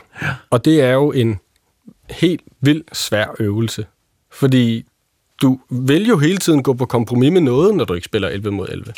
Og 0.50 0.66
det 0.66 0.82
er 0.82 0.92
jo 0.92 1.12
en 1.12 1.40
helt 2.10 2.42
vild 2.62 2.84
svær 2.94 3.26
øvelse. 3.40 3.86
Fordi 4.32 4.86
du 5.42 5.60
vil 5.70 6.08
jo 6.08 6.18
hele 6.18 6.38
tiden 6.38 6.64
gå 6.64 6.74
på 6.74 6.86
kompromis 6.86 7.32
med 7.32 7.42
noget, 7.42 7.76
når 7.76 7.86
du 7.86 7.94
ikke 7.94 8.06
spiller 8.06 8.28
11 8.28 8.52
mod 8.52 8.68
11. 8.70 8.94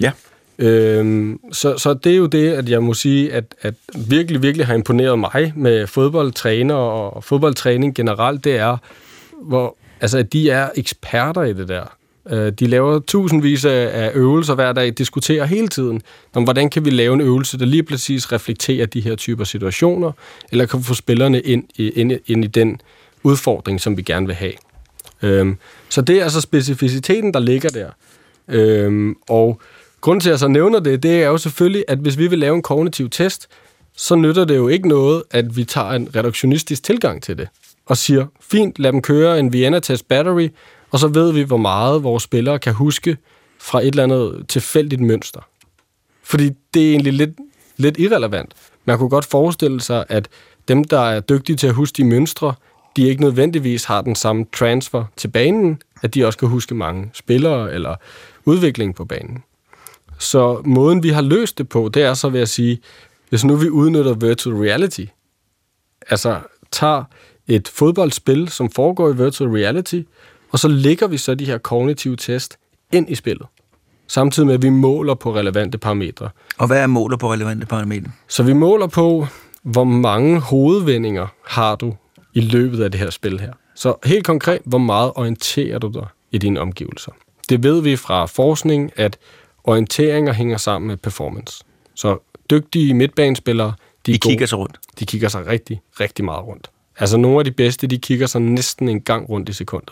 Ja. 0.00 0.10
Øhm, 0.58 1.40
så, 1.52 1.78
så 1.78 1.94
det 1.94 2.12
er 2.12 2.16
jo 2.16 2.26
det, 2.26 2.52
at 2.52 2.68
jeg 2.68 2.82
må 2.82 2.94
sige, 2.94 3.32
at, 3.32 3.54
at 3.62 3.74
virkelig, 4.08 4.42
virkelig 4.42 4.66
har 4.66 4.74
imponeret 4.74 5.18
mig 5.18 5.52
med 5.56 5.86
fodboldtræner 5.86 6.74
og 6.74 7.24
fodboldtræning 7.24 7.94
generelt, 7.94 8.44
det 8.44 8.56
er, 8.56 8.76
hvor, 9.42 9.76
altså, 10.00 10.18
at 10.18 10.32
de 10.32 10.50
er 10.50 10.68
eksperter 10.76 11.42
i 11.42 11.52
det 11.52 11.68
der. 11.68 11.84
Øh, 12.30 12.52
De 12.52 12.66
laver 12.66 12.98
tusindvis 12.98 13.64
af 13.64 14.10
øvelser 14.14 14.54
hver 14.54 14.72
dag, 14.72 14.90
diskuterer 14.92 15.44
hele 15.44 15.68
tiden, 15.68 16.02
om 16.34 16.44
hvordan 16.44 16.70
kan 16.70 16.84
vi 16.84 16.90
lave 16.90 17.14
en 17.14 17.20
øvelse, 17.20 17.58
der 17.58 17.64
lige 17.66 17.82
præcis 17.82 18.32
reflekterer 18.32 18.86
de 18.86 19.00
her 19.00 19.14
typer 19.16 19.44
situationer, 19.44 20.12
eller 20.52 20.66
kan 20.66 20.82
få 20.82 20.94
spillerne 20.94 21.40
ind 21.40 21.64
i, 21.76 21.88
ind, 21.90 22.12
i- 22.12 22.18
ind 22.26 22.44
i 22.44 22.48
den 22.48 22.80
udfordring, 23.22 23.80
som 23.80 23.96
vi 23.96 24.02
gerne 24.02 24.26
vil 24.26 24.34
have. 24.34 24.52
Øhm, 25.22 25.56
så 25.88 26.00
det 26.02 26.18
er 26.18 26.22
altså 26.24 26.40
specificiteten, 26.40 27.34
der 27.34 27.40
ligger 27.40 27.68
der. 27.68 27.90
Øhm, 28.48 29.14
og 29.28 29.60
grunden 30.00 30.20
til, 30.20 30.28
at 30.28 30.32
jeg 30.32 30.38
så 30.38 30.48
nævner 30.48 30.80
det, 30.80 31.02
det 31.02 31.22
er 31.22 31.26
jo 31.26 31.38
selvfølgelig, 31.38 31.84
at 31.88 31.98
hvis 31.98 32.18
vi 32.18 32.26
vil 32.26 32.38
lave 32.38 32.56
en 32.56 32.62
kognitiv 32.62 33.10
test, 33.10 33.48
så 33.96 34.14
nytter 34.14 34.44
det 34.44 34.56
jo 34.56 34.68
ikke 34.68 34.88
noget, 34.88 35.22
at 35.30 35.56
vi 35.56 35.64
tager 35.64 35.90
en 35.90 36.08
reduktionistisk 36.16 36.82
tilgang 36.82 37.22
til 37.22 37.38
det, 37.38 37.48
og 37.86 37.96
siger, 37.96 38.26
fint, 38.40 38.78
lad 38.78 38.92
dem 38.92 39.02
køre 39.02 39.38
en 39.38 39.52
Vienna-test 39.52 40.08
battery, 40.08 40.48
og 40.90 40.98
så 40.98 41.08
ved 41.08 41.32
vi, 41.32 41.42
hvor 41.42 41.56
meget 41.56 42.02
vores 42.02 42.22
spillere 42.22 42.58
kan 42.58 42.74
huske 42.74 43.16
fra 43.58 43.80
et 43.80 43.86
eller 43.86 44.02
andet 44.02 44.44
tilfældigt 44.48 45.00
mønster. 45.00 45.40
Fordi 46.22 46.50
det 46.74 46.86
er 46.86 46.90
egentlig 46.90 47.12
lidt, 47.12 47.30
lidt 47.76 47.98
irrelevant. 47.98 48.52
Man 48.84 48.98
kunne 48.98 49.08
godt 49.08 49.24
forestille 49.24 49.80
sig, 49.80 50.04
at 50.08 50.28
dem, 50.68 50.84
der 50.84 51.00
er 51.00 51.20
dygtige 51.20 51.56
til 51.56 51.66
at 51.66 51.74
huske 51.74 51.96
de 51.96 52.04
mønstre, 52.04 52.54
de 52.96 53.08
ikke 53.08 53.20
nødvendigvis 53.20 53.84
har 53.84 54.02
den 54.02 54.14
samme 54.14 54.46
transfer 54.52 55.04
til 55.16 55.28
banen, 55.28 55.82
at 56.02 56.14
de 56.14 56.26
også 56.26 56.38
kan 56.38 56.48
huske 56.48 56.74
mange 56.74 57.10
spillere 57.14 57.72
eller 57.72 57.94
udvikling 58.44 58.94
på 58.94 59.04
banen. 59.04 59.42
Så 60.18 60.60
måden, 60.64 61.02
vi 61.02 61.08
har 61.08 61.22
løst 61.22 61.58
det 61.58 61.68
på, 61.68 61.90
det 61.94 62.02
er 62.02 62.14
så 62.14 62.28
ved 62.28 62.40
at 62.40 62.48
sige, 62.48 62.78
hvis 63.28 63.44
nu 63.44 63.56
vi 63.56 63.70
udnytter 63.70 64.14
virtual 64.14 64.56
reality, 64.56 65.04
altså 66.08 66.40
tager 66.70 67.04
et 67.46 67.68
fodboldspil, 67.68 68.48
som 68.48 68.70
foregår 68.70 69.10
i 69.10 69.16
virtual 69.16 69.50
reality, 69.50 70.02
og 70.50 70.58
så 70.58 70.68
lægger 70.68 71.06
vi 71.06 71.16
så 71.16 71.34
de 71.34 71.44
her 71.44 71.58
kognitive 71.58 72.16
test 72.16 72.58
ind 72.92 73.10
i 73.10 73.14
spillet. 73.14 73.46
Samtidig 74.06 74.46
med, 74.46 74.54
at 74.54 74.62
vi 74.62 74.70
måler 74.70 75.14
på 75.14 75.34
relevante 75.34 75.78
parametre. 75.78 76.30
Og 76.58 76.66
hvad 76.66 76.78
er 76.82 76.86
målet 76.86 77.18
på 77.18 77.32
relevante 77.32 77.66
parametre? 77.66 78.10
Så 78.28 78.42
vi 78.42 78.52
måler 78.52 78.86
på, 78.86 79.26
hvor 79.62 79.84
mange 79.84 80.40
hovedvendinger 80.40 81.26
har 81.46 81.76
du 81.76 81.94
i 82.34 82.40
løbet 82.40 82.82
af 82.82 82.90
det 82.90 83.00
her 83.00 83.10
spil 83.10 83.40
her. 83.40 83.52
Så 83.74 83.94
helt 84.04 84.26
konkret, 84.26 84.60
hvor 84.64 84.78
meget 84.78 85.12
orienterer 85.14 85.78
du 85.78 85.90
dig 85.94 86.06
i 86.30 86.38
dine 86.38 86.60
omgivelser. 86.60 87.12
Det 87.48 87.62
ved 87.62 87.82
vi 87.82 87.96
fra 87.96 88.26
forskning, 88.26 88.92
at 88.96 89.18
orienteringer 89.68 90.32
hænger 90.32 90.56
sammen 90.56 90.88
med 90.88 90.96
performance. 90.96 91.64
Så 91.94 92.18
dygtige 92.50 92.94
midtbanespillere, 92.94 93.72
de, 94.06 94.12
De 94.12 94.18
gode- 94.18 94.32
kigger 94.32 94.46
sig 94.46 94.58
rundt. 94.58 94.78
de 94.98 95.06
kigger 95.06 95.28
sig 95.28 95.46
rigtig, 95.46 95.80
rigtig 96.00 96.24
meget 96.24 96.44
rundt. 96.46 96.70
Altså 96.98 97.16
nogle 97.16 97.38
af 97.38 97.44
de 97.44 97.50
bedste, 97.52 97.86
de 97.86 97.98
kigger 97.98 98.26
sig 98.26 98.40
næsten 98.40 98.88
en 98.88 99.00
gang 99.00 99.28
rundt 99.28 99.48
i 99.48 99.52
sekundet. 99.52 99.90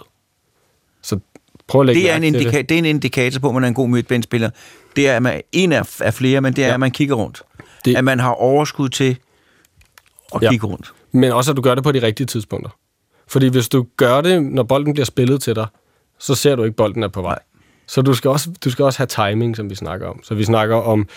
Så 1.03 1.19
prøv 1.67 1.81
at 1.81 1.87
lægge 1.87 2.03
Det 2.03 2.11
er, 2.11 2.17
en 2.17 2.25
indika- 2.25 2.63
det 2.63 2.71
er 2.71 2.79
en 2.79 2.85
indikator 2.85 3.41
på, 3.41 3.49
at 3.49 3.55
man 3.55 3.65
er 3.65 3.69
en 3.69 3.75
god 3.75 3.89
midtbanespiller. 3.89 4.51
Det 4.97 5.09
er 5.09 5.17
at 5.17 5.23
man, 5.23 5.43
en 5.53 5.73
af, 5.73 6.01
af 6.01 6.15
flere, 6.15 6.41
men 6.41 6.53
det 6.57 6.65
er, 6.65 6.69
Ja. 6.69 6.75
at 6.75 6.81
man 6.81 6.91
kigger 6.91 7.15
rundt. 7.15 7.43
Det- 7.59 7.65
Det, 7.85 7.97
at 7.97 8.05
man 8.05 8.21
har 8.21 8.31
overskud 8.31 8.89
til 8.89 9.17
at 10.35 10.43
ja. 10.43 10.51
kigge 10.51 10.67
rundt. 10.67 10.93
Men 11.13 11.33
også, 11.33 11.51
at 11.51 11.57
du 11.57 11.63
gør 11.63 11.75
det 11.75 11.85
på 11.85 11.93
de 11.93 12.03
rigtige 12.03 12.27
tidspunkter. 12.27 12.71
Fordi 13.29 13.49
hvis 13.49 13.69
du 13.69 13.87
gør 13.97 14.21
det, 14.21 14.43
når 14.43 14.63
bolden 14.63 14.93
bliver 14.93 15.05
spillet 15.07 15.43
til 15.43 15.55
dig, 15.57 15.67
så 16.19 16.35
ser 16.35 16.57
du 16.57 16.63
ikke, 16.63 16.73
at 16.73 16.77
bolden 16.77 17.03
er 17.03 17.09
på 17.09 17.23
vej. 17.23 17.39
Så 17.87 18.03
du 18.03 18.15
skal, 18.15 18.31
også, 18.31 18.51
du 18.65 18.71
skal 18.71 18.85
også 18.85 18.99
have 18.99 19.31
timing, 19.31 19.57
som 19.57 19.71
vi 19.71 19.75
snakker 19.75 20.07
om. 20.07 20.21
Så 20.23 20.35
vi 20.35 20.45
snakker 20.45 20.77
om 20.77 21.09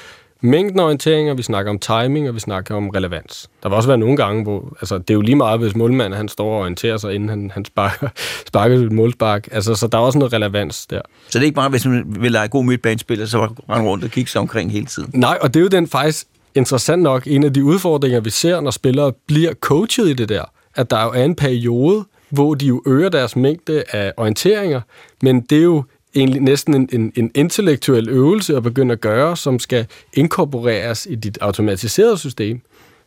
mængden 0.42 0.80
af 0.80 0.84
orienteringer, 0.84 1.34
vi 1.34 1.44
snakker 1.44 1.72
om 1.72 1.80
timing, 1.80 2.30
og 2.30 2.36
vi 2.36 2.40
snakker 2.40 2.76
om 2.76 2.90
relevans. 2.90 3.50
Der 3.64 3.70
vil 3.70 3.76
også 3.76 3.90
være 3.90 3.98
nogle 3.98 4.18
gange, 4.18 4.44
hvor 4.44 4.78
altså, 4.82 4.98
det 4.98 5.10
er 5.10 5.14
jo 5.14 5.22
lige 5.22 5.36
meget, 5.36 5.60
hvis 5.60 5.76
målmanden 5.76 6.18
han 6.18 6.28
står 6.28 6.54
og 6.54 6.60
orienterer 6.60 6.98
sig, 6.98 7.16
inden 7.16 7.30
han, 7.30 7.52
han 7.54 7.66
sparker, 7.66 8.10
sparker 8.48 8.78
et 8.78 8.92
målspark. 8.92 9.48
Altså, 9.52 9.76
så 9.76 9.88
der 9.88 9.98
er 9.98 10.02
også 10.02 10.20
noget 10.20 10.34
relevans 10.34 10.88
der. 10.88 11.02
Så 11.30 11.40
det 11.40 11.44
er 11.44 11.46
ikke 11.46 11.56
bare, 11.56 11.70
hvis 11.70 11.86
man 11.86 12.04
vil 12.20 12.32
lege 12.32 12.48
god 12.48 12.64
midtbanespiller, 12.64 13.26
så 13.26 13.48
rende 13.70 13.90
rundt 13.90 14.04
og 14.04 14.10
kigge 14.10 14.32
sig 14.32 14.42
omkring 14.42 14.72
hele 14.72 14.86
tiden. 14.86 15.10
Nej, 15.14 15.38
og 15.42 15.54
det 15.54 15.60
er 15.60 15.64
jo 15.64 15.68
den 15.68 15.88
faktisk 15.88 16.28
interessant 16.56 17.02
nok 17.02 17.24
en 17.28 17.44
af 17.44 17.54
de 17.54 17.64
udfordringer, 17.64 18.20
vi 18.20 18.30
ser, 18.30 18.62
når 18.62 18.72
spillere 18.72 19.14
bliver 19.28 19.54
coachet 19.54 20.08
i 20.08 20.14
det 20.14 20.30
der. 20.30 20.44
At 20.76 20.90
der 20.90 21.04
jo 21.04 21.10
er 21.10 21.24
en 21.24 21.36
periode, 21.36 22.06
hvor 22.30 22.54
de 22.54 22.66
jo 22.66 22.84
øger 22.86 23.10
deres 23.10 23.36
mængde 23.36 23.84
af 23.92 24.14
orienteringer, 24.18 24.82
men 25.22 25.42
det 25.42 25.58
er 25.58 25.64
jo 25.64 25.84
egentlig 26.16 26.42
næsten 26.42 26.74
en, 26.74 26.90
en, 26.94 27.12
en 27.16 27.32
intellektuel 27.36 28.10
øvelse 28.10 28.56
at 28.56 28.64
begynde 28.64 28.92
at 28.92 29.02
gøre, 29.02 29.38
som 29.38 29.60
skal 29.60 29.86
inkorporeres 30.14 31.08
i 31.10 31.16
dit 31.16 31.38
automatiserede 31.42 32.18
system. 32.18 32.62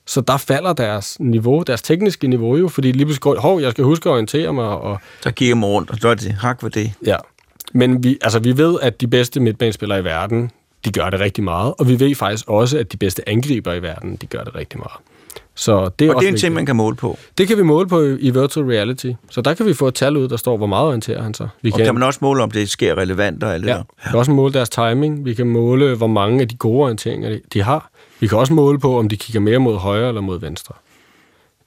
Så 0.06 0.20
der 0.20 0.36
falder 0.36 0.72
deres 0.72 1.16
niveau, 1.20 1.62
deres 1.62 1.82
tekniske 1.82 2.28
niveau 2.28 2.56
jo, 2.56 2.68
fordi 2.68 2.92
lige 2.92 3.04
pludselig 3.04 3.20
går, 3.20 3.40
hov, 3.40 3.60
jeg 3.60 3.70
skal 3.70 3.84
huske 3.84 4.08
at 4.08 4.12
orientere 4.12 4.52
mig, 4.52 4.68
og 4.68 4.98
Så 5.20 5.30
kigger 5.30 5.54
man 5.54 5.64
rundt, 5.64 5.90
og 5.90 5.96
så 6.00 6.08
er 6.08 6.14
det 6.14 6.32
hak 6.32 6.60
for 6.60 6.68
det. 6.68 6.92
Ja, 7.06 7.16
men 7.72 8.04
vi, 8.04 8.18
altså, 8.20 8.38
vi 8.38 8.56
ved, 8.56 8.78
at 8.82 9.00
de 9.00 9.06
bedste 9.06 9.40
midtbanespillere 9.40 10.00
i 10.00 10.04
verden, 10.04 10.50
de 10.84 10.92
gør 10.92 11.10
det 11.10 11.20
rigtig 11.20 11.44
meget, 11.44 11.74
og 11.78 11.88
vi 11.88 12.00
ved 12.00 12.14
faktisk 12.14 12.48
også, 12.48 12.78
at 12.78 12.92
de 12.92 12.96
bedste 12.96 13.28
angriber 13.28 13.72
i 13.72 13.82
verden, 13.82 14.16
de 14.16 14.26
gør 14.26 14.44
det 14.44 14.54
rigtig 14.54 14.78
meget. 14.78 15.00
Så 15.54 15.72
det 15.72 15.80
er, 15.80 15.84
Og 15.88 15.98
det 15.98 16.08
er 16.08 16.10
en 16.10 16.16
vigtigt. 16.18 16.40
ting, 16.40 16.54
man 16.54 16.66
kan 16.66 16.76
måle 16.76 16.96
på. 16.96 17.18
Det 17.38 17.48
kan 17.48 17.56
vi 17.56 17.62
måle 17.62 17.88
på 17.88 18.00
i, 18.02 18.30
virtual 18.30 18.66
reality. 18.66 19.12
Så 19.30 19.40
der 19.40 19.54
kan 19.54 19.66
vi 19.66 19.74
få 19.74 19.88
et 19.88 19.94
tal 19.94 20.16
ud, 20.16 20.28
der 20.28 20.36
står, 20.36 20.56
hvor 20.56 20.66
meget 20.66 20.86
orienterer 20.86 21.22
han 21.22 21.34
sig. 21.34 21.48
Vi 21.62 21.70
Og 21.72 21.78
kan 21.78 21.94
man 21.94 22.02
også 22.02 22.18
måle, 22.22 22.42
om 22.42 22.50
det 22.50 22.70
sker 22.70 22.98
relevant 22.98 23.42
og 23.44 23.54
alt 23.54 23.62
det 23.64 23.70
Ja, 23.70 23.74
der. 23.74 23.82
vi 23.82 24.08
kan 24.10 24.18
også 24.18 24.30
måle 24.32 24.54
deres 24.54 24.68
timing. 24.70 25.24
Vi 25.24 25.34
kan 25.34 25.46
måle, 25.46 25.94
hvor 25.96 26.06
mange 26.06 26.40
af 26.40 26.48
de 26.48 26.56
gode 26.56 26.82
orienteringer 26.82 27.28
de- 27.30 27.40
de 27.52 27.62
har. 27.62 27.90
Vi 28.20 28.26
kan 28.26 28.38
også 28.38 28.52
måle 28.52 28.78
på, 28.80 28.98
om 28.98 29.08
de 29.08 29.16
kigger 29.16 29.40
mere 29.40 29.58
mod 29.58 29.76
højre 29.76 30.08
eller 30.08 30.20
mod 30.20 30.40
venstre. 30.40 30.74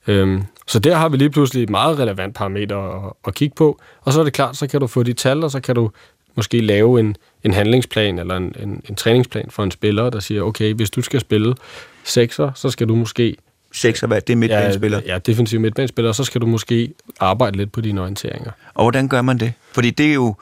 Øhm, 0.07 0.43
så 0.67 0.79
der 0.79 0.95
har 0.95 1.09
vi 1.09 1.17
lige 1.17 1.29
pludselig 1.29 1.63
et 1.63 1.69
meget 1.69 1.99
relevant 1.99 2.35
parameter 2.35 2.77
at, 3.07 3.13
at 3.27 3.33
kigge 3.33 3.55
på. 3.55 3.79
Og 4.01 4.13
så 4.13 4.19
er 4.19 4.23
det 4.23 4.33
klart, 4.33 4.57
så 4.57 4.67
kan 4.67 4.79
du 4.81 4.87
få 4.87 5.03
de 5.03 5.13
tal, 5.13 5.43
og 5.43 5.51
så 5.51 5.59
kan 5.59 5.75
du 5.75 5.89
måske 6.35 6.61
lave 6.61 6.99
en, 6.99 7.15
en 7.43 7.53
handlingsplan 7.53 8.19
eller 8.19 8.37
en, 8.37 8.55
en, 8.63 8.81
en 8.89 8.95
træningsplan 8.95 9.45
for 9.49 9.63
en 9.63 9.71
spiller, 9.71 10.09
der 10.09 10.19
siger, 10.19 10.41
okay, 10.41 10.73
hvis 10.73 10.89
du 10.89 11.01
skal 11.01 11.19
spille 11.19 11.55
sekser, 12.03 12.51
så 12.55 12.69
skal 12.69 12.87
du 12.89 12.95
måske... 12.95 13.35
Seks 13.75 14.03
og 14.03 14.07
hvad, 14.07 14.21
det 14.21 14.33
er 14.33 14.37
midtbanespiller. 14.37 15.01
Ja, 15.05 15.13
ja 15.13 15.17
defensiv 15.19 15.59
midtbanespiller, 15.59 16.11
så 16.11 16.23
skal 16.23 16.41
du 16.41 16.45
måske 16.45 16.93
arbejde 17.19 17.57
lidt 17.57 17.71
på 17.71 17.81
dine 17.81 18.01
orienteringer. 18.01 18.51
Og 18.73 18.83
hvordan 18.83 19.07
gør 19.07 19.21
man 19.21 19.37
det? 19.39 19.53
Fordi 19.71 19.89
det 19.89 20.09
er 20.09 20.13
jo, 20.13 20.35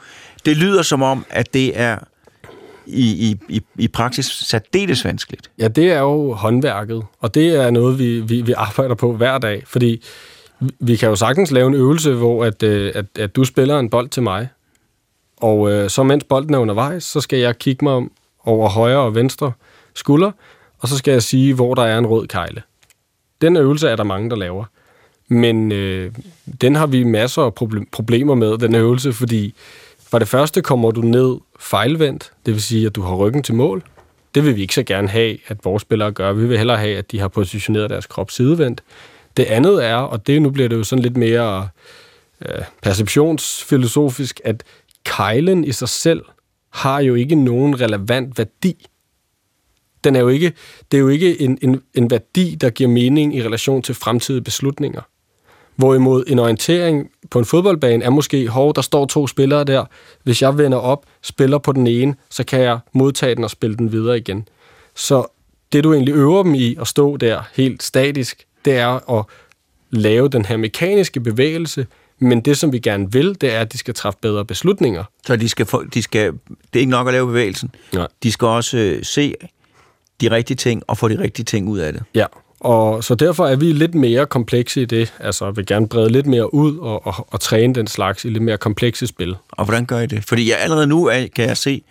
det 0.44 0.56
lyder 0.56 0.82
som 0.82 1.02
om, 1.02 1.26
at 1.30 1.54
det 1.54 1.80
er 1.80 1.98
i, 2.86 3.30
i, 3.30 3.36
i, 3.48 3.62
i 3.78 3.88
praksis 3.88 4.26
særdeles 4.26 5.04
vanskeligt. 5.04 5.50
Ja, 5.58 5.68
det 5.68 5.92
er 5.92 5.98
jo 6.00 6.32
håndværket, 6.32 7.02
og 7.20 7.34
det 7.34 7.48
er 7.56 7.70
noget, 7.70 7.98
vi, 7.98 8.20
vi, 8.20 8.40
vi 8.42 8.52
arbejder 8.56 8.94
på 8.94 9.12
hver 9.16 9.38
dag, 9.38 9.62
fordi 9.66 10.02
vi- 10.80 10.96
kan 10.96 11.08
jo 11.08 11.16
sagtens 11.16 11.50
lave 11.50 11.66
en 11.66 11.74
øvelse, 11.74 12.12
hvor 12.12 12.44
at, 12.44 12.62
øh, 12.62 12.92
at, 12.94 13.04
at 13.18 13.36
du 13.36 13.44
spiller 13.44 13.78
en 13.78 13.90
bold 13.90 14.08
til 14.08 14.22
mig, 14.22 14.48
og 15.40 15.70
øh, 15.72 15.90
så 15.90 16.02
mens 16.02 16.24
bolden 16.24 16.54
er 16.54 16.58
undervejs, 16.58 17.04
så 17.04 17.20
skal 17.20 17.38
jeg 17.38 17.58
kigge 17.58 17.84
mig 17.84 17.92
om 17.92 18.10
over 18.44 18.68
højre 18.68 18.98
og 18.98 19.14
venstre 19.14 19.52
skulder, 19.94 20.30
og 20.78 20.88
så 20.88 20.96
skal 20.98 21.12
jeg 21.12 21.22
sige, 21.22 21.54
hvor 21.54 21.74
der 21.74 21.82
er 21.82 21.98
en 21.98 22.06
rød 22.06 22.26
kejle. 22.26 22.62
Den 23.44 23.56
øvelse 23.56 23.88
er 23.88 23.96
der 23.96 24.04
mange, 24.04 24.30
der 24.30 24.36
laver. 24.36 24.64
Men 25.28 25.72
øh, 25.72 26.12
den 26.60 26.74
har 26.74 26.86
vi 26.86 27.04
masser 27.04 27.42
af 27.42 27.54
problemer 27.92 28.34
med, 28.34 28.58
den 28.58 28.74
øvelse, 28.74 29.12
fordi 29.12 29.54
for 30.10 30.18
det 30.18 30.28
første 30.28 30.62
kommer 30.62 30.90
du 30.90 31.00
ned 31.00 31.36
fejlvendt, 31.58 32.32
det 32.46 32.54
vil 32.54 32.62
sige, 32.62 32.86
at 32.86 32.94
du 32.94 33.02
har 33.02 33.14
ryggen 33.14 33.42
til 33.42 33.54
mål. 33.54 33.82
Det 34.34 34.44
vil 34.44 34.56
vi 34.56 34.62
ikke 34.62 34.74
så 34.74 34.82
gerne 34.82 35.08
have, 35.08 35.38
at 35.46 35.64
vores 35.64 35.82
spillere 35.82 36.12
gør. 36.12 36.32
Vi 36.32 36.46
vil 36.46 36.58
hellere 36.58 36.76
have, 36.76 36.96
at 36.96 37.12
de 37.12 37.20
har 37.20 37.28
positioneret 37.28 37.90
deres 37.90 38.06
krop 38.06 38.30
sidevendt. 38.30 38.82
Det 39.36 39.44
andet 39.44 39.84
er, 39.84 39.96
og 39.96 40.26
det 40.26 40.42
nu 40.42 40.50
bliver 40.50 40.68
det 40.68 40.76
jo 40.76 40.84
sådan 40.84 41.02
lidt 41.02 41.16
mere 41.16 41.68
øh, 42.48 42.62
perceptionsfilosofisk, 42.82 44.40
at 44.44 44.62
kejlen 45.04 45.64
i 45.64 45.72
sig 45.72 45.88
selv 45.88 46.22
har 46.70 47.00
jo 47.00 47.14
ikke 47.14 47.34
nogen 47.34 47.80
relevant 47.80 48.38
værdi. 48.38 48.86
Den 50.04 50.16
er 50.16 50.20
jo 50.20 50.28
ikke, 50.28 50.52
det 50.92 50.98
er 50.98 51.00
jo 51.00 51.08
ikke 51.08 51.40
en, 51.40 51.58
en, 51.62 51.80
en 51.94 52.10
værdi, 52.10 52.54
der 52.54 52.70
giver 52.70 52.90
mening 52.90 53.36
i 53.36 53.42
relation 53.42 53.82
til 53.82 53.94
fremtidige 53.94 54.42
beslutninger. 54.42 55.00
Hvorimod 55.76 56.24
en 56.26 56.38
orientering 56.38 57.10
på 57.30 57.38
en 57.38 57.44
fodboldbane 57.44 58.04
er 58.04 58.10
måske, 58.10 58.48
hov, 58.48 58.74
der 58.74 58.82
står 58.82 59.06
to 59.06 59.26
spillere 59.26 59.64
der. 59.64 59.84
Hvis 60.22 60.42
jeg 60.42 60.58
vender 60.58 60.78
op, 60.78 61.06
spiller 61.22 61.58
på 61.58 61.72
den 61.72 61.86
ene, 61.86 62.14
så 62.30 62.44
kan 62.44 62.60
jeg 62.60 62.78
modtage 62.92 63.34
den 63.34 63.44
og 63.44 63.50
spille 63.50 63.76
den 63.76 63.92
videre 63.92 64.18
igen. 64.18 64.48
Så 64.94 65.26
det, 65.72 65.84
du 65.84 65.92
egentlig 65.92 66.14
øver 66.14 66.42
dem 66.42 66.54
i 66.54 66.76
at 66.80 66.88
stå 66.88 67.16
der 67.16 67.42
helt 67.54 67.82
statisk, 67.82 68.46
det 68.64 68.72
er 68.72 69.18
at 69.18 69.24
lave 69.90 70.28
den 70.28 70.44
her 70.44 70.56
mekaniske 70.56 71.20
bevægelse, 71.20 71.86
men 72.18 72.40
det, 72.40 72.56
som 72.56 72.72
vi 72.72 72.78
gerne 72.78 73.12
vil, 73.12 73.40
det 73.40 73.54
er, 73.54 73.60
at 73.60 73.72
de 73.72 73.78
skal 73.78 73.94
træffe 73.94 74.18
bedre 74.22 74.44
beslutninger. 74.44 75.04
Så 75.26 75.36
de 75.36 75.48
skal, 75.48 75.66
få, 75.66 75.84
de 75.84 76.02
skal, 76.02 76.32
det 76.32 76.74
er 76.74 76.78
ikke 76.78 76.90
nok 76.90 77.06
at 77.06 77.12
lave 77.12 77.26
bevægelsen. 77.26 77.74
Nej. 77.92 78.08
De 78.22 78.32
skal 78.32 78.46
også 78.46 78.78
øh, 78.78 79.04
se 79.04 79.34
de 80.20 80.30
rigtige 80.30 80.56
ting 80.56 80.82
og 80.86 80.98
få 80.98 81.08
de 81.08 81.18
rigtige 81.18 81.44
ting 81.44 81.68
ud 81.68 81.78
af 81.78 81.92
det. 81.92 82.02
Ja, 82.14 82.26
og 82.60 83.04
så 83.04 83.14
derfor 83.14 83.46
er 83.46 83.56
vi 83.56 83.72
lidt 83.72 83.94
mere 83.94 84.26
komplekse 84.26 84.82
i 84.82 84.84
det. 84.84 85.14
Altså, 85.20 85.50
vil 85.50 85.66
gerne 85.66 85.88
brede 85.88 86.08
lidt 86.08 86.26
mere 86.26 86.54
ud 86.54 86.78
og, 86.78 87.06
og, 87.06 87.26
og 87.30 87.40
træne 87.40 87.74
den 87.74 87.86
slags 87.86 88.24
i 88.24 88.28
lidt 88.28 88.42
mere 88.42 88.58
komplekse 88.58 89.06
spil. 89.06 89.36
Og 89.50 89.64
hvordan 89.64 89.86
gør 89.86 90.00
I 90.00 90.06
det? 90.06 90.24
Fordi 90.24 90.50
jeg 90.50 90.58
allerede 90.60 90.86
nu 90.86 91.06
er, 91.06 91.26
kan 91.36 91.48
jeg 91.48 91.56
se 91.56 91.82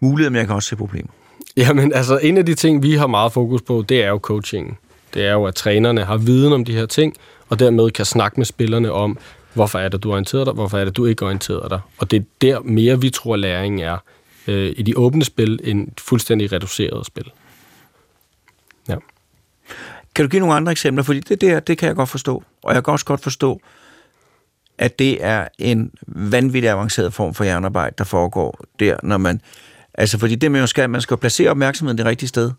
muligheder, 0.00 0.30
men 0.30 0.38
jeg 0.38 0.46
kan 0.46 0.56
også 0.56 0.68
se 0.68 0.76
problemer. 0.76 1.08
Jamen, 1.56 1.92
altså, 1.92 2.18
en 2.18 2.38
af 2.38 2.46
de 2.46 2.54
ting, 2.54 2.82
vi 2.82 2.94
har 2.94 3.06
meget 3.06 3.32
fokus 3.32 3.62
på, 3.62 3.84
det 3.88 4.04
er 4.04 4.08
jo 4.08 4.18
coachingen. 4.18 4.76
Det 5.14 5.26
er 5.26 5.32
jo, 5.32 5.44
at 5.44 5.54
trænerne 5.54 6.04
har 6.04 6.16
viden 6.16 6.52
om 6.52 6.64
de 6.64 6.72
her 6.72 6.86
ting, 6.86 7.14
og 7.48 7.58
dermed 7.58 7.90
kan 7.90 8.04
snakke 8.04 8.40
med 8.40 8.46
spillerne 8.46 8.92
om, 8.92 9.18
hvorfor 9.54 9.78
er 9.78 9.88
det, 9.88 10.02
du 10.02 10.12
orienterer 10.12 10.44
dig, 10.44 10.52
hvorfor 10.52 10.78
er 10.78 10.84
det, 10.84 10.96
du 10.96 11.06
ikke 11.06 11.24
orienterer 11.24 11.68
dig. 11.68 11.80
Og 11.98 12.10
det 12.10 12.16
er 12.16 12.24
der 12.40 12.60
mere, 12.60 13.00
vi 13.00 13.10
tror, 13.10 13.36
læringen 13.36 13.80
er 13.80 13.96
øh, 14.46 14.74
i 14.76 14.82
de 14.82 14.98
åbne 14.98 15.24
spil, 15.24 15.60
end 15.64 15.88
fuldstændig 15.98 16.52
reduceret 16.52 17.06
spil. 17.06 17.24
Kan 20.16 20.24
du 20.24 20.28
give 20.28 20.40
nogle 20.40 20.54
andre 20.54 20.72
eksempler? 20.72 21.02
Fordi 21.02 21.20
det 21.20 21.40
der, 21.40 21.60
det 21.60 21.78
kan 21.78 21.86
jeg 21.86 21.96
godt 21.96 22.08
forstå. 22.08 22.42
Og 22.62 22.74
jeg 22.74 22.84
kan 22.84 22.92
også 22.92 23.04
godt 23.04 23.22
forstå, 23.22 23.60
at 24.78 24.98
det 24.98 25.24
er 25.24 25.48
en 25.58 25.90
vanvittig 26.06 26.70
avanceret 26.70 27.14
form 27.14 27.34
for 27.34 27.44
jernarbejde, 27.44 27.94
der 27.98 28.04
foregår 28.04 28.60
der, 28.80 28.96
når 29.02 29.18
man... 29.18 29.40
Altså, 29.94 30.18
fordi 30.18 30.34
det 30.34 30.50
man 30.50 30.60
jo 30.60 30.66
skal, 30.66 30.90
man 30.90 31.00
skal 31.00 31.16
placere 31.16 31.50
opmærksomheden 31.50 31.98
det 31.98 32.06
rigtige 32.06 32.28
sted, 32.28 32.50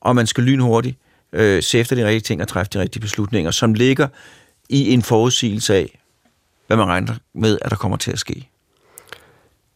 og 0.00 0.16
man 0.16 0.26
skal 0.26 0.44
lynhurtigt 0.44 0.98
øh, 1.32 1.62
se 1.62 1.78
efter 1.78 1.96
de 1.96 2.06
rigtige 2.06 2.20
ting 2.20 2.42
og 2.42 2.48
træffe 2.48 2.70
de 2.72 2.80
rigtige 2.80 3.00
beslutninger, 3.00 3.50
som 3.50 3.74
ligger 3.74 4.08
i 4.68 4.92
en 4.92 5.02
forudsigelse 5.02 5.74
af, 5.74 5.98
hvad 6.66 6.76
man 6.76 6.86
regner 6.86 7.14
med, 7.34 7.58
at 7.62 7.70
der 7.70 7.76
kommer 7.76 7.96
til 7.96 8.12
at 8.12 8.18
ske. 8.18 8.48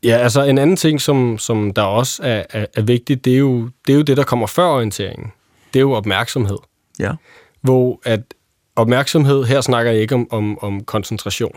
Ja, 0.03 0.17
altså 0.17 0.43
en 0.43 0.59
anden 0.59 0.77
ting, 0.77 1.01
som, 1.01 1.39
som 1.39 1.73
der 1.73 1.83
også 1.83 2.23
er, 2.23 2.43
er, 2.51 2.67
er 2.75 2.83
vigtigt, 2.83 3.25
det 3.25 3.35
er, 3.35 3.39
jo, 3.39 3.71
det 3.87 3.93
er 3.93 3.97
jo 3.97 4.03
det, 4.03 4.17
der 4.17 4.25
kommer 4.25 4.47
før 4.47 4.67
orienteringen. 4.67 5.33
Det 5.73 5.79
er 5.79 5.83
jo 5.83 5.93
opmærksomhed. 5.93 6.59
Ja. 6.99 7.13
Hvor 7.61 8.01
at 8.05 8.35
opmærksomhed, 8.77 9.45
her 9.45 9.61
snakker 9.61 9.93
jeg 9.93 10.01
ikke 10.01 10.15
om, 10.15 10.27
om, 10.31 10.59
om 10.59 10.85
koncentration. 10.85 11.57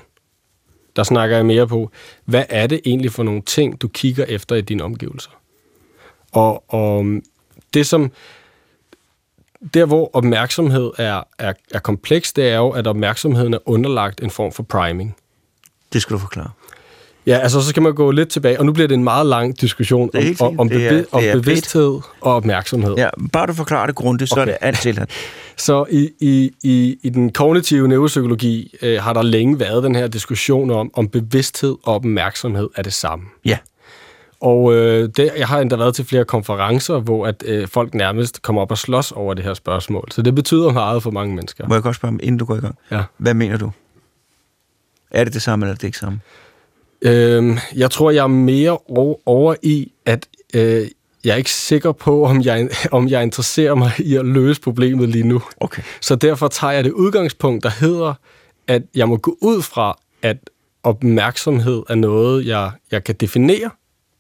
Der 0.96 1.04
snakker 1.04 1.36
jeg 1.36 1.46
mere 1.46 1.68
på, 1.68 1.92
hvad 2.26 2.44
er 2.50 2.68
det 2.68 2.82
egentlig 2.86 3.12
for 3.12 3.24
nogle 3.24 3.42
ting, 3.42 3.82
du 3.82 3.88
kigger 3.88 4.26
efter 4.26 4.56
i 4.56 4.62
dine 4.62 4.84
omgivelser? 4.84 5.30
Og, 6.32 6.74
og 6.74 7.06
det 7.74 7.88
som, 7.88 8.12
der 9.74 9.86
hvor 9.86 10.10
opmærksomhed 10.14 10.92
er, 10.98 11.24
er, 11.40 11.54
er 11.72 11.80
kompleks, 11.80 12.34
det 12.34 12.50
er 12.50 12.58
jo, 12.58 12.70
at 12.70 12.88
opmærksomheden 12.88 13.54
er 13.54 13.70
underlagt 13.70 14.24
en 14.24 14.30
form 14.30 14.52
for 14.52 14.64
priming. 14.64 15.16
Det 15.94 16.02
skal 16.02 16.14
du 16.14 16.20
forklare. 16.20 16.52
Ja, 17.28 17.38
altså 17.38 17.62
så 17.62 17.70
skal 17.70 17.84
man 17.84 17.94
gå 17.96 18.12
lidt 18.12 18.30
tilbage, 18.30 18.60
og 18.60 18.66
nu 18.66 18.72
bliver 18.72 18.88
det 18.88 18.96
en 18.96 19.04
meget 19.04 19.26
lang 19.26 19.62
diskussion 19.62 20.10
er 20.14 20.36
om, 20.40 20.60
om, 20.60 20.68
er- 20.68 20.72
bevi- 20.72 20.94
det 20.94 21.06
om 21.12 21.24
er 21.26 21.34
bevidsthed 21.34 22.00
og 22.22 22.34
opmærksomhed. 22.36 22.96
Ja, 22.98 23.10
bare 23.34 23.48
du 23.48 23.54
forklarer 23.54 23.86
det 23.86 23.96
grundigt, 23.96 24.30
så 24.30 24.36
okay. 24.36 24.42
er 24.42 24.46
det 24.46 24.58
alt 24.62 24.80
til. 24.80 25.06
Så 25.60 25.86
i, 25.90 26.10
i, 26.20 26.52
i, 26.64 26.98
i 27.04 27.10
den 27.10 27.32
kognitive 27.34 27.88
neuropsykologi 27.88 28.76
øh, 28.82 29.02
har 29.02 29.14
der 29.14 29.22
længe 29.22 29.60
været 29.60 29.84
den 29.84 29.96
her 29.96 30.08
diskussion 30.08 30.72
om, 30.72 30.92
om 30.94 31.08
bevidsthed 31.08 31.76
og 31.84 31.96
opmærksomhed 31.96 32.70
er 32.76 32.82
det 32.82 32.94
samme. 32.94 33.26
Ja. 33.46 33.58
Og 34.42 34.74
øh, 34.74 35.10
det, 35.18 35.32
jeg 35.38 35.48
har 35.48 35.60
endda 35.60 35.76
været 35.76 35.96
til 35.96 36.06
flere 36.06 36.26
konferencer, 36.26 37.00
hvor 37.00 37.28
at 37.28 37.44
øh, 37.46 37.68
folk 37.68 37.94
nærmest 37.94 38.42
kommer 38.42 38.62
op 38.62 38.72
og 38.72 38.78
slås 38.78 39.12
over 39.12 39.34
det 39.34 39.44
her 39.46 39.54
spørgsmål. 39.54 40.08
Så 40.12 40.22
det 40.22 40.36
betyder 40.36 40.72
meget 40.72 41.04
for 41.04 41.12
mange 41.12 41.36
mennesker. 41.36 41.68
Må 41.68 41.74
jeg 41.76 41.84
godt 41.84 41.96
spørge, 41.96 42.14
om, 42.14 42.20
inden 42.24 42.38
du 42.38 42.46
går 42.46 42.56
i 42.56 42.60
gang? 42.60 42.76
Ja. 42.92 43.04
Hvad 43.18 43.34
mener 43.34 43.58
du? 43.58 43.72
Er 45.12 45.24
det 45.24 45.34
det 45.34 45.42
samme, 45.42 45.66
eller 45.66 45.74
er 45.74 45.78
det 45.78 45.84
ikke 45.84 45.98
samme? 45.98 46.20
Øhm, 47.02 47.58
jeg 47.76 47.92
tror, 47.92 48.12
jeg 48.12 48.24
er 48.24 48.28
mere 48.28 48.78
over, 49.26 49.56
i, 49.64 49.92
at 50.06 50.28
øh, 50.54 50.88
jeg 51.24 51.34
er 51.34 51.38
ikke 51.38 51.52
sikker 51.52 51.92
på, 51.92 52.26
om 52.26 52.42
jeg, 52.42 52.70
om 52.92 53.08
jeg 53.08 53.24
interesserer 53.24 53.76
mig 53.76 53.92
i 54.00 54.16
at 54.16 54.26
løse 54.26 54.62
problemet 54.62 55.10
lige 55.10 55.28
nu. 55.28 55.42
Okay. 55.60 55.82
Så 56.02 56.16
derfor 56.16 56.48
tager 56.48 56.74
jeg 56.74 56.84
det 56.84 56.92
udgangspunkt, 56.92 57.64
der 57.64 57.70
hedder, 57.70 58.14
at 58.68 58.82
jeg 58.96 59.10
må 59.10 59.18
gå 59.18 59.38
ud 59.42 59.62
fra, 59.62 59.98
at 60.22 60.38
opmærksomhed 60.84 61.84
er 61.90 61.96
noget, 61.96 62.46
jeg, 62.46 62.72
jeg 62.92 63.04
kan 63.04 63.16
definere 63.16 63.70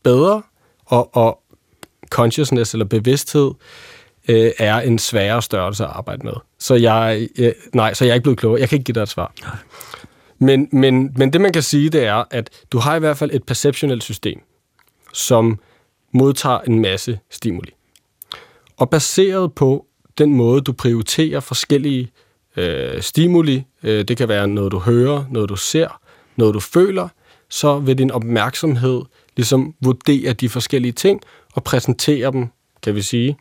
bedre, 0.03 0.41
og, 0.85 1.15
og 1.15 1.39
consciousness 2.09 2.73
eller 2.73 2.85
bevidsthed 2.85 3.51
øh, 4.27 4.51
er 4.57 4.79
en 4.79 4.99
sværere 4.99 5.41
størrelse 5.41 5.83
at 5.83 5.89
arbejde 5.93 6.25
med. 6.25 6.33
Så 6.59 6.75
jeg, 6.75 7.27
øh, 7.39 7.51
nej, 7.73 7.93
så 7.93 8.05
jeg 8.05 8.11
er 8.11 8.15
ikke 8.15 8.23
blevet 8.23 8.39
klogere. 8.39 8.59
Jeg 8.61 8.69
kan 8.69 8.75
ikke 8.75 8.85
give 8.85 8.93
dig 8.93 9.01
et 9.01 9.09
svar. 9.09 9.33
Men, 10.39 10.69
men, 10.71 11.13
men 11.15 11.33
det, 11.33 11.41
man 11.41 11.53
kan 11.53 11.63
sige, 11.63 11.89
det 11.89 12.03
er, 12.03 12.23
at 12.31 12.49
du 12.71 12.77
har 12.77 12.95
i 12.95 12.99
hvert 12.99 13.17
fald 13.17 13.31
et 13.33 13.43
perceptionelt 13.43 14.03
system, 14.03 14.39
som 15.13 15.59
modtager 16.11 16.59
en 16.59 16.81
masse 16.81 17.19
stimuli. 17.29 17.71
Og 18.77 18.89
baseret 18.89 19.53
på 19.53 19.85
den 20.17 20.33
måde, 20.33 20.61
du 20.61 20.73
prioriterer 20.73 21.39
forskellige 21.39 22.11
øh, 22.57 23.01
stimuli, 23.01 23.63
øh, 23.83 24.07
det 24.07 24.17
kan 24.17 24.27
være 24.27 24.47
noget, 24.47 24.71
du 24.71 24.79
hører, 24.79 25.25
noget, 25.31 25.49
du 25.49 25.55
ser, 25.55 26.01
noget, 26.35 26.53
du 26.53 26.59
føler, 26.59 27.07
så 27.49 27.79
vil 27.79 27.97
din 27.97 28.11
opmærksomhed 28.11 29.01
ligesom 29.35 29.75
vurdere 29.81 30.33
de 30.33 30.49
forskellige 30.49 30.91
ting 30.91 31.21
og 31.53 31.63
præsentere 31.63 32.31
dem, 32.31 32.47
kan 32.83 32.95
vi 32.95 33.01
sige, 33.01 33.37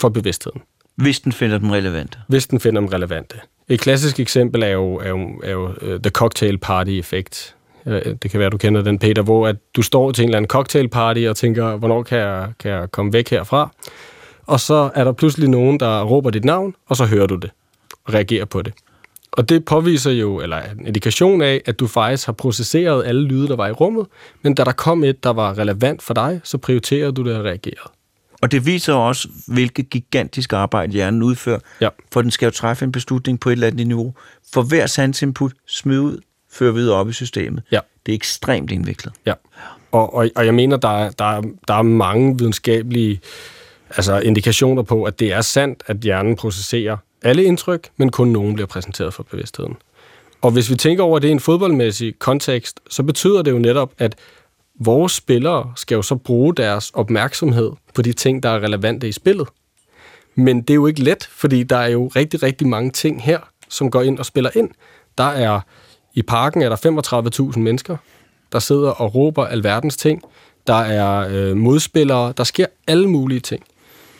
for 0.00 0.08
bevidstheden 0.08 0.62
Hvis 0.96 1.20
den 1.20 1.32
finder 1.32 1.58
dem 1.58 1.70
relevante. 1.70 2.18
hvis 2.28 2.46
den 2.46 2.60
finder 2.60 2.80
dem 2.80 2.88
relevante. 2.88 3.36
Et 3.68 3.80
klassisk 3.80 4.20
eksempel 4.20 4.62
er 4.62 4.68
jo, 4.68 4.94
er 4.94 5.08
jo, 5.08 5.40
er 5.42 5.50
jo 5.50 5.66
uh, 5.66 6.00
The 6.02 6.10
Cocktail 6.10 6.58
Party 6.58 6.90
Effect. 6.90 7.54
Øh, 7.86 8.16
det 8.22 8.30
kan 8.30 8.40
være, 8.40 8.50
du 8.50 8.56
kender 8.56 8.82
den, 8.82 8.98
Peter, 8.98 9.22
hvor 9.22 9.46
at 9.46 9.56
du 9.76 9.82
står 9.82 10.12
til 10.12 10.22
en 10.22 10.28
eller 10.28 10.36
anden 10.36 10.48
cocktail 10.48 10.88
party 10.88 11.20
og 11.28 11.36
tænker, 11.36 11.76
hvornår 11.76 12.02
kan 12.02 12.18
jeg, 12.18 12.48
kan 12.60 12.70
jeg 12.70 12.90
komme 12.90 13.12
væk 13.12 13.30
herfra? 13.30 13.70
Og 14.46 14.60
så 14.60 14.90
er 14.94 15.04
der 15.04 15.12
pludselig 15.12 15.48
nogen, 15.48 15.80
der 15.80 16.04
råber 16.04 16.30
dit 16.30 16.44
navn, 16.44 16.74
og 16.86 16.96
så 16.96 17.04
hører 17.04 17.26
du 17.26 17.34
det 17.34 17.50
og 18.04 18.14
reagerer 18.14 18.44
på 18.44 18.62
det. 18.62 18.72
Og 19.32 19.48
det 19.48 19.64
påviser 19.64 20.10
jo, 20.10 20.40
eller 20.40 20.56
en 20.56 20.86
indikation 20.86 21.42
af, 21.42 21.62
at 21.66 21.80
du 21.80 21.86
faktisk 21.86 22.26
har 22.26 22.32
processeret 22.32 23.06
alle 23.06 23.22
lyde, 23.22 23.48
der 23.48 23.56
var 23.56 23.68
i 23.68 23.72
rummet, 23.72 24.06
men 24.42 24.54
da 24.54 24.64
der 24.64 24.72
kom 24.72 25.04
et, 25.04 25.24
der 25.24 25.30
var 25.30 25.58
relevant 25.58 26.02
for 26.02 26.14
dig, 26.14 26.40
så 26.44 26.58
prioriterede 26.58 27.12
du 27.12 27.24
det 27.24 27.36
og 27.36 27.44
reagerede. 27.44 27.90
Og 28.42 28.52
det 28.52 28.66
viser 28.66 28.92
også, 28.92 29.28
hvilket 29.46 29.90
gigantisk 29.90 30.52
arbejde 30.52 30.92
hjernen 30.92 31.22
udfører. 31.22 31.58
Ja. 31.80 31.88
For 32.12 32.22
den 32.22 32.30
skal 32.30 32.46
jo 32.46 32.50
træffe 32.50 32.84
en 32.84 32.92
beslutning 32.92 33.40
på 33.40 33.48
et 33.48 33.52
eller 33.52 33.66
andet 33.66 33.86
niveau. 33.86 34.14
For 34.52 34.62
hver 34.62 34.86
sansinput, 34.86 35.52
smid 35.66 35.98
ud, 35.98 36.18
fører 36.52 36.72
videre 36.72 36.96
op 36.96 37.08
i 37.08 37.12
systemet. 37.12 37.62
Ja. 37.72 37.80
Det 38.06 38.12
er 38.12 38.16
ekstremt 38.16 38.70
indviklet. 38.70 39.14
Ja, 39.26 39.34
og, 39.92 40.14
og, 40.14 40.28
og 40.36 40.46
jeg 40.46 40.54
mener, 40.54 40.76
der 40.76 40.88
er, 40.88 41.10
der, 41.10 41.24
er, 41.24 41.42
der 41.68 41.74
er 41.74 41.82
mange 41.82 42.38
videnskabelige 42.38 43.20
altså 43.96 44.18
indikationer 44.18 44.82
på, 44.82 45.04
at 45.04 45.20
det 45.20 45.32
er 45.32 45.40
sandt, 45.40 45.82
at 45.86 45.96
hjernen 45.96 46.36
processerer 46.36 46.96
alle 47.22 47.44
indtryk, 47.44 47.88
men 47.96 48.10
kun 48.10 48.28
nogen 48.28 48.54
bliver 48.54 48.66
præsenteret 48.66 49.14
for 49.14 49.22
bevidstheden. 49.22 49.76
Og 50.40 50.50
hvis 50.50 50.70
vi 50.70 50.74
tænker 50.74 51.04
over 51.04 51.18
det 51.18 51.28
i 51.28 51.30
en 51.30 51.40
fodboldmæssig 51.40 52.18
kontekst, 52.18 52.80
så 52.90 53.02
betyder 53.02 53.42
det 53.42 53.50
jo 53.50 53.58
netop, 53.58 53.92
at 53.98 54.16
vores 54.78 55.12
spillere 55.12 55.72
skal 55.76 55.94
jo 55.94 56.02
så 56.02 56.16
bruge 56.16 56.54
deres 56.54 56.90
opmærksomhed 56.90 57.72
på 57.94 58.02
de 58.02 58.12
ting, 58.12 58.42
der 58.42 58.48
er 58.48 58.60
relevante 58.60 59.08
i 59.08 59.12
spillet. 59.12 59.48
Men 60.34 60.60
det 60.60 60.70
er 60.70 60.74
jo 60.74 60.86
ikke 60.86 61.02
let, 61.02 61.28
fordi 61.32 61.62
der 61.62 61.76
er 61.76 61.88
jo 61.88 62.06
rigtig, 62.06 62.42
rigtig 62.42 62.66
mange 62.66 62.90
ting 62.90 63.22
her, 63.22 63.38
som 63.68 63.90
går 63.90 64.02
ind 64.02 64.18
og 64.18 64.26
spiller 64.26 64.50
ind. 64.54 64.70
Der 65.18 65.24
er 65.24 65.60
i 66.14 66.22
parken 66.22 66.62
er 66.62 66.68
der 66.68 67.50
35.000 67.52 67.58
mennesker, 67.58 67.96
der 68.52 68.58
sidder 68.58 68.90
og 68.90 69.14
råber 69.14 69.46
alverdens 69.46 69.96
ting. 69.96 70.22
Der 70.66 70.74
er 70.74 71.28
øh, 71.30 71.56
modspillere, 71.56 72.32
der 72.36 72.44
sker 72.44 72.66
alle 72.86 73.08
mulige 73.08 73.40
ting. 73.40 73.64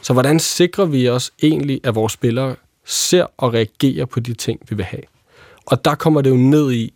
Så 0.02 0.12
hvordan 0.12 0.40
sikrer 0.40 0.84
vi 0.84 1.08
os 1.08 1.32
egentlig, 1.42 1.80
at 1.84 1.94
vores 1.94 2.12
spillere 2.12 2.56
ser 2.84 3.26
og 3.36 3.54
reagerer 3.54 4.04
på 4.04 4.20
de 4.20 4.34
ting, 4.34 4.60
vi 4.68 4.76
vil 4.76 4.84
have? 4.84 5.02
Og 5.66 5.84
der 5.84 5.94
kommer 5.94 6.20
det 6.20 6.30
jo 6.30 6.36
ned 6.36 6.72
i, 6.72 6.92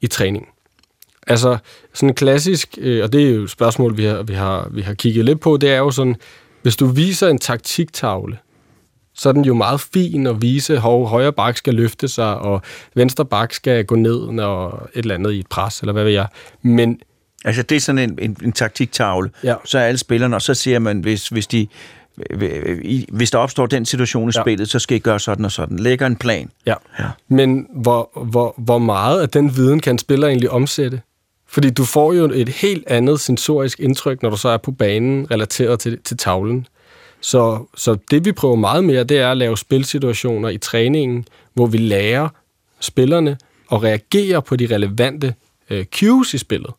i 0.00 0.06
træning. 0.06 0.48
Altså, 1.28 1.58
sådan 1.94 2.08
en 2.08 2.14
klassisk, 2.14 2.78
øh, 2.80 3.04
og 3.04 3.12
det 3.12 3.22
er 3.26 3.30
jo 3.30 3.42
et 3.42 3.50
spørgsmål, 3.50 3.96
vi 3.96 4.04
har, 4.04 4.22
vi, 4.22 4.34
har, 4.34 4.68
vi 4.70 4.82
har 4.82 4.94
kigget 4.94 5.24
lidt 5.24 5.40
på, 5.40 5.56
det 5.56 5.70
er 5.70 5.78
jo 5.78 5.90
sådan, 5.90 6.16
hvis 6.62 6.76
du 6.76 6.86
viser 6.86 7.28
en 7.28 7.38
taktiktavle, 7.38 8.38
så 9.14 9.28
er 9.28 9.32
den 9.32 9.44
jo 9.44 9.54
meget 9.54 9.80
fin 9.80 10.26
at 10.26 10.42
vise, 10.42 10.74
at 10.74 10.80
højre 10.80 11.32
bak 11.32 11.56
skal 11.56 11.74
løfte 11.74 12.08
sig, 12.08 12.38
og 12.38 12.62
venstre 12.94 13.24
bak 13.24 13.52
skal 13.52 13.84
gå 13.84 13.94
ned, 13.94 14.26
når 14.32 14.88
et 14.94 14.98
eller 15.02 15.14
andet 15.14 15.32
i 15.32 15.38
et 15.38 15.46
pres, 15.46 15.80
eller 15.80 15.92
hvad 15.92 16.04
ved 16.04 16.12
jeg. 16.12 16.26
Men 16.62 17.00
Altså, 17.44 17.62
det 17.62 17.76
er 17.76 17.80
sådan 17.80 17.98
en, 17.98 18.18
en, 18.22 18.36
en 18.42 18.52
taktiktavle. 18.52 19.30
Ja. 19.44 19.54
Så 19.64 19.78
er 19.78 19.82
alle 19.82 19.98
spillerne, 19.98 20.36
og 20.36 20.42
så 20.42 20.54
siger 20.54 20.78
man, 20.78 21.00
hvis, 21.00 21.28
hvis, 21.28 21.46
de, 21.46 21.66
hvis 23.12 23.30
der 23.30 23.38
opstår 23.38 23.66
den 23.66 23.84
situation 23.84 24.28
i 24.28 24.32
Ja. 24.36 24.42
spillet, 24.42 24.68
så 24.68 24.78
skal 24.78 24.96
I 24.96 25.00
gøre 25.00 25.20
sådan 25.20 25.44
og 25.44 25.52
sådan. 25.52 25.78
Lægger 25.78 26.06
en 26.06 26.16
plan. 26.16 26.50
Ja. 26.66 26.74
Ja. 26.98 27.04
Men 27.28 27.66
hvor, 27.74 28.24
hvor, 28.24 28.54
hvor 28.58 28.78
meget 28.78 29.20
af 29.20 29.28
den 29.28 29.56
viden 29.56 29.80
kan 29.80 29.94
en 29.94 29.98
spiller 29.98 30.28
egentlig 30.28 30.50
omsætte? 30.50 31.00
Fordi 31.48 31.70
du 31.70 31.84
får 31.84 32.12
jo 32.12 32.24
et 32.24 32.48
helt 32.48 32.84
andet 32.86 33.20
sensorisk 33.20 33.80
indtryk, 33.80 34.22
når 34.22 34.30
du 34.30 34.36
så 34.36 34.48
er 34.48 34.56
på 34.56 34.72
banen, 34.72 35.30
relateret 35.30 35.80
til, 35.80 35.98
til 36.04 36.16
tavlen. 36.16 36.66
Så, 37.20 37.64
så 37.76 37.96
det 38.10 38.24
vi 38.24 38.32
prøver 38.32 38.56
meget 38.56 38.84
mere, 38.84 39.04
det 39.04 39.18
er 39.18 39.30
at 39.30 39.36
lave 39.36 39.58
spilsituationer 39.58 40.48
i 40.48 40.58
træningen, 40.58 41.24
hvor 41.54 41.66
vi 41.66 41.78
lærer 41.78 42.28
spillerne 42.80 43.38
at 43.72 43.82
reagere 43.82 44.42
på 44.42 44.56
de 44.56 44.74
relevante 44.74 45.34
øh, 45.70 45.84
cues 45.84 46.34
i 46.34 46.38
spillet. 46.38 46.70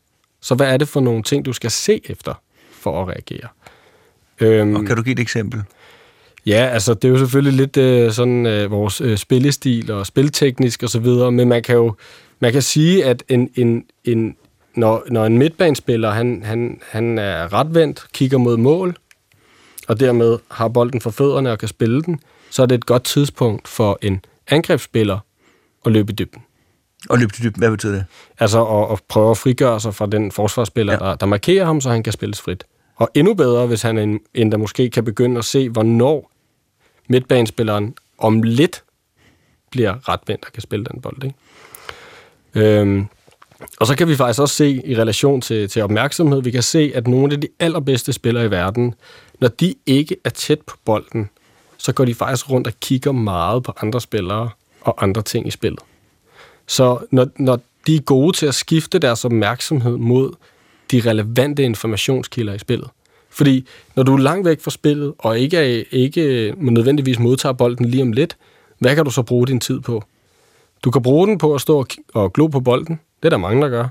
Så 0.41 0.55
hvad 0.55 0.73
er 0.73 0.77
det 0.77 0.87
for 0.87 0.99
nogle 0.99 1.23
ting, 1.23 1.45
du 1.45 1.53
skal 1.53 1.71
se 1.71 2.01
efter 2.05 2.33
for 2.71 3.01
at 3.01 3.07
reagere? 3.07 3.47
Øhm, 4.39 4.75
Og 4.75 4.85
kan 4.85 4.95
du 4.95 5.01
give 5.01 5.13
et 5.13 5.19
eksempel? 5.19 5.61
Ja, 6.45 6.69
altså 6.73 6.93
det 6.93 7.05
er 7.05 7.09
jo 7.09 7.17
selvfølgelig 7.17 7.53
lidt 7.53 7.77
øh, 7.77 8.11
sådan 8.11 8.45
øh, 8.45 8.71
vores 8.71 9.01
øh, 9.01 9.17
spillestil 9.17 9.91
og 9.91 10.05
spilteknisk 10.05 10.83
og 10.83 10.89
så 10.89 10.99
videre, 10.99 11.31
men 11.31 11.49
man 11.49 11.63
kan 11.63 11.75
jo 11.75 11.95
man 12.39 12.51
kan 12.51 12.61
sige, 12.61 13.05
at 13.05 13.23
en, 13.29 13.49
en, 13.55 13.83
en, 14.05 14.35
når, 14.79 15.03
når 15.09 15.25
en 15.25 15.37
midtbanespiller 15.37 16.11
han, 16.11 16.41
han, 16.45 16.81
han 16.89 17.17
er 17.17 17.53
retvendt, 17.53 18.05
kigger 18.13 18.37
mod 18.37 18.57
mål, 18.57 18.97
og 19.87 19.99
dermed 19.99 20.39
har 20.51 20.67
bolden 20.67 21.01
for 21.01 21.09
fødderne 21.09 21.51
og 21.51 21.59
kan 21.59 21.67
spille 21.67 22.01
den, 22.03 22.19
så 22.49 22.61
er 22.61 22.65
det 22.65 22.75
et 22.75 22.85
godt 22.85 23.03
tidspunkt 23.03 23.67
for 23.67 23.99
en 24.01 24.25
angrebsspiller 24.47 25.19
at 25.85 25.91
løbe 25.91 26.11
i 26.11 26.15
dybden. 26.15 26.41
Og 27.09 27.17
løb 27.19 27.31
til 27.31 27.43
dybden, 27.43 27.59
hvad 27.59 27.71
betyder 27.71 27.93
det? 27.93 28.05
Altså 28.39 28.65
at, 28.65 28.91
at 28.91 28.99
prøve 29.07 29.31
at 29.31 29.37
frigøre 29.37 29.79
sig 29.79 29.95
fra 29.95 30.05
den 30.05 30.31
forsvarsspiller, 30.31 30.93
ja. 30.93 30.99
der, 30.99 31.15
der 31.15 31.25
markerer 31.25 31.65
ham, 31.65 31.81
så 31.81 31.89
han 31.89 32.03
kan 32.03 32.13
spilles 32.13 32.41
frit. 32.41 32.63
Og 32.95 33.09
endnu 33.13 33.33
bedre, 33.33 33.67
hvis 33.67 33.81
han 33.81 33.97
en- 33.97 34.19
endda 34.33 34.57
måske 34.57 34.89
kan 34.89 35.05
begynde 35.05 35.37
at 35.37 35.45
se, 35.45 35.69
hvornår 35.69 36.31
midtbanespilleren 37.09 37.95
om 38.17 38.43
lidt 38.43 38.83
bliver 39.71 40.09
retvendt 40.09 40.45
og 40.45 40.53
kan 40.53 40.61
spille 40.61 40.85
den 40.91 41.01
bold. 41.01 41.23
Ikke? 41.23 41.35
Øhm, 42.55 43.07
og 43.79 43.87
så 43.87 43.95
kan 43.95 44.07
vi 44.07 44.15
faktisk 44.15 44.41
også 44.41 44.55
se 44.55 44.81
i 44.85 44.95
relation 44.95 45.41
til, 45.41 45.69
til 45.69 45.81
opmærksomhed, 45.81 46.41
vi 46.41 46.51
kan 46.51 46.63
se, 46.63 46.91
at 46.95 47.07
nogle 47.07 47.33
af 47.33 47.41
de 47.41 47.47
allerbedste 47.59 48.13
spillere 48.13 48.45
i 48.45 48.51
verden, 48.51 48.93
når 49.39 49.47
de 49.47 49.75
ikke 49.85 50.15
er 50.25 50.29
tæt 50.29 50.59
på 50.61 50.77
bolden, 50.85 51.29
så 51.77 51.93
går 51.93 52.05
de 52.05 52.15
faktisk 52.15 52.49
rundt 52.49 52.67
og 52.67 52.73
kigger 52.79 53.11
meget 53.11 53.63
på 53.63 53.73
andre 53.81 54.01
spillere 54.01 54.49
og 54.81 55.03
andre 55.03 55.21
ting 55.21 55.47
i 55.47 55.51
spillet. 55.51 55.79
Så 56.67 56.97
når, 57.11 57.27
når 57.37 57.59
de 57.87 57.95
er 57.95 57.99
gode 57.99 58.37
til 58.37 58.45
at 58.45 58.55
skifte 58.55 58.99
deres 58.99 59.25
opmærksomhed 59.25 59.97
mod 59.97 60.31
de 60.91 61.01
relevante 61.05 61.63
informationskilder 61.63 62.53
i 62.53 62.59
spillet. 62.59 62.89
Fordi 63.29 63.67
når 63.95 64.03
du 64.03 64.13
er 64.13 64.19
langt 64.19 64.45
væk 64.45 64.61
fra 64.61 64.71
spillet, 64.71 65.13
og 65.17 65.39
ikke, 65.39 65.57
er, 65.57 65.83
ikke 65.91 66.53
nødvendigvis 66.57 67.19
modtager 67.19 67.53
bolden 67.53 67.85
lige 67.85 68.03
om 68.03 68.11
lidt, 68.11 68.37
hvad 68.79 68.95
kan 68.95 69.05
du 69.05 69.11
så 69.11 69.21
bruge 69.21 69.47
din 69.47 69.59
tid 69.59 69.79
på? 69.79 70.03
Du 70.83 70.91
kan 70.91 71.01
bruge 71.01 71.27
den 71.27 71.37
på 71.37 71.55
at 71.55 71.61
stå 71.61 71.79
og, 71.79 71.87
og 72.13 72.33
glo 72.33 72.47
på 72.47 72.59
bolden. 72.59 72.99
Det 73.19 73.25
er 73.25 73.29
der 73.29 73.37
mange, 73.37 73.61
der 73.61 73.69
gør. 73.69 73.87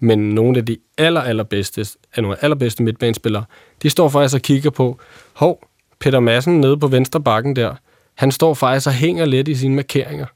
Men 0.00 0.18
nogle 0.34 0.58
af 0.58 0.66
de 0.66 0.76
aller, 0.98 1.20
allerbedste, 1.20 1.86
af 2.14 2.22
nogle 2.22 2.44
allerbedste 2.44 2.82
midtbanespillere, 2.82 3.44
de 3.82 3.90
står 3.90 4.08
faktisk 4.08 4.34
og 4.34 4.42
kigger 4.42 4.70
på, 4.70 4.98
hov, 5.32 5.68
Peter 5.98 6.20
Madsen 6.20 6.60
nede 6.60 6.76
på 6.76 6.86
venstre 6.86 7.20
bakken 7.20 7.56
der, 7.56 7.74
han 8.14 8.32
står 8.32 8.54
faktisk 8.54 8.86
og 8.86 8.92
hænger 8.92 9.24
lidt 9.24 9.48
i 9.48 9.54
sine 9.54 9.74
markeringer 9.74 10.26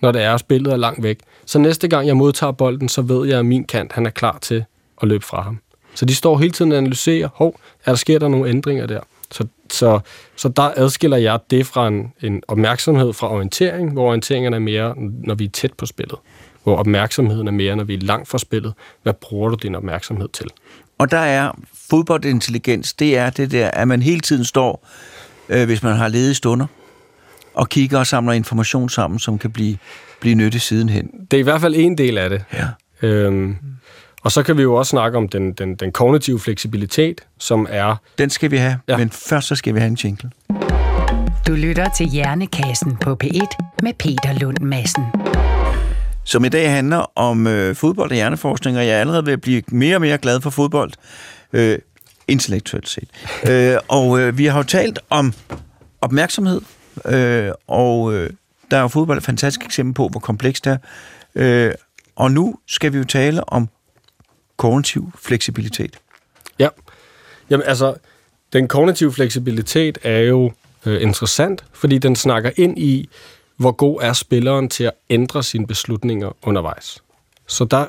når 0.00 0.12
det 0.12 0.22
er, 0.22 0.34
at 0.34 0.40
spillet 0.40 0.72
er 0.72 0.76
langt 0.76 1.02
væk. 1.02 1.18
Så 1.46 1.58
næste 1.58 1.88
gang 1.88 2.06
jeg 2.06 2.16
modtager 2.16 2.52
bolden, 2.52 2.88
så 2.88 3.02
ved 3.02 3.28
jeg, 3.28 3.38
at 3.38 3.46
min 3.46 3.64
kant 3.64 3.92
han 3.92 4.06
er 4.06 4.10
klar 4.10 4.38
til 4.42 4.64
at 5.02 5.08
løbe 5.08 5.24
fra 5.24 5.42
ham. 5.42 5.60
Så 5.94 6.04
de 6.04 6.14
står 6.14 6.38
hele 6.38 6.50
tiden 6.50 6.72
og 6.72 6.78
analyserer, 6.78 7.28
hov, 7.34 7.60
er 7.84 7.90
der 7.90 7.96
sker 7.96 8.18
der 8.18 8.28
nogle 8.28 8.48
ændringer 8.48 8.86
der? 8.86 9.00
Så, 9.30 9.46
så, 9.70 10.00
så 10.36 10.48
der 10.48 10.72
adskiller 10.76 11.16
jeg 11.16 11.38
det 11.50 11.66
fra 11.66 11.88
en, 11.88 12.12
en 12.22 12.42
opmærksomhed 12.48 13.12
fra 13.12 13.32
orientering, 13.32 13.92
hvor 13.92 14.06
orienteringen 14.06 14.54
er 14.54 14.58
mere, 14.58 14.94
når 14.96 15.34
vi 15.34 15.44
er 15.44 15.48
tæt 15.48 15.72
på 15.72 15.86
spillet. 15.86 16.18
Hvor 16.62 16.76
opmærksomheden 16.76 17.48
er 17.48 17.52
mere, 17.52 17.76
når 17.76 17.84
vi 17.84 17.94
er 17.94 17.98
langt 17.98 18.28
fra 18.28 18.38
spillet. 18.38 18.72
Hvad 19.02 19.12
bruger 19.12 19.48
du 19.48 19.54
din 19.54 19.74
opmærksomhed 19.74 20.28
til? 20.28 20.46
Og 20.98 21.10
der 21.10 21.18
er 21.18 21.52
fodboldintelligens, 21.90 22.92
det 22.92 23.16
er 23.18 23.30
det 23.30 23.50
der, 23.50 23.70
at 23.70 23.88
man 23.88 24.02
hele 24.02 24.20
tiden 24.20 24.44
står, 24.44 24.88
øh, 25.48 25.66
hvis 25.66 25.82
man 25.82 25.96
har 25.96 26.08
ledige 26.08 26.34
stunder, 26.34 26.66
og 27.54 27.68
kigger 27.68 27.98
og 27.98 28.06
samler 28.06 28.32
information 28.32 28.88
sammen, 28.88 29.18
som 29.20 29.38
kan 29.38 29.50
blive, 29.50 29.76
blive 30.20 30.34
nyttig 30.34 30.60
sidenhen. 30.60 31.10
Det 31.30 31.36
er 31.36 31.40
i 31.40 31.42
hvert 31.42 31.60
fald 31.60 31.74
en 31.76 31.98
del 31.98 32.18
af 32.18 32.30
det. 32.30 32.44
Ja. 32.52 32.66
Øhm, 33.08 33.56
og 34.22 34.32
så 34.32 34.42
kan 34.42 34.56
vi 34.56 34.62
jo 34.62 34.74
også 34.74 34.90
snakke 34.90 35.18
om 35.18 35.28
den, 35.28 35.52
den, 35.52 35.74
den 35.74 35.92
kognitive 35.92 36.40
fleksibilitet, 36.40 37.20
som 37.38 37.66
er 37.70 37.96
Den 38.18 38.30
skal 38.30 38.50
vi 38.50 38.56
have, 38.56 38.78
ja. 38.88 38.92
Ja. 38.92 38.98
men 38.98 39.10
først 39.10 39.48
så 39.48 39.54
skal 39.54 39.74
vi 39.74 39.78
have 39.80 39.88
en 39.88 39.98
jingle. 40.04 40.30
Du 41.46 41.52
lytter 41.52 41.88
til 41.96 42.06
Hjernekassen 42.06 42.96
på 42.96 43.16
P1 43.24 43.76
med 43.82 43.92
Peter 43.98 44.38
Lund 44.40 44.58
Madsen. 44.60 45.04
Som 46.30 46.44
i 46.44 46.48
dag 46.48 46.70
handler 46.70 47.18
om 47.18 47.46
øh, 47.46 47.76
fodbold 47.76 48.10
og 48.10 48.14
hjerneforskning, 48.14 48.78
og 48.78 48.86
jeg 48.86 48.96
er 48.96 49.00
allerede 49.00 49.26
ved 49.26 49.32
at 49.32 49.40
blive 49.40 49.62
mere 49.68 49.96
og 49.96 50.00
mere 50.00 50.18
glad 50.18 50.40
for 50.40 50.50
fodbold, 50.50 50.92
øh, 51.52 51.78
intellektuelt 52.28 52.88
set. 52.88 53.08
øh, 53.50 53.76
og 53.88 54.20
øh, 54.20 54.38
vi 54.38 54.46
har 54.46 54.58
jo 54.58 54.62
talt 54.62 54.98
om 55.10 55.32
opmærksomhed, 56.00 56.60
øh, 57.06 57.50
og 57.66 58.14
øh, 58.14 58.30
der 58.70 58.76
er 58.76 58.80
jo 58.80 58.88
fodbold 58.88 59.18
et 59.18 59.24
fantastisk 59.24 59.64
eksempel 59.64 59.94
på, 59.94 60.08
hvor 60.08 60.20
komplekst 60.20 60.64
det 60.64 60.72
er. 60.72 60.78
Øh, 61.34 61.74
og 62.16 62.32
nu 62.32 62.56
skal 62.66 62.92
vi 62.92 62.98
jo 62.98 63.04
tale 63.04 63.48
om 63.48 63.68
kognitiv 64.56 65.12
fleksibilitet. 65.18 65.98
Ja. 66.58 66.68
Jamen 67.50 67.66
altså, 67.66 67.94
den 68.52 68.68
kognitive 68.68 69.12
fleksibilitet 69.12 69.98
er 70.02 70.18
jo 70.18 70.52
øh, 70.86 71.02
interessant, 71.02 71.64
fordi 71.72 71.98
den 71.98 72.16
snakker 72.16 72.50
ind 72.56 72.78
i, 72.78 73.08
hvor 73.60 73.72
god 73.72 73.98
er 74.02 74.12
spilleren 74.12 74.68
til 74.68 74.84
at 74.84 74.92
ændre 75.10 75.42
sine 75.42 75.66
beslutninger 75.66 76.36
undervejs. 76.42 77.02
Så 77.46 77.64
der 77.64 77.86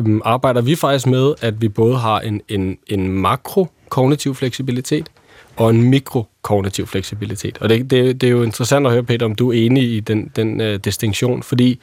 øhm, 0.00 0.20
arbejder 0.24 0.60
vi 0.60 0.74
faktisk 0.74 1.06
med, 1.06 1.34
at 1.40 1.60
vi 1.60 1.68
både 1.68 1.96
har 1.96 2.20
en, 2.20 2.40
en, 2.48 2.78
en 2.86 3.08
makrokognitiv 3.08 4.34
fleksibilitet 4.34 5.08
og 5.56 5.70
en 5.70 5.82
mikrokognitiv 5.82 6.86
fleksibilitet. 6.86 7.58
Og 7.58 7.68
det, 7.68 7.90
det, 7.90 8.20
det 8.20 8.26
er 8.26 8.30
jo 8.30 8.42
interessant 8.42 8.86
at 8.86 8.92
høre, 8.92 9.02
Peter, 9.02 9.26
om 9.26 9.34
du 9.34 9.52
er 9.52 9.66
enig 9.66 9.96
i 9.96 10.00
den, 10.00 10.30
den 10.36 10.60
øh, 10.60 10.80
distinktion, 10.84 11.42
fordi 11.42 11.80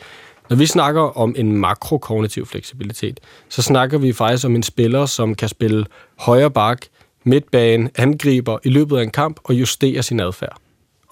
når 0.49 0.57
vi 0.57 0.65
snakker 0.65 1.17
om 1.17 1.36
en 1.38 1.57
makrokognitiv 1.57 2.45
fleksibilitet, 2.45 3.19
så 3.49 3.61
snakker 3.61 3.97
vi 3.97 4.13
faktisk 4.13 4.45
om 4.45 4.55
en 4.55 4.63
spiller, 4.63 5.05
som 5.05 5.36
kan 5.36 5.49
spille 5.49 5.86
højre 6.19 6.51
bak, 6.51 6.81
midtbane, 7.23 7.89
angriber 7.95 8.57
i 8.63 8.69
løbet 8.69 8.97
af 8.97 9.03
en 9.03 9.11
kamp 9.11 9.39
og 9.43 9.53
justere 9.53 10.03
sin 10.03 10.19
adfærd. 10.19 10.62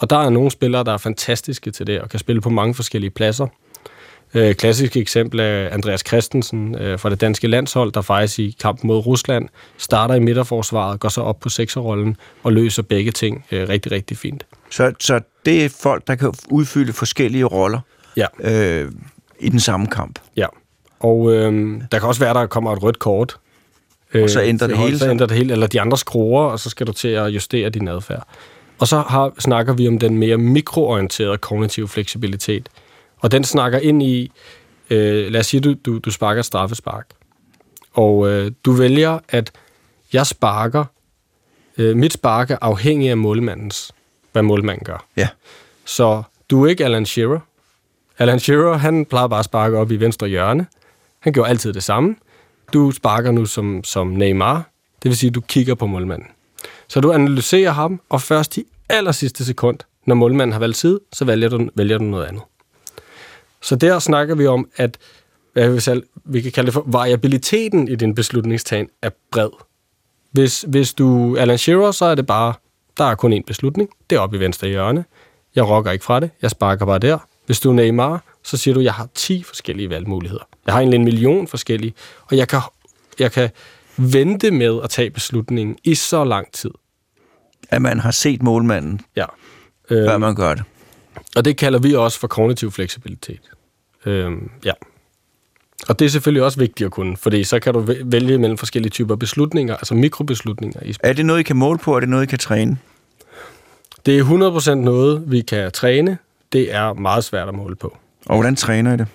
Og 0.02 0.10
der 0.10 0.18
er 0.18 0.30
nogle 0.30 0.52
spillere, 0.52 0.84
der 0.84 0.94
er 0.94 0.98
fantastiske 0.98 1.72
til 1.72 1.88
det 1.88 2.02
og 2.02 2.10
kan 2.10 2.20
spille 2.20 2.42
på 2.42 2.50
mange 2.50 2.74
forskellige 2.74 3.12
pladser. 3.12 3.48
Øh, 4.34 4.56
klassisk 4.56 4.98
eksempel 4.98 5.40
er 5.40 5.70
Andreas 5.70 6.04
Christensen 6.08 6.76
øh, 6.76 7.00
fra 7.00 7.10
det 7.10 7.22
danske 7.22 7.48
landshold, 7.48 7.92
der 7.92 8.02
faktisk 8.02 8.40
i 8.40 8.56
kampen 8.62 8.88
mod 8.88 9.06
Rusland 9.06 9.50
starter 9.78 10.16
i 10.16 10.20
midterforsvaret, 10.20 11.00
går 11.00 11.10
så 11.10 11.22
op 11.22 11.40
på 11.40 11.50
sekserrollen 11.50 12.18
og 12.44 12.54
løser 12.54 12.82
begge 12.84 13.12
ting 13.12 13.46
øh, 13.52 13.70
rigtig, 13.70 13.92
rigtig 13.92 14.18
fint. 14.18 14.46
Så, 14.70 14.94
så 15.00 15.20
det 15.46 15.66
er 15.66 15.70
folk, 15.82 16.08
der 16.08 16.16
kan 16.16 16.34
udfylde 16.50 16.94
forskellige 16.94 17.44
roller 17.46 17.80
Ja. 18.18 18.26
øh, 18.40 18.92
i 19.40 19.50
den 19.50 19.60
samme 19.60 19.88
kamp. 19.88 20.20
Ja, 20.38 20.48
og 21.00 21.34
øh, 21.34 21.82
der 21.92 22.00
kan 22.00 22.08
også 22.08 22.20
være, 22.22 22.34
der 22.34 22.46
kommer 22.46 22.74
et 22.74 22.84
rødt 22.84 23.00
kort. 23.00 23.38
Øh, 24.14 24.24
Og 24.24 24.30
så 24.30 24.42
ændrer 24.42 24.68
til 24.68 24.76
det 24.78 24.86
hele 24.86 25.00
Så 25.00 25.10
ændrer 25.10 25.28
det 25.28 25.38
hele, 25.38 25.54
eller 25.54 25.68
de 25.68 25.82
andre 25.82 25.98
skruer, 25.98 26.44
og 26.44 26.60
så 26.60 26.70
skal 26.70 26.88
du 26.88 26.92
til 26.94 27.08
at 27.08 27.28
justere 27.28 27.70
din 27.70 27.88
adfærd. 27.88 28.28
Og 28.82 28.88
så 28.88 29.00
har, 29.00 29.34
snakker 29.40 29.74
vi 29.74 29.88
om 29.88 30.00
den 30.00 30.18
mere 30.18 30.38
mikroorienterede 30.38 31.38
kognitive 31.38 31.88
fleksibilitet. 31.88 32.70
Og 33.20 33.32
den 33.32 33.44
snakker 33.44 33.80
ind 33.80 34.04
i, 34.04 34.32
øh, 34.90 35.32
lad 35.32 35.40
os 35.40 35.48
sige, 35.48 35.62
du, 35.62 35.74
du, 35.74 36.00
du 36.00 36.12
sparker 36.12 36.40
et 36.40 36.46
straffespark. 36.46 37.08
Og 37.94 38.30
øh, 38.30 38.52
du 38.66 38.72
vælger, 38.72 39.20
at 39.30 39.52
jeg 40.14 40.28
sparker, 40.28 40.86
øh, 41.78 41.96
mit 41.96 42.14
spark 42.14 42.52
er 42.52 42.58
afhængig 42.62 43.10
af 43.10 43.18
målmandens, 43.18 43.92
hvad 44.32 44.42
målmanden 44.42 44.86
gør. 44.86 45.06
Ja. 45.18 45.28
Så 45.86 46.24
du 46.50 46.66
er 46.66 46.70
ikke 46.70 46.86
Alan 46.86 47.06
Shearer. 47.06 47.40
Alan 48.18 48.40
Shearer, 48.40 48.78
han 48.78 49.06
plejede 49.06 49.30
bare 49.30 49.40
at 49.40 49.46
sparke 49.46 49.78
op 49.78 49.92
i 49.92 49.96
venstre 49.96 50.28
hjørne. 50.28 50.68
Han 51.20 51.34
gjorde 51.34 51.50
altid 51.50 51.74
det 51.74 51.84
samme. 51.84 52.16
Du 52.74 52.92
sparker 52.92 53.32
nu 53.32 53.46
som, 53.46 53.84
som 53.84 54.08
Neymar. 54.08 54.70
Det 55.04 55.10
vil 55.10 55.18
sige, 55.18 55.28
at 55.28 55.36
du 55.36 55.42
kigger 55.42 55.76
på 55.76 55.86
målmanden. 55.86 56.28
Så 56.92 57.00
du 57.00 57.12
analyserer 57.12 57.72
ham, 57.72 58.02
og 58.10 58.22
først 58.22 58.58
i 58.58 58.64
aller 58.90 59.12
sidste 59.12 59.46
sekund, 59.46 59.78
når 60.06 60.16
målmanden 60.16 60.52
har 60.52 60.60
valgt 60.60 60.78
side, 60.78 61.00
så 61.14 61.26
vælger 61.26 61.50
du, 61.50 61.70
vælger 61.76 61.98
du 61.98 62.04
noget 62.04 62.26
andet. 62.26 62.44
Så 63.62 63.76
der 63.76 64.00
snakker 64.00 64.36
vi 64.36 64.48
om, 64.48 64.70
at 64.76 64.98
hvad 65.54 65.70
vi, 65.70 65.80
selv, 65.80 66.04
vi 66.24 66.42
kan 66.42 66.52
kalde 66.52 66.66
det 66.66 66.74
for 66.74 66.84
variabiliteten 66.86 67.88
i 67.88 67.96
din 67.96 68.16
beslutningstagen 68.16 68.90
er 69.02 69.10
bred. 69.32 69.50
Hvis, 70.32 70.66
hvis 70.68 70.94
du 70.94 71.36
er 71.36 71.42
Alan 71.42 71.58
Shearer, 71.58 71.92
så 71.92 72.06
er 72.06 72.16
det 72.16 72.26
bare, 72.26 72.54
der 72.98 73.04
er 73.04 73.16
kun 73.16 73.34
én 73.34 73.44
beslutning. 73.48 73.90
Det 74.10 74.16
er 74.16 74.20
oppe 74.20 74.38
i 74.38 74.40
venstre 74.40 74.68
hjørne. 74.68 75.06
Jeg 75.56 75.68
rokker 75.70 75.92
ikke 75.92 76.06
fra 76.06 76.20
det. 76.20 76.30
Jeg 76.42 76.52
sparker 76.52 76.86
bare 76.86 77.00
der. 77.00 77.18
Hvis 77.46 77.60
du 77.60 77.70
er 77.70 77.74
Neymar, 77.74 78.24
så 78.44 78.58
siger 78.58 78.74
du, 78.74 78.80
jeg 78.80 78.94
har 78.94 79.10
10 79.16 79.44
forskellige 79.44 79.90
valgmuligheder. 79.90 80.48
Jeg 80.66 80.74
har 80.74 80.80
egentlig 80.80 80.98
en 80.98 81.06
million 81.06 81.48
forskellige, 81.48 81.94
og 82.26 82.38
jeg 82.38 82.48
kan, 82.48 82.62
jeg 83.20 83.32
kan 83.32 83.50
vente 83.98 84.52
med 84.52 84.80
at 84.84 84.90
tage 84.90 85.10
beslutningen 85.10 85.78
i 85.84 85.96
så 85.96 86.24
lang 86.24 86.52
tid. 86.52 86.72
At 87.72 87.82
man 87.82 88.00
har 88.00 88.12
set 88.12 88.42
målmanden, 88.44 89.02
Ja. 89.16 89.26
før 89.90 90.12
Øhm, 90.14 90.22
man 90.22 90.36
gør 90.36 90.54
det. 90.56 90.64
og 91.36 91.46
det 91.46 91.58
kalder 91.58 91.80
vi 91.80 91.94
også 91.96 92.20
for 92.20 92.28
kognitiv 92.28 92.72
fleksibilitet. 92.72 93.42
Øhm, 94.06 94.50
ja. 94.66 94.72
Og 95.90 96.00
det 96.00 96.06
er 96.06 96.10
selvfølgelig 96.10 96.44
også 96.44 96.60
vigtigt 96.60 96.86
at 96.86 96.92
kunne, 96.92 97.18
fordi 97.18 97.44
så 97.44 97.60
kan 97.60 97.74
du 97.74 97.82
væ- 97.82 98.02
vælge 98.06 98.38
mellem 98.38 98.58
forskellige 98.58 98.90
typer 98.90 99.16
beslutninger, 99.16 99.76
altså 99.76 99.96
mikrobeslutninger 99.96 100.80
i. 100.84 100.96
Er 101.04 101.14
det 101.14 101.26
noget, 101.26 101.40
I 101.40 101.44
kan 101.44 101.56
måle 101.56 101.80
på, 101.80 101.92
og 101.92 101.96
er 101.96 102.00
det 102.00 102.10
noget, 102.10 102.24
I 102.24 102.28
kan 102.28 102.40
træne? 102.40 102.78
Det 104.06 104.20
er 104.20 104.24
100% 104.24 104.76
noget, 104.84 105.24
vi 105.32 105.42
kan 105.42 105.72
træne. 105.72 106.18
Det 106.54 106.74
er 106.74 106.94
meget 106.94 107.24
svært 107.24 107.48
at 107.48 107.54
måle 107.54 107.76
på. 107.76 107.98
Og 108.26 108.36
hvordan 108.36 108.56
træner 108.56 108.94
I 108.94 108.98
det? 108.98 109.08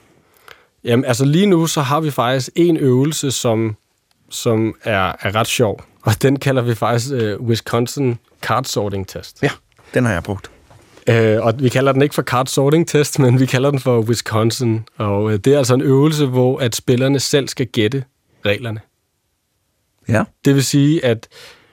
Jamen, 0.84 1.04
altså 1.04 1.24
lige 1.24 1.46
nu, 1.46 1.66
så 1.66 1.80
har 1.80 2.00
vi 2.00 2.11
faktisk 2.11 2.48
en 2.57 2.76
øvelse, 2.76 3.30
som, 3.30 3.76
som 4.31 4.74
er, 4.85 5.12
er 5.20 5.35
ret 5.35 5.47
sjov. 5.47 5.85
Og 6.03 6.22
den 6.22 6.39
kalder 6.39 6.62
vi 6.62 6.74
faktisk 6.74 7.12
uh, 7.12 7.47
Wisconsin 7.49 8.18
Card 8.43 8.64
Sorting 8.64 9.09
Test. 9.09 9.43
Ja, 9.43 9.51
den 9.95 10.05
har 10.05 10.12
jeg 10.12 10.22
brugt. 10.22 10.51
Øh, 11.09 11.43
og 11.43 11.55
vi 11.59 11.68
kalder 11.68 11.93
den 11.93 12.03
ikke 12.03 12.14
for 12.14 12.22
card 12.22 12.47
sorting 12.47 12.89
test, 12.89 13.18
men 13.18 13.41
vi 13.41 13.47
kalder 13.47 13.70
den 13.70 13.81
for 13.81 14.01
Wisconsin. 14.01 14.89
Og 14.97 15.33
øh, 15.33 15.39
det 15.39 15.55
er 15.55 15.59
altså 15.59 15.74
en 15.74 15.81
øvelse, 15.81 16.27
hvor 16.27 16.59
at 16.59 16.77
spillerne 16.77 17.20
selv 17.20 17.49
skal 17.49 17.66
gætte 17.66 18.05
reglerne. 18.47 18.81
Ja. 20.09 20.24
Det 20.45 20.55
vil 20.55 20.64
sige, 20.64 21.05
at, 21.05 21.29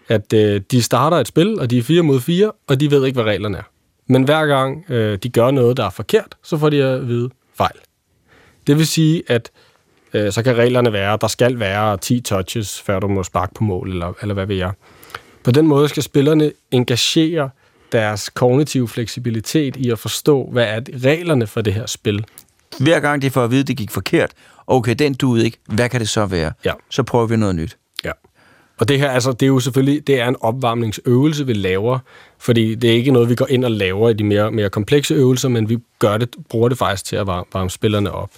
at 0.07 0.33
øh, 0.33 0.61
de 0.71 0.83
starter 0.83 1.17
et 1.17 1.27
spil, 1.27 1.59
og 1.59 1.69
de 1.69 1.77
er 1.77 1.83
fire 1.83 2.01
mod 2.01 2.19
fire, 2.19 2.51
og 2.67 2.79
de 2.79 2.91
ved 2.91 3.05
ikke, 3.05 3.15
hvad 3.15 3.31
reglerne 3.31 3.57
er. 3.57 3.63
Men 4.07 4.23
hver 4.23 4.45
gang 4.45 4.91
øh, 4.91 5.17
de 5.17 5.29
gør 5.29 5.51
noget, 5.51 5.77
der 5.77 5.85
er 5.85 5.89
forkert, 5.89 6.35
så 6.43 6.57
får 6.57 6.69
de 6.69 6.83
at 6.83 7.07
vide 7.07 7.29
fejl. 7.55 7.75
Det 8.67 8.77
vil 8.77 8.87
sige, 8.87 9.23
at 9.27 9.51
øh, 10.13 10.31
så 10.31 10.43
kan 10.43 10.57
reglerne 10.57 10.93
være, 10.93 11.13
at 11.13 11.21
der 11.21 11.27
skal 11.27 11.59
være 11.59 11.97
10 11.97 12.21
touches, 12.21 12.81
før 12.81 12.99
du 12.99 13.07
må 13.07 13.23
sparke 13.23 13.53
på 13.53 13.63
mål, 13.63 13.91
eller, 13.91 14.13
eller 14.21 14.33
hvad 14.33 14.45
ved 14.45 14.55
jeg. 14.55 14.71
På 15.43 15.51
den 15.51 15.67
måde 15.67 15.89
skal 15.89 16.03
spillerne 16.03 16.51
engagere 16.71 17.49
deres 17.91 18.29
kognitive 18.29 18.87
fleksibilitet 18.87 19.75
i 19.75 19.91
at 19.91 19.99
forstå, 19.99 20.49
hvad 20.51 20.65
er 20.65 20.81
reglerne 21.03 21.47
for 21.47 21.61
det 21.61 21.73
her 21.73 21.85
spil. 21.85 22.25
Hver 22.79 22.99
gang 22.99 23.21
de 23.21 23.29
får 23.29 23.43
at 23.43 23.51
vide, 23.51 23.61
at 23.61 23.67
det 23.67 23.77
gik 23.77 23.91
forkert, 23.91 24.31
okay, 24.67 24.95
den 24.99 25.13
duede 25.13 25.45
ikke, 25.45 25.57
hvad 25.65 25.89
kan 25.89 25.99
det 25.99 26.09
så 26.09 26.25
være? 26.25 26.51
Ja. 26.65 26.71
Så 26.89 27.03
prøver 27.03 27.27
vi 27.27 27.35
noget 27.35 27.55
nyt. 27.55 27.77
Ja. 28.05 28.11
Og 28.77 28.87
det 28.87 28.99
her, 28.99 29.09
altså, 29.09 29.31
det 29.31 29.43
er 29.43 29.47
jo 29.47 29.59
selvfølgelig, 29.59 30.07
det 30.07 30.19
er 30.19 30.27
en 30.27 30.35
opvarmningsøvelse, 30.41 31.45
vi 31.45 31.53
laver, 31.53 31.99
fordi 32.39 32.75
det 32.75 32.89
er 32.89 32.93
ikke 32.93 33.11
noget, 33.11 33.29
vi 33.29 33.35
går 33.35 33.47
ind 33.49 33.65
og 33.65 33.71
laver 33.71 34.09
i 34.09 34.13
de 34.13 34.23
mere, 34.23 34.51
mere 34.51 34.69
komplekse 34.69 35.13
øvelser, 35.13 35.49
men 35.49 35.69
vi 35.69 35.77
gør 35.99 36.17
det, 36.17 36.35
bruger 36.49 36.69
det 36.69 36.77
faktisk 36.77 37.05
til 37.05 37.15
at 37.15 37.27
varme, 37.27 37.45
varme 37.53 37.69
spillerne 37.69 38.11
op. 38.11 38.29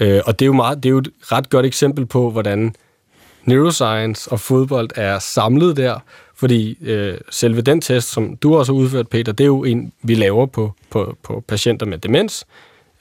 Øh, 0.00 0.20
og 0.26 0.38
det 0.38 0.44
er, 0.44 0.46
jo 0.46 0.52
meget, 0.52 0.82
det 0.82 0.88
er 0.88 0.90
jo 0.90 0.98
et 0.98 1.10
ret 1.20 1.50
godt 1.50 1.66
eksempel 1.66 2.06
på, 2.06 2.30
hvordan 2.30 2.74
neuroscience 3.44 4.32
og 4.32 4.40
fodbold 4.40 4.90
er 4.94 5.18
samlet 5.18 5.76
der, 5.76 5.98
fordi 6.34 6.78
øh, 6.80 7.18
selve 7.30 7.60
den 7.60 7.80
test, 7.80 8.08
som 8.08 8.36
du 8.36 8.56
også 8.56 8.72
har 8.72 8.78
udført, 8.78 9.08
Peter, 9.08 9.32
det 9.32 9.44
er 9.44 9.48
jo 9.48 9.64
en, 9.64 9.92
vi 10.02 10.14
laver 10.14 10.46
på, 10.46 10.72
på, 10.90 11.16
på 11.22 11.44
patienter 11.48 11.86
med 11.86 11.98
demens, 11.98 12.46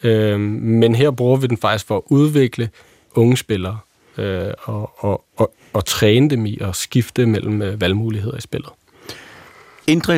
øh, 0.04 0.40
men 0.40 0.96
her 0.96 1.12
bruger 1.12 1.38
vi 1.38 1.48
den 1.48 1.58
faktisk 1.58 1.88
for 1.88 1.98
at 1.98 2.04
udvikle 2.10 2.70
unge 3.16 3.38
spillere 3.38 3.78
øh, 4.18 4.54
og, 4.64 4.92
og, 4.98 5.24
og, 5.38 5.54
og 5.74 5.86
træne 5.86 6.30
dem 6.30 6.46
i 6.46 6.58
at 6.62 6.76
skifte 6.76 7.26
mellem 7.26 7.62
øh, 7.62 7.82
valgmuligheder 7.82 8.38
i 8.38 8.42
spillet. 8.42 8.70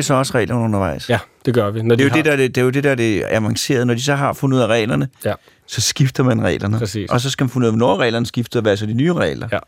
Så 0.02 0.14
også 0.14 0.32
reglerne 0.34 0.64
undervejs? 0.64 1.10
Ja, 1.10 1.18
det 1.44 1.54
gør 1.54 1.70
vi. 1.70 1.82
Når 1.82 1.94
Det 1.94 2.04
er, 2.06 2.08
de 2.08 2.16
jo 2.16 2.22
det, 2.22 2.24
der, 2.24 2.36
det, 2.36 2.54
det 2.54 2.60
er 2.60 2.64
jo 2.64 2.70
det, 2.70 2.84
der 2.84 2.94
det 2.94 3.18
er 3.18 3.26
avanceret. 3.30 3.86
Når 3.86 3.94
de 3.94 4.02
så 4.02 4.14
har 4.14 4.32
fundet 4.32 4.56
ud 4.56 4.62
af 4.62 4.66
reglerne, 4.66 5.08
Ja, 5.24 5.32
så 5.66 5.80
skifter 5.80 6.22
man 6.22 6.42
reglerne. 6.42 6.78
Præcis. 6.78 7.10
Og 7.10 7.20
så 7.20 7.30
skal 7.30 7.44
man 7.44 7.50
finde 7.50 7.64
ud 7.64 7.72
af, 7.72 7.72
hvornår 7.78 7.96
reglerne 7.96 8.26
skifter, 8.26 8.58
og 8.60 8.62
hvad 8.62 8.72
er 8.72 8.76
så 8.76 8.86
de 8.86 8.94
nye 8.94 9.12
regler. 9.12 9.48
ja. 9.52 9.58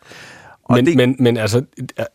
Og 0.64 0.74
Men, 0.76 0.86
det- 0.86 0.96
men, 0.96 1.16
men 1.18 1.36
altså, 1.36 1.62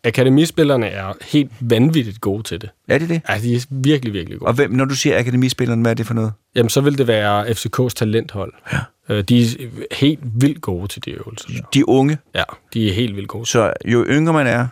akademispillerne 0.04 0.86
er 0.86 1.12
helt 1.32 1.50
vanvittigt 1.60 2.20
gode 2.20 2.42
til 2.42 2.60
det. 2.60 2.70
Er 2.88 2.98
det 2.98 3.08
det? 3.08 3.20
Ja, 3.28 3.38
de 3.38 3.54
er 3.54 3.60
virkelig, 3.70 4.12
virkelig 4.14 4.38
gode. 4.38 4.48
Og 4.48 4.54
hvem, 4.54 4.70
når 4.70 4.84
du 4.84 4.94
siger 4.94 5.18
akademispilleren, 5.18 5.80
hvad 5.80 5.90
er 5.90 5.94
det 5.94 6.06
for 6.06 6.14
noget? 6.14 6.32
Jamen, 6.54 6.70
så 6.70 6.80
vil 6.80 6.98
det 6.98 7.06
være 7.06 7.46
FCK's 7.48 7.88
talenthold. 7.96 8.52
Ja. 8.72 8.78
Øh, 9.14 9.24
de 9.24 9.42
er 9.42 9.46
helt 9.94 10.20
vildt 10.34 10.60
gode 10.60 10.88
til 10.88 11.04
de 11.04 11.10
øvelser. 11.10 11.48
De 11.74 11.88
unge. 11.88 12.18
Ja, 12.34 12.42
de 12.74 12.88
er 12.88 12.92
helt 12.92 13.16
vildt 13.16 13.28
gode. 13.28 13.46
Så 13.46 13.72
jo 13.84 14.04
yngre 14.08 14.32
man 14.32 14.46
er, 14.46 14.66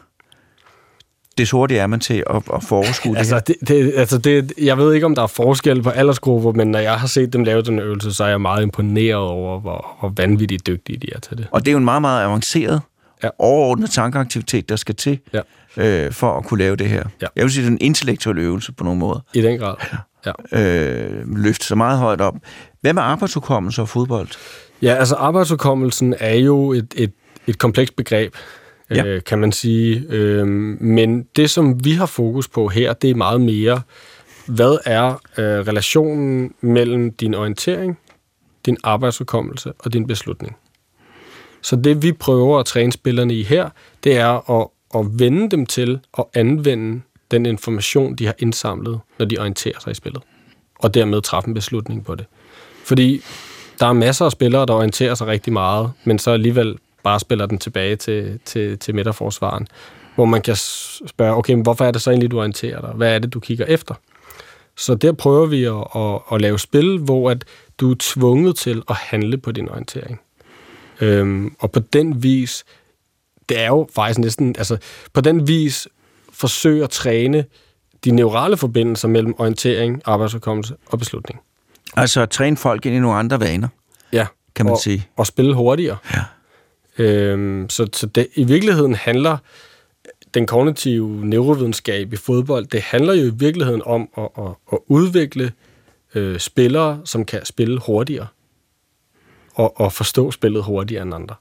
des 1.38 1.50
hurtigere 1.50 1.82
er 1.82 1.86
man 1.86 2.00
til 2.00 2.22
at, 2.30 2.42
at 2.54 2.62
foreskue 2.62 3.12
det 3.12 3.18
Altså, 3.18 3.40
det, 3.46 3.56
det, 3.68 3.92
altså 3.96 4.18
det, 4.18 4.52
jeg 4.58 4.78
ved 4.78 4.94
ikke, 4.94 5.06
om 5.06 5.14
der 5.14 5.22
er 5.22 5.26
forskel 5.26 5.82
på 5.82 5.90
aldersgrupper, 5.90 6.52
men 6.52 6.68
når 6.70 6.78
jeg 6.78 6.94
har 7.00 7.06
set 7.06 7.32
dem 7.32 7.44
lave 7.44 7.62
den 7.62 7.78
øvelse, 7.78 8.12
så 8.14 8.24
er 8.24 8.28
jeg 8.28 8.40
meget 8.40 8.62
imponeret 8.62 9.14
over, 9.16 9.60
hvor, 9.60 9.96
hvor 10.00 10.12
vanvittigt 10.16 10.66
dygtige 10.66 10.98
de 10.98 11.06
er 11.14 11.18
til 11.20 11.38
det. 11.38 11.46
Og 11.50 11.60
det 11.60 11.68
er 11.68 11.72
jo 11.72 11.78
en 11.78 11.84
meget, 11.84 12.00
meget 12.02 12.24
avanceret, 12.24 12.80
Ja. 13.22 13.26
ja. 13.26 13.30
overordnet 13.38 13.90
tankeaktivitet, 13.90 14.68
der 14.68 14.76
skal 14.76 14.94
til 14.94 15.18
Ja. 15.32 15.40
øh, 15.76 16.12
for 16.12 16.38
at 16.38 16.44
kunne 16.44 16.58
lave 16.58 16.76
det 16.76 16.88
her. 16.88 17.02
Ja. 17.22 17.26
Jeg 17.36 17.44
vil 17.44 17.52
sige, 17.52 17.62
det 17.62 17.68
er 17.68 17.72
en 17.72 17.78
intellektuel 17.80 18.38
øvelse 18.38 18.72
på 18.72 18.84
nogle 18.84 18.98
måder. 19.00 19.20
I 19.34 19.42
den 19.42 19.58
grad. 19.58 19.74
Ja. 20.26 20.32
Øh, 20.52 21.36
løfte 21.36 21.66
så 21.66 21.74
meget 21.74 21.98
højt 21.98 22.20
op. 22.20 22.34
Hvad 22.80 22.92
med 22.92 23.02
arbejdsudkommelse 23.02 23.82
og 23.82 23.88
fodbold? 23.88 24.28
Ja, 24.82 24.94
altså 24.94 25.14
arbejdsudkommelsen 25.14 26.14
er 26.18 26.34
jo 26.34 26.72
et, 26.72 26.94
et, 26.96 27.12
et 27.46 27.58
komplekst 27.58 27.96
begreb, 27.96 28.34
ja. 28.90 29.04
Øh, 29.04 29.22
kan 29.24 29.38
man 29.38 29.52
sige. 29.52 30.04
Øhm, 30.08 30.78
men 30.80 31.22
det, 31.36 31.50
som 31.50 31.84
vi 31.84 31.92
har 31.92 32.06
fokus 32.06 32.48
på 32.48 32.68
her, 32.68 32.92
det 32.92 33.10
er 33.10 33.14
meget 33.14 33.40
mere, 33.40 33.80
hvad 34.46 34.78
er 34.84 35.08
øh, 35.38 35.44
relationen 35.66 36.54
mellem 36.60 37.12
din 37.12 37.34
orientering, 37.34 37.98
din 38.66 38.76
arbejdsudkommelse 38.84 39.72
og 39.78 39.92
din 39.92 40.06
beslutning. 40.06 40.56
Så 41.62 41.76
det, 41.76 42.02
vi 42.02 42.12
prøver 42.12 42.58
at 42.58 42.66
træne 42.66 42.92
spillerne 42.92 43.34
i 43.34 43.42
her, 43.42 43.70
det 44.04 44.16
er 44.16 44.50
at, 44.60 44.68
at 44.94 45.06
vende 45.18 45.50
dem 45.50 45.66
til 45.66 46.00
at 46.18 46.24
anvende 46.34 47.00
den 47.30 47.46
information, 47.46 48.14
de 48.14 48.26
har 48.26 48.34
indsamlet, 48.38 49.00
når 49.18 49.26
de 49.26 49.38
orienterer 49.38 49.80
sig 49.80 49.90
i 49.90 49.94
spillet. 49.94 50.22
Og 50.78 50.94
dermed 50.94 51.22
træffe 51.22 51.48
en 51.48 51.54
beslutning 51.54 52.04
på 52.04 52.14
det. 52.14 52.26
Fordi 52.84 53.20
der 53.80 53.86
er 53.86 53.92
masser 53.92 54.24
af 54.24 54.32
spillere, 54.32 54.66
der 54.66 54.74
orienterer 54.74 55.14
sig 55.14 55.26
rigtig 55.26 55.52
meget, 55.52 55.90
men 56.04 56.18
så 56.18 56.30
alligevel 56.30 56.78
bare 57.08 57.20
spiller 57.20 57.46
den 57.46 57.58
tilbage 57.58 57.96
til, 57.96 58.40
til, 58.44 58.78
til 58.78 58.94
midterforsvaren. 58.94 59.68
Hvor 60.14 60.24
man 60.24 60.42
kan 60.42 60.56
spørge, 60.56 61.34
okay, 61.36 61.52
men 61.54 61.62
hvorfor 61.62 61.84
er 61.84 61.90
det 61.90 62.02
så 62.02 62.10
egentlig, 62.10 62.30
du 62.30 62.38
orienterer 62.38 62.80
dig? 62.80 62.90
Hvad 62.90 63.14
er 63.14 63.18
det, 63.18 63.34
du 63.34 63.40
kigger 63.40 63.64
efter? 63.64 63.94
Så 64.76 64.94
der 64.94 65.12
prøver 65.12 65.46
vi 65.46 65.64
at, 65.64 66.02
at, 66.02 66.20
at 66.34 66.40
lave 66.40 66.58
spil, 66.58 66.98
hvor 66.98 67.30
at 67.30 67.44
du 67.78 67.90
er 67.90 67.94
tvunget 67.98 68.56
til 68.56 68.82
at 68.88 68.96
handle 68.96 69.38
på 69.38 69.52
din 69.52 69.68
orientering. 69.68 70.20
Øhm, 71.00 71.54
og 71.58 71.72
på 71.72 71.80
den 71.80 72.22
vis, 72.22 72.64
det 73.48 73.60
er 73.60 73.66
jo 73.66 73.88
faktisk 73.94 74.18
næsten, 74.18 74.54
altså 74.58 74.76
på 75.12 75.20
den 75.20 75.48
vis 75.48 75.88
forsøge 76.32 76.84
at 76.84 76.90
træne 76.90 77.44
de 78.04 78.10
neurale 78.10 78.56
forbindelser 78.56 79.08
mellem 79.08 79.34
orientering, 79.38 80.02
arbejdsudkommelse 80.04 80.74
og 80.86 80.98
beslutning. 80.98 81.40
Altså 81.96 82.20
at 82.20 82.30
træne 82.30 82.56
folk 82.56 82.86
ind 82.86 82.94
i 82.96 82.98
nogle 82.98 83.18
andre 83.18 83.40
vaner, 83.40 83.68
Ja, 84.12 84.26
kan 84.54 84.66
man 84.66 84.72
og, 84.72 84.78
sige. 84.80 85.06
og 85.16 85.26
spille 85.26 85.54
hurtigere. 85.54 85.96
Ja. 86.14 86.20
Øhm, 86.98 87.66
så 87.70 87.88
så 87.92 88.06
det, 88.06 88.26
i 88.34 88.44
virkeligheden 88.44 88.94
handler 88.94 89.38
den 90.34 90.46
kognitive 90.46 91.26
neurovidenskab 91.26 92.12
i 92.12 92.16
fodbold, 92.16 92.66
det 92.66 92.80
handler 92.80 93.14
jo 93.14 93.26
i 93.26 93.34
virkeligheden 93.34 93.82
om 93.86 94.08
at, 94.18 94.28
at, 94.38 94.50
at 94.72 94.78
udvikle 94.86 95.52
øh, 96.14 96.38
spillere, 96.38 97.00
som 97.04 97.24
kan 97.24 97.44
spille 97.44 97.80
hurtigere 97.86 98.26
og, 99.54 99.80
og 99.80 99.92
forstå 99.92 100.30
spillet 100.30 100.64
hurtigere 100.64 101.02
end 101.02 101.14
andre. 101.14 101.34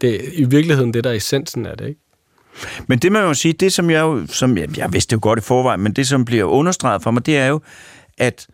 Det 0.00 0.14
er 0.14 0.30
i 0.32 0.44
virkeligheden 0.44 0.94
det, 0.94 1.04
der 1.04 1.10
er 1.10 1.14
essensen 1.14 1.66
af 1.66 1.76
det, 1.76 1.88
ikke? 1.88 2.00
Men 2.86 2.98
det 2.98 3.12
må 3.12 3.18
jeg 3.18 3.26
jo 3.26 3.34
sige, 3.34 3.52
det 3.52 3.72
som 3.72 3.90
jeg 3.90 4.00
jo, 4.00 4.26
som 4.26 4.58
jeg, 4.58 4.78
jeg 4.78 4.92
vidste 4.92 5.12
jo 5.12 5.18
godt 5.22 5.38
i 5.38 5.42
forvejen, 5.42 5.80
men 5.80 5.92
det 5.92 6.06
som 6.06 6.24
bliver 6.24 6.44
understreget 6.44 7.02
for 7.02 7.10
mig, 7.10 7.26
det 7.26 7.36
er 7.36 7.46
jo, 7.46 7.60
at, 8.18 8.46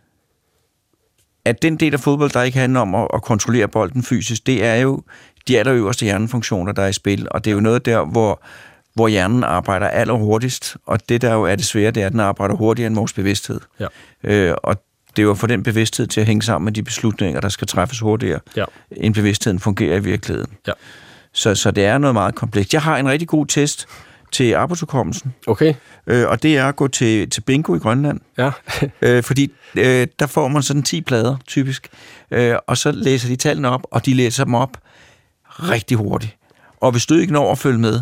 at 1.45 1.61
den 1.61 1.77
del 1.77 1.93
af 1.93 1.99
fodbold, 1.99 2.31
der 2.31 2.43
ikke 2.43 2.59
handler 2.59 2.79
om 2.79 2.95
at, 2.95 3.07
at 3.13 3.21
kontrollere 3.21 3.67
bolden 3.67 4.03
fysisk, 4.03 4.47
det 4.47 4.63
er 4.63 4.75
jo 4.75 5.03
de 5.47 5.59
allerøverste 5.59 6.03
hjernefunktioner, 6.03 6.71
der 6.71 6.81
er 6.83 6.87
i 6.87 6.93
spil, 6.93 7.27
og 7.31 7.45
det 7.45 7.51
er 7.51 7.55
jo 7.55 7.61
noget 7.61 7.85
der, 7.85 8.05
hvor, 8.05 8.41
hvor 8.93 9.07
hjernen 9.07 9.43
arbejder 9.43 9.87
allerhurtigst, 9.87 10.77
og 10.85 11.09
det 11.09 11.21
der 11.21 11.33
jo 11.33 11.43
er 11.43 11.55
det 11.55 11.65
svære, 11.65 11.91
det 11.91 12.03
er, 12.03 12.05
at 12.07 12.11
den 12.11 12.19
arbejder 12.19 12.55
hurtigere 12.55 12.87
end 12.87 12.95
vores 12.95 13.13
bevidsthed. 13.13 13.59
Ja. 13.79 13.87
Øh, 14.23 14.55
og 14.63 14.75
det 15.15 15.21
er 15.21 15.25
jo 15.25 15.33
for 15.33 15.47
den 15.47 15.63
bevidsthed 15.63 16.07
til 16.07 16.21
at 16.21 16.27
hænge 16.27 16.41
sammen 16.41 16.65
med 16.65 16.73
de 16.73 16.83
beslutninger, 16.83 17.41
der 17.41 17.49
skal 17.49 17.67
træffes 17.67 17.99
hurtigere, 17.99 18.39
Ja. 18.57 18.65
end 18.91 19.13
bevidstheden 19.13 19.59
fungerer 19.59 19.95
i 19.95 20.03
virkeligheden. 20.03 20.51
Ja. 20.67 20.71
Så, 21.33 21.55
så 21.55 21.71
det 21.71 21.85
er 21.85 21.97
noget 21.97 22.13
meget 22.13 22.35
komplekst. 22.35 22.73
Jeg 22.73 22.81
har 22.81 22.97
en 22.97 23.09
rigtig 23.09 23.27
god 23.27 23.45
test 23.45 23.87
til 24.31 24.53
arbejdsudkommelsen, 24.53 25.33
Okay, 25.47 25.73
øh, 26.07 26.27
og 26.27 26.43
det 26.43 26.57
er 26.57 26.65
at 26.67 26.75
gå 26.75 26.87
til, 26.87 27.29
til 27.29 27.41
bingo 27.41 27.75
i 27.75 27.79
Grønland. 27.79 28.19
ja. 28.37 28.51
Øh, 29.01 29.23
fordi 29.23 29.51
øh, 29.77 30.07
der 30.19 30.27
får 30.27 30.47
man 30.47 30.63
sådan 30.63 30.83
10 30.83 31.01
plader, 31.01 31.35
typisk, 31.47 31.87
øh, 32.31 32.55
og 32.67 32.77
så 32.77 32.91
læser 32.91 33.27
de 33.29 33.35
tallene 33.35 33.69
op, 33.69 33.81
og 33.91 34.05
de 34.05 34.13
læser 34.13 34.43
dem 34.43 34.53
op 34.55 34.77
rigtig 35.59 35.97
hurtigt. 35.97 36.37
Og 36.81 36.91
hvis 36.91 37.05
du 37.05 37.13
ikke 37.15 37.33
når 37.33 37.51
at 37.51 37.57
følge 37.57 37.79
med, 37.79 38.01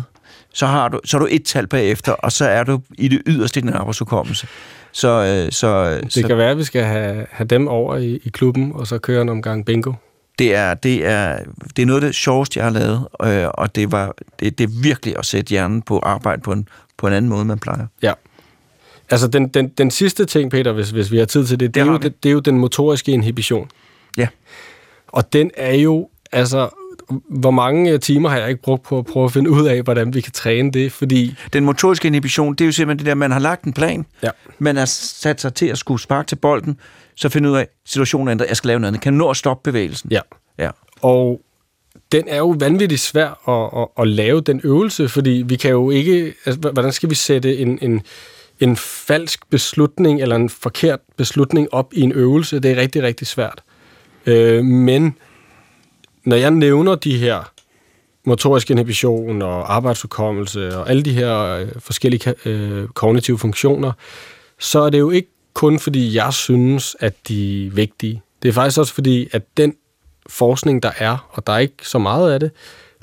så, 0.52 0.66
har 0.66 0.88
du, 0.88 1.00
så 1.04 1.16
er 1.16 1.18
du 1.18 1.28
et 1.30 1.44
tal 1.44 1.66
bagefter, 1.66 2.12
og 2.12 2.32
så 2.32 2.44
er 2.44 2.64
du 2.64 2.80
i 2.98 3.08
det 3.08 3.22
yderste 3.26 3.60
din 3.60 3.68
arbejdsudkommelse. 3.68 4.46
Så, 4.92 5.08
øh, 5.08 5.52
så, 5.52 6.00
Det 6.04 6.12
så 6.12 6.26
kan 6.26 6.36
være, 6.36 6.50
at 6.50 6.58
vi 6.58 6.64
skal 6.64 6.84
have, 6.84 7.26
have 7.30 7.46
dem 7.46 7.68
over 7.68 7.96
i, 7.96 8.20
i 8.24 8.28
klubben, 8.28 8.72
og 8.74 8.86
så 8.86 8.98
køre 8.98 9.22
en 9.22 9.28
omgang 9.28 9.66
bingo. 9.66 9.92
det, 10.38 10.54
er, 10.54 10.74
det, 10.74 11.06
er, 11.06 11.38
det 11.76 11.82
er 11.82 11.86
noget 11.86 12.02
af 12.02 12.08
det 12.08 12.14
sjoveste, 12.14 12.58
jeg 12.58 12.66
har 12.66 12.72
lavet, 12.72 13.06
øh, 13.24 13.48
og 13.48 13.74
det, 13.74 13.92
var, 13.92 14.14
det, 14.40 14.58
det 14.58 14.64
er 14.64 14.82
virkelig 14.82 15.18
at 15.18 15.26
sætte 15.26 15.50
hjernen 15.50 15.82
på 15.82 15.98
arbejde 15.98 16.42
på 16.42 16.52
en, 16.52 16.68
på 16.96 17.06
en 17.06 17.12
anden 17.12 17.28
måde, 17.28 17.44
man 17.44 17.58
plejer. 17.58 17.86
Ja. 18.02 18.12
Altså, 19.10 19.28
den, 19.28 19.48
den, 19.48 19.68
den 19.68 19.90
sidste 19.90 20.24
ting, 20.24 20.50
Peter, 20.50 20.72
hvis, 20.72 20.90
hvis 20.90 21.12
vi 21.12 21.18
har 21.18 21.24
tid 21.24 21.46
til 21.46 21.60
det, 21.60 21.66
det, 21.66 21.74
Det 21.74 21.80
er, 21.80 21.86
jo, 21.92 21.96
det, 21.98 22.22
det 22.22 22.28
er 22.28 22.32
jo 22.32 22.40
den 22.40 22.58
motoriske 22.58 23.12
inhibition. 23.12 23.68
Ja. 24.16 24.28
Og 25.08 25.32
den 25.32 25.50
er 25.56 25.74
jo, 25.74 26.08
altså, 26.32 26.68
hvor 27.28 27.50
mange 27.50 27.98
timer 27.98 28.28
har 28.28 28.38
jeg 28.38 28.48
ikke 28.48 28.62
brugt 28.62 28.82
på 28.82 28.98
at 28.98 29.06
prøve 29.06 29.24
at 29.24 29.32
finde 29.32 29.50
ud 29.50 29.66
af, 29.66 29.82
hvordan 29.82 30.14
vi 30.14 30.20
kan 30.20 30.32
træne 30.32 30.70
det, 30.70 30.92
fordi... 30.92 31.34
Den 31.52 31.64
motoriske 31.64 32.06
inhibition, 32.06 32.54
det 32.54 32.60
er 32.60 32.66
jo 32.66 32.72
simpelthen 32.72 32.98
det 32.98 33.06
der, 33.06 33.14
man 33.14 33.30
har 33.30 33.38
lagt 33.38 33.64
en 33.64 33.72
plan, 33.72 34.06
Ja. 34.22 34.28
man 34.58 34.76
har 34.76 34.84
sat 34.84 35.40
sig 35.40 35.54
til 35.54 35.66
at 35.66 35.78
skulle 35.78 36.00
sparke 36.00 36.26
til 36.26 36.36
bolden, 36.36 36.78
så 37.16 37.28
finder 37.28 37.50
ud 37.50 37.56
af, 37.56 37.60
at 37.60 37.68
situationen 37.86 38.28
er 38.28 38.32
ændret, 38.32 38.48
jeg 38.48 38.56
skal 38.56 38.68
lave 38.68 38.80
noget 38.80 38.88
andet. 38.88 39.02
Kan 39.02 39.14
nå 39.14 39.30
at 39.30 39.36
stoppe 39.36 39.70
bevægelsen? 39.70 40.10
Ja. 40.10 40.20
ja. 40.58 40.70
Og 41.02 41.40
den 42.12 42.24
er 42.28 42.36
jo 42.38 42.54
vanvittigt 42.58 43.00
svær 43.00 43.48
at, 43.50 43.82
at, 43.82 44.02
at 44.02 44.08
lave, 44.08 44.40
den 44.40 44.60
øvelse, 44.64 45.08
fordi 45.08 45.44
vi 45.46 45.56
kan 45.56 45.70
jo 45.70 45.90
ikke... 45.90 46.34
Altså, 46.46 46.70
hvordan 46.72 46.92
skal 46.92 47.10
vi 47.10 47.14
sætte 47.14 47.58
en, 47.58 47.78
en, 47.82 48.02
en 48.60 48.76
falsk 48.76 49.50
beslutning 49.50 50.22
eller 50.22 50.36
en 50.36 50.48
forkert 50.48 51.00
beslutning 51.16 51.68
op 51.74 51.92
i 51.94 52.00
en 52.00 52.12
øvelse? 52.12 52.60
Det 52.60 52.70
er 52.70 52.76
rigtig, 52.76 53.02
rigtig 53.02 53.26
svært. 53.26 53.62
Øh, 54.26 54.64
men 54.64 55.16
når 56.24 56.36
jeg 56.36 56.50
nævner 56.50 56.94
de 56.94 57.18
her 57.18 57.52
motorisk 58.24 58.70
inhibition 58.70 59.42
og 59.42 59.74
arbejdsudkommelse 59.74 60.78
og 60.78 60.90
alle 60.90 61.02
de 61.02 61.12
her 61.12 61.40
øh, 61.40 61.68
forskellige 61.78 62.34
øh, 62.44 62.88
kognitive 62.88 63.38
funktioner, 63.38 63.92
så 64.58 64.80
er 64.80 64.90
det 64.90 64.98
jo 64.98 65.10
ikke 65.10 65.28
kun 65.54 65.78
fordi 65.78 66.16
jeg 66.16 66.32
synes, 66.32 66.96
at 67.00 67.14
de 67.28 67.66
er 67.66 67.70
vigtige. 67.70 68.22
Det 68.42 68.48
er 68.48 68.52
faktisk 68.52 68.78
også 68.78 68.94
fordi, 68.94 69.28
at 69.32 69.42
den 69.56 69.76
forskning, 70.26 70.82
der 70.82 70.90
er, 70.98 71.28
og 71.30 71.46
der 71.46 71.52
er 71.52 71.58
ikke 71.58 71.88
så 71.88 71.98
meget 71.98 72.32
af 72.32 72.40
det, 72.40 72.50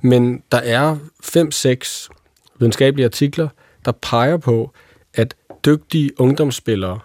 men 0.04 0.44
der 0.52 0.58
er 0.58 0.98
fem-seks 1.24 2.10
videnskabelige 2.60 3.06
artikler, 3.06 3.48
der 3.86 3.92
peger 3.92 4.38
på, 4.38 4.72
at 5.14 5.36
dygtige 5.66 6.22
ungdomsspillere, 6.22 7.00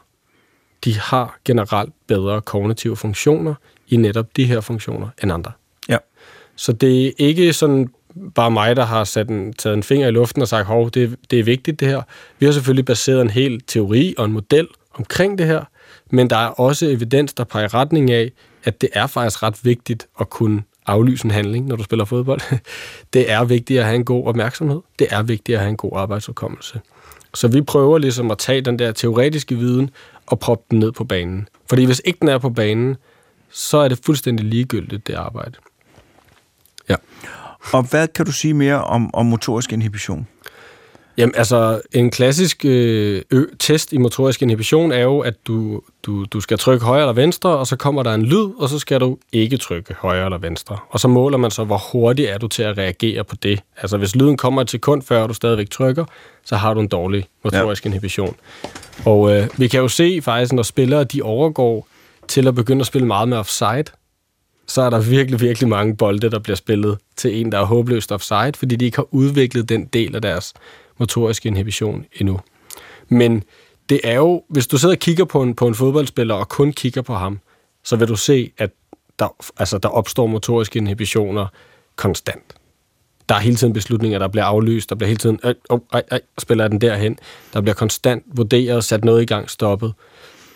de 0.85 0.99
har 0.99 1.39
generelt 1.45 1.93
bedre 2.07 2.41
kognitive 2.41 2.97
funktioner 2.97 3.55
i 3.89 3.97
netop 3.97 4.37
de 4.37 4.45
her 4.45 4.61
funktioner 4.61 5.09
end 5.23 5.33
andre. 5.33 5.53
Så 6.57 6.73
det 6.73 7.07
er 7.07 7.11
ikke 7.19 7.53
sådan 7.53 7.89
bare 8.35 8.51
mig, 8.51 8.77
der 8.77 8.85
har 8.85 9.05
sat 9.05 9.29
en, 9.29 9.53
taget 9.53 9.77
en 9.77 9.83
finger 9.83 10.09
i 10.09 10.11
luften 10.11 10.43
og 10.43 10.49
sagt, 10.49 10.67
hov, 10.67 10.91
det, 10.91 11.17
det 11.31 11.39
er 11.39 11.45
vigtigt 11.45 11.81
det 11.81 11.89
her. 11.89 12.03
Vi 12.39 12.47
har 12.47 12.53
selvfølgelig 12.53 12.85
baseret 12.85 13.21
en 13.21 13.31
hel 13.31 13.61
teori 13.61 14.15
og 14.19 14.25
en 14.25 14.33
model 14.33 14.69
omkring 14.95 15.39
det 15.39 15.47
her, 15.47 15.65
men 16.11 16.31
der 16.31 16.37
er 16.37 16.49
også 16.49 16.87
evidens, 16.87 17.35
der 17.35 17.45
peger 17.45 17.65
i 17.65 17.69
retning 17.69 18.11
af, 18.11 18.33
at 18.65 18.81
det 18.81 18.89
er 18.93 19.07
faktisk 19.07 19.43
ret 19.43 19.65
vigtigt 19.65 20.07
at 20.21 20.31
kunne 20.31 20.63
aflyse 20.87 21.25
en 21.25 21.31
handling, 21.31 21.67
når 21.67 21.77
du 21.77 21.83
spiller 21.83 22.05
fodbold. 22.05 22.41
Det 23.13 23.31
er 23.31 23.45
vigtigt 23.45 23.79
at 23.79 23.85
have 23.85 23.97
en 23.97 24.05
god 24.05 24.27
opmærksomhed. 24.27 24.81
Det 24.99 25.07
er 25.11 25.23
vigtigt 25.23 25.57
at 25.57 25.61
have 25.61 25.71
en 25.71 25.77
god 25.77 25.91
arbejdsudkommelse. 25.95 26.81
Så 27.35 27.49
vi 27.49 27.61
prøver 27.61 27.99
ligesom 27.99 28.31
at 28.31 28.39
tage 28.39 28.61
den 28.61 28.79
der 28.79 28.93
teoretiske 28.93 29.57
viden 29.57 29.91
og 30.27 30.39
proppe 30.39 30.65
den 30.71 30.79
ned 30.79 30.93
på 30.93 31.05
banen. 31.05 31.49
Fordi 31.69 31.85
hvis 31.85 32.03
ikke 32.05 32.19
den 32.21 32.29
er 32.29 32.39
på 32.39 32.51
banen, 32.51 32.97
så 33.51 33.79
er 33.79 33.89
det 33.89 34.01
fuldstændig 34.05 34.47
ligegyldigt, 34.47 35.07
det 35.07 35.15
arbejde. 35.15 35.53
Ja. 36.89 36.97
Og 37.73 37.83
hvad 37.83 38.09
kan 38.09 38.27
du 38.27 38.33
sige 38.33 38.55
mere 38.55 38.85
om, 38.85 39.15
om 39.15 39.27
motorisk 39.27 39.73
inhibition? 39.73 40.27
Jamen 41.17 41.35
altså, 41.37 41.81
en 41.93 42.11
klassisk 42.11 42.65
øh, 42.65 43.23
test 43.59 43.93
i 43.93 43.99
motorisk 43.99 44.43
inhibition 44.43 44.93
er 44.93 45.03
jo, 45.03 45.21
at 45.21 45.35
du, 45.47 45.81
du, 46.03 46.25
du 46.25 46.41
skal 46.41 46.59
trykke 46.59 46.87
højre 46.87 47.01
eller 47.01 47.13
venstre, 47.13 47.51
og 47.51 47.67
så 47.67 47.77
kommer 47.77 48.03
der 48.03 48.15
en 48.15 48.23
lyd, 48.23 48.51
og 48.59 48.69
så 48.69 48.79
skal 48.79 49.01
du 49.01 49.19
ikke 49.33 49.57
trykke 49.57 49.95
højre 49.95 50.25
eller 50.25 50.39
venstre. 50.39 50.79
Og 50.91 51.01
så 51.01 51.09
måler 51.09 51.39
man 51.39 51.51
så, 51.51 51.65
hvor 51.65 51.83
hurtigt 51.93 52.31
er 52.31 52.39
du 52.39 52.49
til 52.49 52.63
at 52.63 52.79
reagere 52.79 53.25
på 53.25 53.37
det. 53.37 53.61
Altså 53.77 53.97
hvis 53.97 54.17
lyden 54.17 54.37
kommer 54.37 54.63
et 54.63 54.71
sekund 54.71 55.03
før 55.03 55.27
du 55.27 55.35
stadigvæk 55.35 55.71
trykker, 55.71 56.05
så 56.45 56.57
har 56.57 56.75
du 56.75 56.81
en 56.81 56.89
dårlig 56.89 57.27
motorisk 57.45 57.85
ja. 57.85 57.89
inhibition. 57.89 58.37
Og 59.05 59.37
øh, 59.37 59.49
vi 59.57 59.69
kan 59.69 59.81
jo 59.81 59.89
se 59.89 60.21
faktisk, 60.23 60.53
når 60.53 60.63
spillere 60.63 61.05
de 61.05 61.23
overgår 61.23 61.89
til 62.29 62.49
at 62.49 62.55
begynde 62.55 62.81
at 62.81 62.87
spille 62.87 63.07
meget 63.07 63.29
med 63.29 63.37
offside, 63.37 63.85
så 64.67 64.83
er 64.83 64.91
der 64.91 65.01
virkelig, 65.01 65.41
virkelig 65.41 65.69
mange 65.69 65.97
bolde, 65.97 66.31
der 66.31 66.39
bliver 66.39 66.57
spillet 66.57 66.99
til 67.17 67.41
en, 67.41 67.53
der 67.53 67.59
er 67.59 67.65
håbløst 67.65 68.13
offside, 68.13 68.53
fordi 68.57 68.77
de 68.77 68.85
ikke 68.85 68.97
har 68.97 69.15
udviklet 69.15 69.69
den 69.69 69.87
del 69.87 70.15
af 70.15 70.23
deres 70.23 70.55
motoriske 70.99 71.47
inhibition 71.47 72.05
endnu. 72.15 72.41
Men 73.09 73.43
det 73.89 74.01
er 74.05 74.15
jo, 74.15 74.43
hvis 74.49 74.67
du 74.67 74.79
sidder 74.79 74.95
og 74.95 74.99
kigger 74.99 75.25
på 75.25 75.43
en, 75.43 75.55
på 75.55 75.67
en 75.67 75.75
fodboldspiller 75.75 76.35
og 76.35 76.49
kun 76.49 76.73
kigger 76.73 77.03
på 77.03 77.15
ham, 77.15 77.41
så 77.85 77.97
vil 77.97 78.09
du 78.09 78.17
se, 78.17 78.53
at 78.59 78.71
der, 79.19 79.37
altså, 79.57 79.79
der 79.79 79.89
opstår 79.89 80.27
motoriske 80.27 80.79
inhibitioner 80.79 81.47
konstant. 81.97 82.55
Der 83.29 83.35
er 83.35 83.39
hele 83.39 83.57
tiden 83.57 83.73
beslutninger, 83.73 84.19
der 84.19 84.29
bliver 84.29 84.45
aflyst, 84.45 84.91
der 84.91 84.97
bliver 84.97 85.09
hele 85.09 85.19
tiden, 85.19 85.41
øh, 85.45 85.55
øh, 85.73 86.01
øh, 86.13 86.19
spiller 86.39 86.65
jeg 86.65 86.71
den 86.71 86.81
derhen. 86.81 87.19
Der 87.53 87.61
bliver 87.61 87.75
konstant 87.75 88.25
vurderet, 88.27 88.85
sat 88.85 89.05
noget 89.05 89.23
i 89.23 89.25
gang, 89.25 89.51
stoppet. 89.51 89.93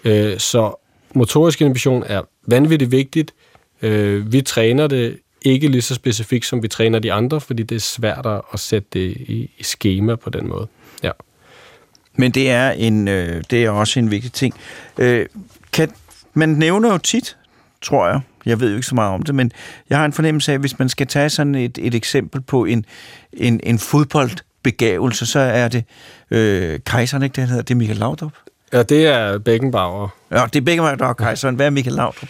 Øh, 0.05 0.39
så 0.39 0.75
motorisk 1.15 1.61
inhibition 1.61 2.03
er 2.07 2.23
vanvittigt 2.47 2.91
vigtigt. 2.91 3.35
Øh, 3.83 4.33
vi 4.33 4.41
træner 4.41 4.87
det 4.87 5.19
ikke 5.43 5.69
lige 5.69 5.83
så 5.83 5.95
specifikt, 5.95 6.47
som 6.47 6.63
vi 6.63 6.69
træner 6.69 6.99
de 6.99 7.13
andre, 7.13 7.41
fordi 7.41 7.63
det 7.63 7.75
er 7.75 7.81
svært 7.81 8.27
at 8.53 8.61
sætte 8.61 8.89
det 8.93 9.11
i, 9.11 9.51
i 9.59 9.63
schema 9.63 10.15
på 10.15 10.31
den 10.31 10.49
måde. 10.49 10.67
Ja. 11.03 11.11
Men 12.15 12.31
det 12.31 12.51
er, 12.51 12.71
en, 12.71 13.09
øh, 13.09 13.43
det 13.51 13.65
er 13.65 13.71
også 13.71 13.99
en 13.99 14.11
vigtig 14.11 14.33
ting. 14.33 14.55
Øh, 14.99 15.27
kan, 15.73 15.91
man 16.35 16.49
nævner 16.49 16.93
jo 16.93 16.99
tit, 16.99 17.37
tror 17.83 18.09
jeg, 18.09 18.21
jeg 18.47 18.61
ved 18.61 18.69
jo 18.71 18.77
ikke 18.77 18.87
så 18.87 18.95
meget 18.95 19.15
om 19.15 19.23
det, 19.23 19.35
men 19.35 19.53
jeg 19.91 19.99
har 19.99 20.05
en 20.05 20.13
fornemmelse 20.13 20.53
af, 20.53 20.55
at 20.55 20.61
hvis 20.61 20.79
man 20.79 20.89
skal 20.89 21.07
tage 21.07 21.31
sådan 21.31 21.55
et, 21.55 21.79
et 21.83 21.95
eksempel 21.95 22.41
på 22.41 22.65
en, 22.65 22.85
en, 23.33 23.61
en 23.63 23.79
fodboldbegavelse, 23.79 25.27
så 25.27 25.39
er 25.39 25.69
det 25.69 25.85
øh, 26.31 26.81
kejseren, 26.87 27.23
ikke 27.23 27.35
det 27.35 27.41
han 27.41 27.49
hedder? 27.49 27.63
Det 27.63 27.75
er 27.75 27.79
Michael 27.79 27.99
Laudrup. 27.99 28.33
ja, 28.73 28.83
det 28.83 29.07
er 29.07 29.39
Beckenbauer. 29.39 30.09
Ja, 30.31 30.47
det 30.53 30.69
er 30.69 30.83
mig, 30.83 30.99
der 30.99 31.07
er 31.07 31.13
kejseren. 31.13 31.55
Hvad 31.55 31.67
er 31.67 31.71
Michael 31.71 31.97
Laudrup? 31.97 32.29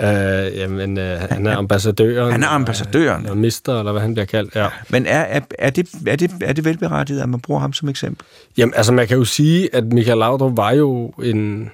Øh, 0.00 0.56
jamen, 0.58 0.98
øh, 0.98 1.20
han 1.30 1.46
er 1.46 1.56
ambassadøren. 1.56 2.32
Han 2.32 2.42
er 2.42 2.48
ambassadøren. 2.48 3.22
Eller 3.22 3.34
mister, 3.34 3.78
eller 3.78 3.92
hvad 3.92 4.02
han 4.02 4.14
bliver 4.14 4.26
kaldt. 4.26 4.56
Ja. 4.56 4.68
Men 4.88 5.06
er, 5.06 5.18
er, 5.20 5.40
er, 5.58 5.70
det, 5.70 5.88
er, 6.06 6.16
det, 6.16 6.30
er 6.42 6.52
det 6.52 6.64
velberettiget, 6.64 7.20
at 7.20 7.28
man 7.28 7.40
bruger 7.40 7.60
ham 7.60 7.72
som 7.72 7.88
eksempel? 7.88 8.26
Jamen, 8.58 8.74
altså 8.76 8.92
man 8.92 9.08
kan 9.08 9.16
jo 9.16 9.24
sige, 9.24 9.74
at 9.74 9.84
Michael 9.84 10.18
Laudrup 10.18 10.56
var 10.56 10.70
jo 10.72 11.08
en 11.22 11.70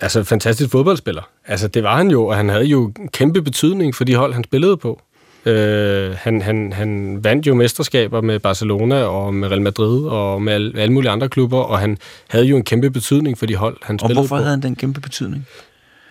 altså, 0.00 0.24
fantastisk 0.24 0.70
fodboldspiller. 0.70 1.22
Altså 1.46 1.68
det 1.68 1.82
var 1.82 1.96
han 1.96 2.10
jo, 2.10 2.26
og 2.26 2.36
han 2.36 2.48
havde 2.48 2.64
jo 2.64 2.92
kæmpe 3.12 3.42
betydning 3.42 3.94
for 3.94 4.04
de 4.04 4.14
hold, 4.14 4.34
han 4.34 4.44
spillede 4.44 4.76
på. 4.76 5.00
Øh, 5.46 6.14
han, 6.18 6.42
han, 6.42 6.72
han 6.72 7.18
vandt 7.24 7.46
jo 7.46 7.54
mesterskaber 7.54 8.20
med 8.20 8.38
Barcelona 8.38 9.02
og 9.04 9.34
med 9.34 9.48
Real 9.48 9.62
Madrid 9.62 10.04
og 10.06 10.42
med 10.42 10.52
alle, 10.52 10.80
alle 10.80 10.92
mulige 10.92 11.10
andre 11.10 11.28
klubber, 11.28 11.58
og 11.58 11.78
han 11.78 11.98
havde 12.28 12.44
jo 12.44 12.56
en 12.56 12.64
kæmpe 12.64 12.90
betydning 12.90 13.38
for 13.38 13.46
de 13.46 13.56
hold, 13.56 13.76
han 13.82 13.94
Og 13.94 14.00
spillede 14.00 14.20
hvorfor 14.20 14.36
på. 14.36 14.38
havde 14.38 14.50
han 14.50 14.62
den 14.62 14.76
kæmpe 14.76 15.00
betydning? 15.00 15.46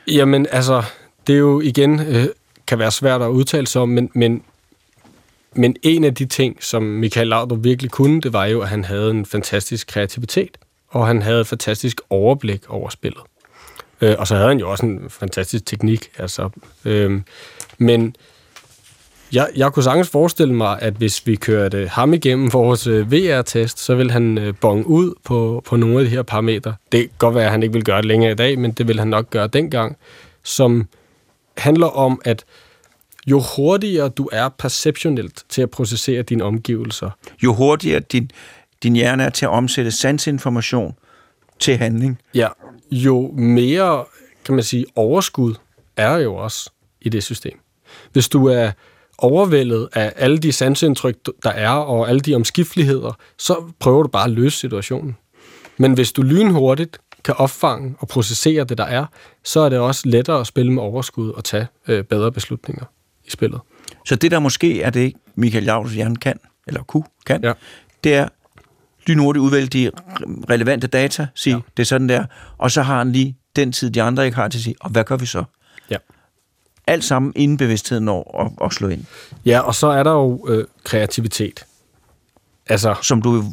Jamen, 0.08 0.48
altså, 0.52 0.84
det 1.28 1.36
er 1.36 1.40
jo 1.40 1.62
igen, 1.62 2.00
øh, 2.00 2.28
kan 2.68 2.80
være 2.80 2.92
svært 2.92 3.22
at 3.22 3.28
udtale 3.28 3.68
sig 3.68 3.82
om, 3.82 3.90
men, 3.90 4.12
men, 4.14 4.44
men 5.56 5.76
en 5.84 6.04
af 6.04 6.16
de 6.16 6.26
ting, 6.26 6.64
som 6.64 6.84
Michael 6.84 7.28
Laudrup 7.28 7.64
virkelig 7.64 7.92
kunne, 7.92 8.22
det 8.22 8.34
var 8.34 8.46
jo, 8.46 8.62
at 8.62 8.70
han 8.70 8.84
havde 8.84 9.12
en 9.12 9.26
fantastisk 9.26 9.88
kreativitet, 9.88 10.58
og 10.90 11.08
han 11.08 11.22
havde 11.22 11.42
et 11.42 11.48
fantastisk 11.48 12.02
overblik 12.10 12.62
over 12.70 12.90
spillet. 12.90 13.22
Øh, 14.02 14.16
og 14.20 14.28
så 14.28 14.36
havde 14.36 14.48
han 14.48 14.60
jo 14.60 14.72
også 14.72 14.86
en 14.86 15.10
fantastisk 15.10 15.66
teknik, 15.66 16.10
altså. 16.18 16.50
Øh, 16.86 17.22
men 17.78 18.16
jeg, 19.34 19.50
jeg 19.56 19.74
kunne 19.74 19.84
sagtens 19.84 20.10
forestille 20.10 20.54
mig, 20.54 20.82
at 20.82 20.94
hvis 20.94 21.28
vi 21.28 21.36
kørte 21.36 21.88
ham 21.88 22.14
igennem 22.14 22.54
vores 22.54 22.88
øh, 22.88 23.12
VR-test, 23.12 23.80
så 23.80 23.96
vil 23.96 24.12
han 24.12 24.38
øh, 24.38 24.54
bonge 24.62 24.88
ud 24.88 25.14
på, 25.24 25.64
på 25.66 25.76
nogle 25.76 26.00
af 26.00 26.06
de 26.06 26.10
her 26.10 26.22
parametre. 26.22 26.76
Det 26.92 27.00
kan 27.00 27.10
godt 27.18 27.36
være, 27.36 27.46
at 27.46 27.52
han 27.52 27.64
ikke 27.64 27.74
vil 27.74 27.84
gøre 27.84 27.98
det 27.98 28.06
længere 28.06 28.32
i 28.32 28.36
dag, 28.36 28.60
men 28.60 28.72
det 28.72 28.88
vil 28.88 29.00
han 29.00 29.08
nok 29.08 29.30
gøre 29.30 29.48
dengang, 29.48 29.98
som 30.44 30.88
handler 31.58 31.88
om, 31.88 32.22
at 32.26 32.46
jo 33.28 33.44
hurtigere 33.56 34.10
du 34.10 34.30
er 34.32 34.50
perceptionelt 34.50 35.44
til 35.50 35.62
at 35.62 35.70
processere 35.70 36.22
dine 36.22 36.44
omgivelser, 36.44 37.10
Jo 37.44 37.54
hurtigere 37.54 38.00
din, 38.00 38.32
din 38.84 38.96
hjerne 38.96 39.24
er 39.24 39.30
til 39.30 39.46
at 39.46 39.50
omsætte 39.50 39.92
sansinformation 39.92 40.94
til 41.60 41.78
handling. 41.78 42.20
ja, 42.34 42.48
jo 42.92 43.32
mere, 43.32 44.06
kan 44.46 44.56
man 44.56 44.64
sige, 44.64 44.86
overskud 44.96 45.56
er 45.98 46.18
jo 46.18 46.36
også 46.36 46.70
i 47.02 47.10
det 47.10 47.24
system. 47.24 47.60
Hvis 48.12 48.30
du 48.30 48.46
er 48.46 48.72
overvældet 49.18 49.90
af 49.94 50.14
alle 50.16 50.38
de 50.38 50.52
sansindtryk, 50.52 51.16
der 51.44 51.50
er, 51.50 51.70
og 51.70 52.10
alle 52.10 52.20
de 52.20 52.36
omskifteligheder, 52.36 53.14
så 53.38 53.64
prøver 53.80 54.04
du 54.04 54.10
bare 54.10 54.24
at 54.26 54.32
løse 54.32 54.58
situationen. 54.58 55.18
Men 55.78 55.94
hvis 55.94 56.12
du 56.12 56.22
lynhurtigt 56.22 56.98
kan 57.24 57.36
opfange 57.38 57.96
og 58.00 58.08
processere 58.08 58.64
det, 58.64 58.78
der 58.78 58.84
er, 58.84 59.06
så 59.44 59.60
er 59.60 59.70
det 59.70 59.80
også 59.80 60.02
lettere 60.06 60.40
at 60.40 60.48
spille 60.48 60.72
med 60.74 60.84
overskud 60.84 61.30
og 61.30 61.44
tage 61.44 61.68
øh, 61.88 62.04
bedre 62.04 62.32
beslutninger 62.32 62.86
i 63.26 63.30
spillet. 63.30 63.60
Så 64.06 64.16
det, 64.16 64.32
der 64.32 64.40
måske 64.40 64.82
er 64.82 64.90
det, 64.90 65.14
Michael 65.36 65.64
Javs 65.64 65.94
hjerne 65.94 66.16
kan, 66.16 66.40
eller 66.68 66.84
kunne 66.84 67.04
kan, 67.26 67.44
Ja. 67.44 67.54
det 68.04 68.16
er 68.16 68.28
lynhurtigt 69.08 69.42
udvælge 69.44 69.68
de 69.68 69.92
relevante 70.50 70.88
data, 70.88 71.28
sige, 71.36 71.56
ja. 71.56 71.62
det 71.78 71.84
er 71.84 71.88
sådan 71.88 72.10
der, 72.10 72.26
og 72.58 72.72
så 72.72 72.82
har 72.82 72.98
han 72.98 73.12
lige 73.12 73.38
den 73.56 73.72
tid, 73.72 73.90
de 73.92 74.02
andre 74.02 74.26
ikke 74.26 74.36
har 74.36 74.48
til 74.48 74.58
at 74.60 74.64
sige, 74.64 74.76
og 74.80 74.90
hvad 74.90 75.04
gør 75.04 75.18
vi 75.18 75.26
så? 75.26 75.44
Ja. 75.90 75.98
Alt 76.88 77.04
sammen 77.04 77.34
inden 77.36 77.58
bevidstheden 77.58 78.06
når 78.06 78.42
at, 78.62 78.66
at 78.68 78.74
slå 78.74 78.88
ind, 78.88 79.06
Ja, 79.46 79.60
og 79.60 79.76
så 79.76 79.88
er 79.88 80.04
der 80.04 80.12
jo 80.12 80.46
øh, 80.50 80.66
kreativitet. 80.84 81.66
Altså, 82.68 82.96
som 83.02 83.22
du 83.22 83.44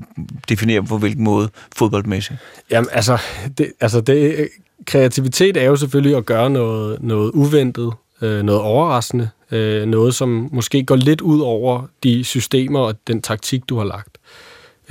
definerer 0.49 0.83
på 0.83 0.99
hvilken 0.99 1.25
måde 1.25 1.49
fodboldmæssigt. 1.77 2.39
Jamen, 2.71 2.89
altså, 2.93 3.19
det, 3.59 3.73
altså 3.81 4.01
det, 4.01 4.49
kreativitet 4.87 5.57
er 5.57 5.65
jo 5.65 5.77
selvfølgelig 5.77 6.17
at 6.17 6.27
gøre 6.27 6.51
noget, 6.51 7.03
noget 7.03 7.31
uventet, 7.31 7.93
øh, 8.23 8.43
noget 8.43 8.61
overraskende, 8.61 9.29
øh, 9.51 9.87
noget, 9.87 10.15
som 10.15 10.49
måske 10.53 10.85
går 10.85 10.97
lidt 10.97 11.21
ud 11.21 11.41
over 11.41 11.83
de 12.03 12.25
systemer 12.25 12.81
og 12.81 12.95
den 13.07 13.23
taktik, 13.23 13.69
du 13.69 13.79
har 13.79 13.85
lagt. 13.85 14.19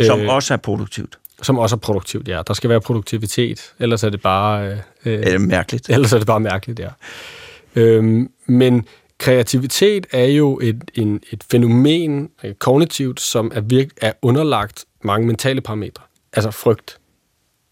Som 0.05 0.19
Øh, 0.19 0.33
også 0.33 0.53
er 0.53 0.57
produktivt. 0.57 1.17
som 1.41 1.57
også 1.57 1.75
er 1.75 1.79
produktivt, 1.79 2.27
ja. 2.27 2.41
Der 2.47 2.53
skal 2.53 2.69
være 2.69 2.81
produktivitet, 2.81 3.73
ellers 3.79 4.03
er 4.03 4.09
det 4.09 4.21
bare... 4.21 4.77
Øh, 5.05 5.33
øh, 5.33 5.41
mærkeligt? 5.41 5.89
Ellers 5.89 6.13
er 6.13 6.17
det 6.17 6.27
bare 6.27 6.39
mærkeligt, 6.39 6.79
ja. 6.79 6.89
Øhm, 7.75 8.29
men 8.45 8.85
kreativitet 9.17 10.07
er 10.11 10.25
jo 10.25 10.59
et, 10.63 10.91
en, 10.95 11.21
et 11.31 11.43
fænomen 11.51 12.29
øh, 12.43 12.53
kognitivt, 12.53 13.19
som 13.19 13.51
er, 13.55 13.61
virk, 13.61 13.87
er 14.01 14.13
underlagt 14.21 14.85
mange 15.03 15.27
mentale 15.27 15.61
parametre. 15.61 16.03
Altså 16.33 16.51
frygt, 16.51 16.99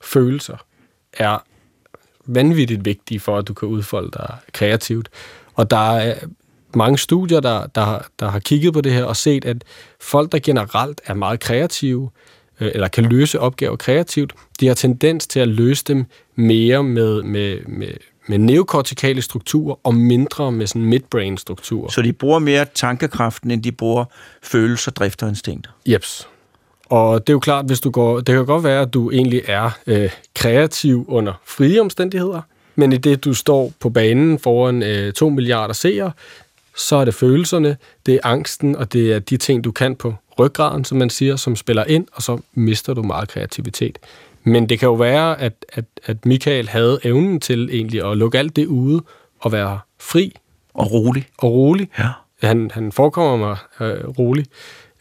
følelser 0.02 0.58
er 1.14 1.44
vanvittigt 2.26 2.86
vigtige 2.86 3.20
for, 3.20 3.38
at 3.38 3.48
du 3.48 3.54
kan 3.54 3.68
udfolde 3.68 4.12
dig 4.12 4.38
kreativt. 4.54 5.10
Og 5.54 5.72
der 5.72 5.92
er 5.92 6.10
øh, 6.10 6.30
mange 6.76 6.98
studier, 6.98 7.40
der, 7.40 7.68
der, 7.68 8.00
der 8.20 8.30
har 8.30 8.40
kigget 8.40 8.74
på 8.74 8.82
det 8.82 8.92
her 8.92 9.04
og 9.04 9.16
set, 9.16 9.46
at 9.46 9.64
folk, 10.02 10.32
der 10.32 10.40
generelt 10.40 11.02
er 11.06 11.14
meget 11.14 11.40
kreative, 11.40 12.10
øh, 12.60 12.72
eller 12.74 12.88
kan 12.88 13.04
løse 13.04 13.40
opgaver 13.40 13.76
kreativt, 13.76 14.34
de 14.60 14.68
har 14.68 14.74
tendens 14.74 15.28
til 15.28 15.40
at 15.40 15.48
løse 15.48 15.84
dem 15.84 16.06
mere 16.36 16.84
med, 16.84 17.24
med, 17.24 17.60
med, 17.66 17.94
med 18.28 18.38
neokortikale 18.38 19.22
strukturer 19.22 19.76
og 19.84 19.96
mindre 19.96 20.52
med 20.52 20.68
sådan 20.68 20.86
midbrain 20.86 21.38
strukturer. 21.38 21.90
Så 21.90 22.02
de 22.02 22.14
bruger 22.14 22.40
mere 22.40 22.66
tankekraften, 22.74 23.52
end 23.52 23.64
de 23.64 23.72
bruger 23.72 24.06
følelser, 24.44 24.92
drift 24.92 25.24
og 25.24 25.30
instinkter. 25.30 25.72
Jeps. 25.86 26.28
Og 26.86 27.28
det 27.28 27.34
er 27.34 27.36
jo 27.36 27.40
klart, 27.40 27.66
hvis 27.66 27.80
du 27.80 27.90
går, 27.90 28.18
det 28.18 28.36
kan 28.36 28.46
godt 28.46 28.64
være, 28.64 28.82
at 28.82 28.94
du 28.94 29.12
egentlig 29.12 29.42
er 29.48 29.70
øh, 29.88 30.10
kreativ 30.36 31.06
under 31.08 31.34
frie 31.46 31.82
omstændigheder, 31.82 32.42
men 32.76 32.94
i 32.94 32.98
det, 32.98 33.26
du 33.26 33.34
står 33.34 33.72
på 33.80 33.90
banen 33.90 34.40
foran 34.40 34.84
øh, 34.84 35.14
2 35.14 35.30
milliarder 35.30 35.74
seere, 35.74 36.12
så 36.78 36.96
er 36.96 37.06
det 37.06 37.14
følelserne, 37.14 37.78
det 38.06 38.14
er 38.14 38.20
angsten, 38.24 38.76
og 38.76 38.94
det 38.94 39.14
er 39.14 39.20
de 39.20 39.38
ting, 39.38 39.64
du 39.64 39.72
kan 39.72 39.96
på 39.96 40.14
ryggraden, 40.40 40.86
som 40.86 40.98
man 40.98 41.10
siger, 41.10 41.36
som 41.36 41.56
spiller 41.56 41.84
ind, 41.84 42.08
og 42.12 42.22
så 42.22 42.40
mister 42.54 42.94
du 42.94 43.04
meget 43.04 43.30
kreativitet. 43.30 43.98
Men 44.46 44.70
det 44.70 44.80
kan 44.80 44.88
jo 44.88 44.94
være, 44.94 45.42
at, 45.42 45.66
at, 45.70 45.86
at 46.06 46.26
Michael 46.26 46.70
havde 46.70 47.00
evnen 47.04 47.40
til 47.40 47.70
egentlig 47.74 48.12
at 48.12 48.18
lukke 48.18 48.38
alt 48.40 48.56
det 48.56 48.66
ude 48.68 49.02
og 49.40 49.52
være 49.52 49.80
fri 50.00 50.36
Og 50.74 50.92
rolig. 50.92 51.28
og 51.38 51.52
rolig. 51.52 51.90
Ja. 52.00 52.08
Han, 52.48 52.72
han 52.74 52.92
forekommer 52.92 53.38
mig 53.38 53.58
øh, 53.88 54.08
rolig. 54.08 54.46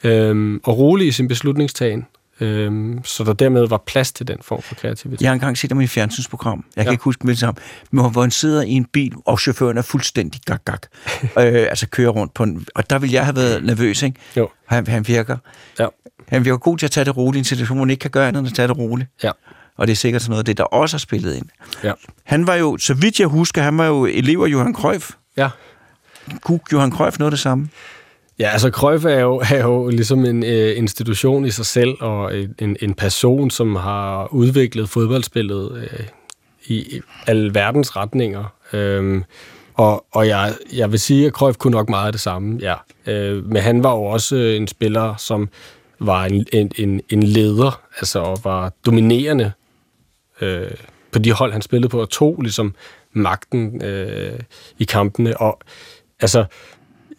Øhm, 0.05 0.61
og 0.65 0.79
rolig 0.79 1.07
i 1.07 1.11
sin 1.11 1.29
beslutningstagen. 1.29 2.07
Øhm, 2.45 3.05
så 3.05 3.25
der 3.25 3.33
dermed 3.33 3.69
var 3.69 3.83
plads 3.87 4.13
til 4.13 4.29
den 4.29 4.37
form 4.43 4.63
for 4.63 4.75
kreativitet. 4.75 5.23
Jeg 5.23 5.29
har 5.31 5.35
engang 5.35 5.59
set 5.59 5.71
ham 5.71 5.81
i 5.81 5.85
et 5.85 5.91
fjernsynsprogram. 5.91 6.65
Jeg 6.77 6.85
kan 6.85 6.91
Ja. 6.91 6.93
ikke 6.93 7.05
huske 7.05 7.27
det 7.27 7.39
sammen. 7.39 7.63
Men 7.91 8.11
hvor 8.11 8.21
han 8.21 8.31
sidder 8.31 8.63
i 8.63 8.71
en 8.71 8.85
bil, 8.85 9.13
og 9.27 9.41
chaufføren 9.41 9.79
er 9.79 9.83
fuldstændig 9.83 10.41
gak 10.47 10.65
gak. 10.65 10.87
øh, 11.23 11.27
altså 11.39 11.89
kører 11.89 12.11
rundt 12.11 12.35
på 12.35 12.43
en... 12.43 12.67
Og 12.75 12.91
der 12.91 12.99
ville 12.99 13.15
jeg 13.15 13.25
have 13.25 13.37
været 13.37 13.65
nervøs, 13.65 14.03
ikke? 14.03 14.21
Jo. 14.37 14.49
Han, 14.67 14.87
han 14.87 15.09
virker... 15.09 15.37
Ja. 15.79 15.87
Han 16.29 16.45
virker 16.45 16.59
god 16.59 16.79
til 16.79 16.87
at 16.87 16.91
tage 16.91 17.05
det 17.05 17.17
roligt 17.17 17.37
i 17.37 17.41
en 17.41 17.45
situation, 17.45 17.77
hvor 17.77 17.85
man 17.85 17.91
ikke 17.91 18.01
kan 18.01 18.11
gøre 18.11 18.29
andet 18.29 18.41
end 18.41 18.49
at 18.49 18.55
tage 18.55 18.69
det 18.69 18.79
roligt. 18.79 19.09
Ja. 19.23 19.31
Og 19.79 19.87
det 19.87 19.93
er 19.93 19.97
sikkert 19.97 20.23
sådan 20.23 20.31
noget 20.31 20.39
af 20.41 20.45
det, 20.45 20.59
der 20.59 20.65
også 20.65 20.95
har 20.95 20.99
spillet 20.99 21.35
ind. 21.37 21.47
Ja. 21.85 21.93
Han 22.25 22.47
var 22.47 22.55
jo, 22.55 22.79
så 22.79 22.95
vidt 22.95 23.21
jeg 23.21 23.29
husker, 23.29 23.63
han 23.63 23.79
var 23.79 23.87
jo 23.87 24.05
elev 24.07 24.41
af 24.41 24.49
Johan 24.49 24.75
Cruyff. 24.75 25.11
ja. 25.37 25.49
Kunne 26.43 26.61
Johan 26.73 26.93
Cruyff 26.93 27.19
noget 27.19 27.33
det 27.33 27.41
samme? 27.41 27.69
Ja, 28.39 28.49
altså 28.49 28.71
Cruyff 28.71 29.05
er 29.05 29.21
jo, 29.21 29.43
er 29.51 29.63
jo 29.63 29.89
ligesom 29.89 30.25
en 30.25 30.45
øh, 30.45 30.79
institution 30.79 31.47
i 31.47 31.51
sig 31.51 31.67
selv, 31.67 31.95
og 32.01 32.39
en, 32.59 32.77
en, 32.83 32.95
person, 32.95 33.51
som 33.51 33.77
har 33.77 34.35
udviklet 34.35 34.89
fodboldspillet 34.89 35.77
øh, 35.77 36.07
i, 36.67 36.97
i 36.97 37.01
alle 37.27 37.55
verdens 37.55 37.97
retninger. 37.97 38.45
Øhm, 38.73 39.25
og 39.75 40.07
og 40.13 40.29
jeg, 40.29 40.55
jeg 40.73 40.93
vil 40.93 41.01
sige, 41.01 41.27
at 41.27 41.33
Cruyff 41.33 41.59
kunne 41.59 41.71
nok 41.71 41.89
meget 41.89 42.07
af 42.07 42.13
det 42.13 42.21
samme, 42.21 42.59
ja. 42.61 42.75
Øh, 43.07 43.45
men 43.45 43.63
han 43.63 43.83
var 43.83 43.91
jo 43.91 44.05
også 44.05 44.37
øh, 44.37 44.57
en 44.57 44.69
spiller, 44.69 45.17
som 45.17 45.49
var 46.01 46.25
en, 46.25 46.47
en, 46.53 46.71
en, 46.79 47.01
en 47.11 47.23
leder, 47.23 47.81
altså 47.99 48.19
og 48.19 48.39
var 48.45 48.73
dominerende 48.87 49.53
øh, 50.41 50.71
på 51.13 51.19
de 51.19 51.33
hold, 51.33 51.53
han 51.53 51.63
spillede 51.63 51.89
på, 51.89 52.01
og 52.01 52.11
tog 52.11 52.43
ligesom 52.43 52.75
magten 53.13 53.85
øh, 53.85 54.41
i 54.79 54.85
kampene. 54.85 55.37
Og 55.41 55.59
altså, 56.21 56.45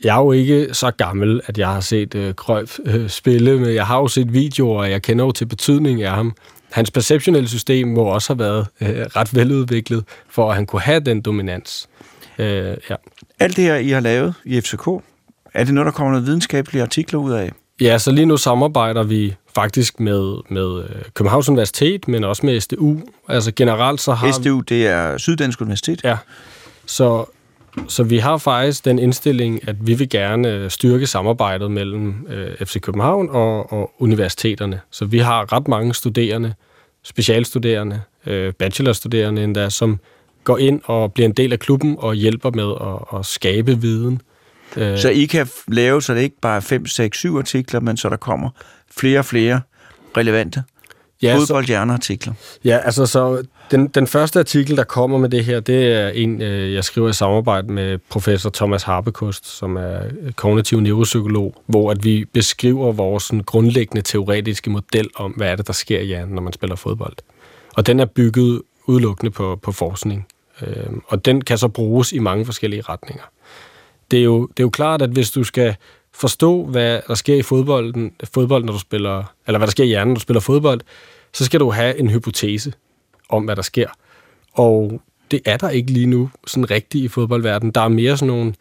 jeg 0.05 0.15
er 0.15 0.19
jo 0.21 0.31
ikke 0.31 0.67
så 0.71 0.91
gammel, 0.91 1.41
at 1.45 1.57
jeg 1.57 1.67
har 1.67 1.79
set 1.79 2.15
øh, 2.15 2.33
Cruyff 2.33 2.79
øh, 2.85 3.09
spille, 3.09 3.59
men 3.59 3.73
jeg 3.73 3.87
har 3.87 3.97
jo 3.97 4.07
set 4.07 4.33
videoer, 4.33 4.79
og 4.79 4.91
jeg 4.91 5.01
kender 5.01 5.25
jo 5.25 5.31
til 5.31 5.45
betydningen 5.45 6.05
af 6.05 6.11
ham. 6.11 6.35
Hans 6.71 6.91
perceptionelle 6.91 7.49
system 7.49 7.87
må 7.87 8.01
også 8.01 8.33
have 8.33 8.39
været 8.39 8.67
øh, 8.81 9.05
ret 9.15 9.35
veludviklet, 9.35 10.03
for 10.29 10.49
at 10.49 10.55
han 10.55 10.65
kunne 10.65 10.81
have 10.81 10.99
den 10.99 11.21
dominans. 11.21 11.89
Øh, 12.37 12.77
ja. 12.89 12.95
Alt 13.39 13.57
det 13.57 13.63
her, 13.63 13.75
I 13.75 13.89
har 13.89 13.99
lavet 13.99 14.33
i 14.45 14.61
FCK, 14.61 14.87
er 15.53 15.63
det 15.63 15.73
noget, 15.73 15.85
der 15.85 15.91
kommer 15.91 16.11
noget 16.11 16.27
videnskabelige 16.27 16.81
artikler 16.81 17.19
ud 17.19 17.31
af? 17.31 17.51
ja, 17.81 17.97
så 17.97 18.11
lige 18.11 18.25
nu 18.25 18.37
samarbejder 18.37 19.03
vi 19.03 19.35
faktisk 19.55 19.99
med, 19.99 20.35
med 20.49 20.83
øh, 20.83 21.01
Københavns 21.13 21.49
Universitet, 21.49 22.07
men 22.07 22.23
også 22.23 22.45
med 22.45 22.59
SDU. 22.59 22.99
Altså 23.29 23.51
generelt 23.55 24.01
så 24.01 24.13
har 24.13 24.31
SDU, 24.31 24.59
det 24.59 24.87
er 24.87 25.17
Syddansk 25.17 25.61
Universitet. 25.61 26.03
Ja, 26.03 26.17
så, 26.85 27.25
så 27.87 28.03
vi 28.03 28.17
har 28.17 28.37
faktisk 28.37 28.85
den 28.85 28.99
indstilling, 28.99 29.67
at 29.67 29.75
vi 29.87 29.93
vil 29.93 30.09
gerne 30.09 30.51
øh, 30.51 30.69
styrke 30.69 31.07
samarbejdet 31.07 31.71
mellem 31.71 32.27
øh, 32.29 32.65
FC 32.67 32.81
København 32.81 33.29
og, 33.29 33.73
og 33.73 33.91
universiteterne. 33.99 34.79
Så 34.91 35.05
vi 35.05 35.19
har 35.19 35.53
ret 35.53 35.67
mange 35.67 35.93
studerende, 35.93 36.53
specialstuderende, 37.03 38.01
øh, 38.25 38.53
bachelorstuderende 38.53 39.43
endda, 39.43 39.69
som 39.69 39.99
går 40.43 40.57
ind 40.57 40.81
og 40.83 41.13
bliver 41.13 41.27
en 41.27 41.33
del 41.33 41.53
af 41.53 41.59
klubben 41.59 41.95
og 41.99 42.15
hjælper 42.15 42.51
med 42.51 42.73
at, 42.81 43.19
at 43.19 43.25
skabe 43.25 43.81
viden. 43.81 44.21
Så 44.75 45.09
I 45.09 45.25
kan 45.25 45.47
lave, 45.67 46.01
så 46.01 46.13
det 46.13 46.21
ikke 46.21 46.39
bare 46.41 46.55
er 46.55 46.59
5, 46.59 46.85
6, 46.85 47.17
7 47.17 47.37
artikler, 47.37 47.79
men 47.79 47.97
så 47.97 48.09
der 48.09 48.17
kommer 48.17 48.49
flere 48.97 49.19
og 49.19 49.25
flere 49.25 49.61
relevante 50.17 50.63
ja, 51.21 51.35
fodboldhjerneartikler. 51.35 52.33
Ja, 52.63 52.77
altså 52.77 53.05
så 53.05 53.43
den, 53.71 53.87
den 53.87 54.07
første 54.07 54.39
artikel, 54.39 54.77
der 54.77 54.83
kommer 54.83 55.17
med 55.17 55.29
det 55.29 55.45
her, 55.45 55.59
det 55.59 55.93
er 55.93 56.09
en, 56.09 56.41
øh, 56.41 56.73
jeg 56.73 56.83
skriver 56.83 57.09
i 57.09 57.13
samarbejde 57.13 57.73
med 57.73 57.97
professor 58.09 58.49
Thomas 58.49 58.83
Harbekost, 58.83 59.47
som 59.47 59.75
er 59.75 60.05
øh, 60.05 60.31
kognitiv 60.31 60.79
neuropsykolog, 60.79 61.55
hvor 61.65 61.91
at 61.91 62.03
vi 62.03 62.25
beskriver 62.33 62.91
vores 62.91 63.23
sådan, 63.23 63.43
grundlæggende 63.43 64.01
teoretiske 64.01 64.69
model 64.69 65.09
om, 65.15 65.31
hvad 65.31 65.47
er 65.47 65.55
det, 65.55 65.67
der 65.67 65.73
sker 65.73 65.99
i 65.99 66.05
hjernen, 66.05 66.35
når 66.35 66.41
man 66.41 66.53
spiller 66.53 66.75
fodbold. 66.75 67.15
Og 67.75 67.87
den 67.87 67.99
er 67.99 68.05
bygget 68.05 68.61
udelukkende 68.85 69.31
på, 69.31 69.59
på 69.63 69.71
forskning. 69.71 70.27
Øh, 70.61 70.93
og 71.07 71.25
den 71.25 71.41
kan 71.41 71.57
så 71.57 71.67
bruges 71.67 72.13
i 72.13 72.19
mange 72.19 72.45
forskellige 72.45 72.81
retninger. 72.81 73.23
Det 74.11 74.19
er, 74.19 74.23
jo, 74.23 74.47
det 74.47 74.59
er 74.59 74.63
jo 74.63 74.69
klart, 74.69 75.01
at 75.01 75.09
hvis 75.09 75.31
du 75.31 75.43
skal 75.43 75.75
forstå, 76.13 76.65
hvad 76.65 77.01
der 77.07 77.15
sker 77.15 77.35
i 77.35 77.41
fodbolden, 77.41 78.11
fodbold, 78.23 78.63
når 78.63 78.73
du 78.73 78.79
spiller, 78.79 79.23
eller 79.47 79.57
hvad 79.57 79.67
der 79.67 79.71
sker 79.71 79.83
i 79.83 79.87
hjernen, 79.87 80.07
når 80.07 80.15
du 80.15 80.21
spiller 80.21 80.41
fodbold, 80.41 80.81
så 81.33 81.45
skal 81.45 81.59
du 81.59 81.71
have 81.71 81.99
en 81.99 82.09
hypotese 82.09 82.73
om, 83.29 83.43
hvad 83.43 83.55
der 83.55 83.61
sker. 83.61 83.87
Og 84.53 85.01
det 85.31 85.41
er 85.45 85.57
der 85.57 85.69
ikke 85.69 85.91
lige 85.91 86.05
nu 86.05 86.29
sådan 86.47 86.71
rigtigt 86.71 87.03
i 87.03 87.07
fodboldverdenen. 87.07 87.71
Der 87.71 87.81
er 87.81 87.87
mere 87.87 88.17
sådan 88.17 88.27
nogle 88.27 88.53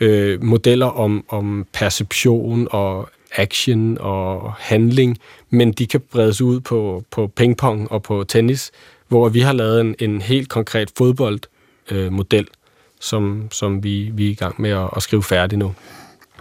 øh, 0.00 0.44
modeller 0.44 0.86
om, 0.86 1.24
om 1.28 1.66
perception 1.72 2.68
og 2.70 3.08
action 3.34 3.98
og 4.00 4.52
handling, 4.52 5.18
men 5.50 5.72
de 5.72 5.86
kan 5.86 6.00
bredes 6.00 6.40
ud 6.40 6.60
på, 6.60 7.04
på 7.10 7.26
pingpong 7.26 7.92
og 7.92 8.02
på 8.02 8.24
tennis, 8.28 8.70
hvor 9.08 9.28
vi 9.28 9.40
har 9.40 9.52
lavet 9.52 9.80
en, 9.80 9.94
en 9.98 10.20
helt 10.20 10.48
konkret 10.48 10.90
fodboldmodel, 10.98 11.48
øh, 11.90 12.12
model, 12.12 12.48
som, 13.00 13.48
som 13.50 13.84
vi, 13.84 14.10
vi 14.14 14.26
er 14.26 14.30
i 14.30 14.34
gang 14.34 14.60
med 14.60 14.70
at, 14.70 14.88
at 14.96 15.02
skrive 15.02 15.22
færdig 15.22 15.58
nu. 15.58 15.74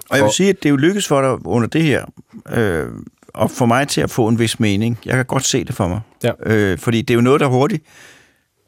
Og 0.09 0.17
jeg 0.17 0.23
vil 0.23 0.33
sige, 0.33 0.49
at 0.49 0.63
det 0.63 0.65
er 0.65 0.71
jo 0.71 0.77
lykkedes 0.77 1.07
for 1.07 1.21
dig 1.21 1.45
under 1.45 1.67
det 1.67 1.83
her, 1.83 2.05
øh, 2.53 2.89
og 3.33 3.51
for 3.51 3.65
mig 3.65 3.87
til 3.87 4.01
at 4.01 4.09
få 4.09 4.27
en 4.27 4.39
vis 4.39 4.59
mening. 4.59 4.99
Jeg 5.05 5.15
kan 5.15 5.25
godt 5.25 5.45
se 5.45 5.63
det 5.63 5.75
for 5.75 5.87
mig. 5.87 6.01
Ja. 6.23 6.31
Øh, 6.45 6.77
fordi 6.77 7.01
det 7.01 7.13
er 7.13 7.15
jo 7.15 7.21
noget, 7.21 7.39
der 7.41 7.47
hurtigt 7.47 7.83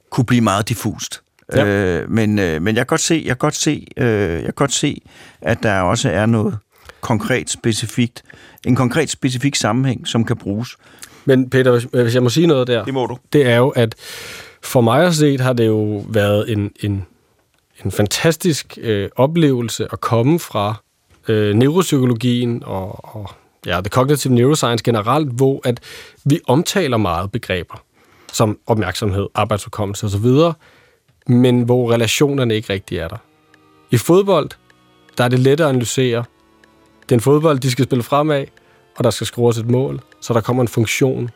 kunne 0.10 0.26
blive 0.26 0.42
meget 0.42 0.70
diffust. 0.70 1.22
Ja. 1.56 1.66
Øh, 1.66 2.12
men, 2.12 2.40
øh, 2.40 2.62
men 2.62 2.76
jeg 2.76 2.82
kan 2.82 2.86
godt 2.88 3.02
se, 3.02 3.16
jeg 3.16 3.30
kan 3.30 3.38
godt 3.38 3.56
se, 3.56 3.88
øh, 3.98 4.08
jeg 4.34 4.44
kan 4.44 4.54
godt 4.56 4.74
se, 4.74 5.02
at 5.42 5.64
der 5.64 5.80
også 5.82 6.10
er 6.10 6.26
noget 6.26 6.58
konkret 7.02 7.50
specifikt, 7.50 8.24
en 8.66 8.76
konkret 8.76 9.10
specifik 9.10 9.56
sammenhæng, 9.56 10.08
som 10.08 10.26
kan 10.26 10.38
bruges. 10.38 10.78
Men 11.26 11.50
Peter, 11.50 11.72
hvis, 12.04 12.16
jeg 12.16 12.24
må 12.24 12.30
sige 12.30 12.48
noget 12.48 12.68
der, 12.68 12.86
Det 12.86 12.94
må 12.94 13.06
du. 13.06 13.18
det 13.34 13.48
er 13.48 13.58
jo, 13.58 13.70
at 13.70 13.96
for 14.64 14.82
mig 14.82 15.06
at 15.06 15.16
se 15.16 15.40
har 15.40 15.54
det 15.54 15.68
jo 15.68 16.06
været 16.10 16.52
en, 16.52 16.72
en, 16.80 17.06
en 17.86 17.92
fantastisk 17.92 18.78
øh, 18.82 19.10
oplevelse 19.16 19.88
at 19.92 20.02
komme 20.02 20.40
fra 20.40 20.76
øh, 21.28 21.56
neuropsykologien 21.56 22.64
og, 22.66 23.16
og 23.16 23.30
ja, 23.66 23.82
det 23.82 23.92
cognitive 23.92 24.34
neuroscience 24.34 24.84
generelt, 24.84 25.32
hvor 25.32 25.62
at 25.64 25.80
vi 26.26 26.40
omtaler 26.48 26.98
meget 26.98 27.32
begreber 27.32 27.84
som 28.34 28.60
opmærksomhed, 28.68 29.28
arbejdsudkommelse 29.36 30.06
osv., 30.06 30.54
men 31.28 31.62
hvor 31.62 31.92
relationerne 31.92 32.56
ikke 32.56 32.74
rigtig 32.74 32.98
er 32.98 33.08
der. 33.08 33.18
I 33.92 33.98
fodbold, 33.98 34.50
der 35.18 35.24
er 35.24 35.28
det 35.28 35.40
let 35.40 35.60
at 35.60 35.68
analysere. 35.68 36.24
Den 37.10 37.20
fodbold, 37.20 37.60
de 37.60 37.72
skal 37.72 37.86
spille 37.86 38.04
fremad, 38.04 38.46
og 38.98 39.04
der 39.04 39.10
skal 39.10 39.28
scores 39.28 39.58
et 39.58 39.70
mål, 39.70 40.02
så 40.22 40.34
der 40.34 40.42
kommer 40.42 40.64
en 40.64 40.68
funktion. 40.68 41.30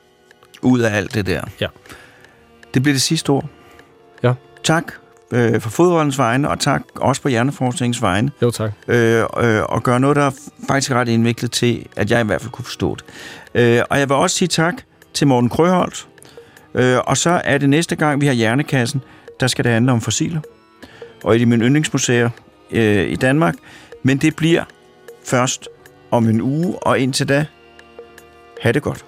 Ud 0.61 0.79
af 0.79 0.97
alt 0.97 1.13
det 1.13 1.25
der. 1.25 1.41
Ja. 1.61 1.67
Det 2.73 2.83
bliver 2.83 2.93
det 2.93 3.01
sidste 3.01 3.29
ord. 3.29 3.45
Ja. 4.23 4.33
Tak 4.63 4.93
øh, 5.31 5.61
for 5.61 5.69
fodboldens 5.69 6.17
vegne, 6.17 6.49
og 6.49 6.59
tak 6.59 6.81
også 6.95 7.21
på 7.21 7.27
hjerneforskningens 7.29 8.01
vegne. 8.01 8.31
Jo, 8.41 8.51
tak. 8.51 8.71
øh, 8.87 9.19
øh, 9.19 9.63
og 9.63 9.83
gøre 9.83 9.99
noget, 9.99 10.15
der 10.15 10.23
er 10.23 10.31
faktisk 10.67 10.91
ret 10.91 11.07
indviklet 11.07 11.51
til, 11.51 11.85
at 11.95 12.11
jeg 12.11 12.21
i 12.21 12.25
hvert 12.25 12.41
fald 12.41 12.51
kunne 12.51 12.65
forstå 12.65 12.95
det. 12.95 13.05
Øh, 13.55 13.83
og 13.89 13.99
jeg 13.99 14.09
vil 14.09 14.15
også 14.15 14.35
sige 14.35 14.47
tak 14.47 14.73
til 15.13 15.27
Morten 15.27 15.49
Krøholt. 15.49 16.07
Øh, 16.73 16.97
og 17.05 17.17
så 17.17 17.41
er 17.43 17.57
det 17.57 17.69
næste 17.69 17.95
gang, 17.95 18.21
vi 18.21 18.25
har 18.25 18.33
Hjernekassen, 18.33 19.01
der 19.39 19.47
skal 19.47 19.63
det 19.63 19.71
handle 19.71 19.91
om 19.91 20.01
fossiler. 20.01 20.41
Og 21.23 21.35
et 21.35 21.41
af 21.41 21.47
mine 21.47 21.65
yndlingsmuseer 21.65 22.29
øh, 22.71 23.07
i 23.09 23.15
Danmark. 23.15 23.55
Men 24.03 24.17
det 24.17 24.35
bliver 24.35 24.63
først 25.25 25.67
om 26.11 26.29
en 26.29 26.41
uge, 26.41 26.75
og 26.81 26.99
indtil 26.99 27.29
da, 27.29 27.45
ha' 28.61 28.71
det 28.71 28.81
godt. 28.81 29.05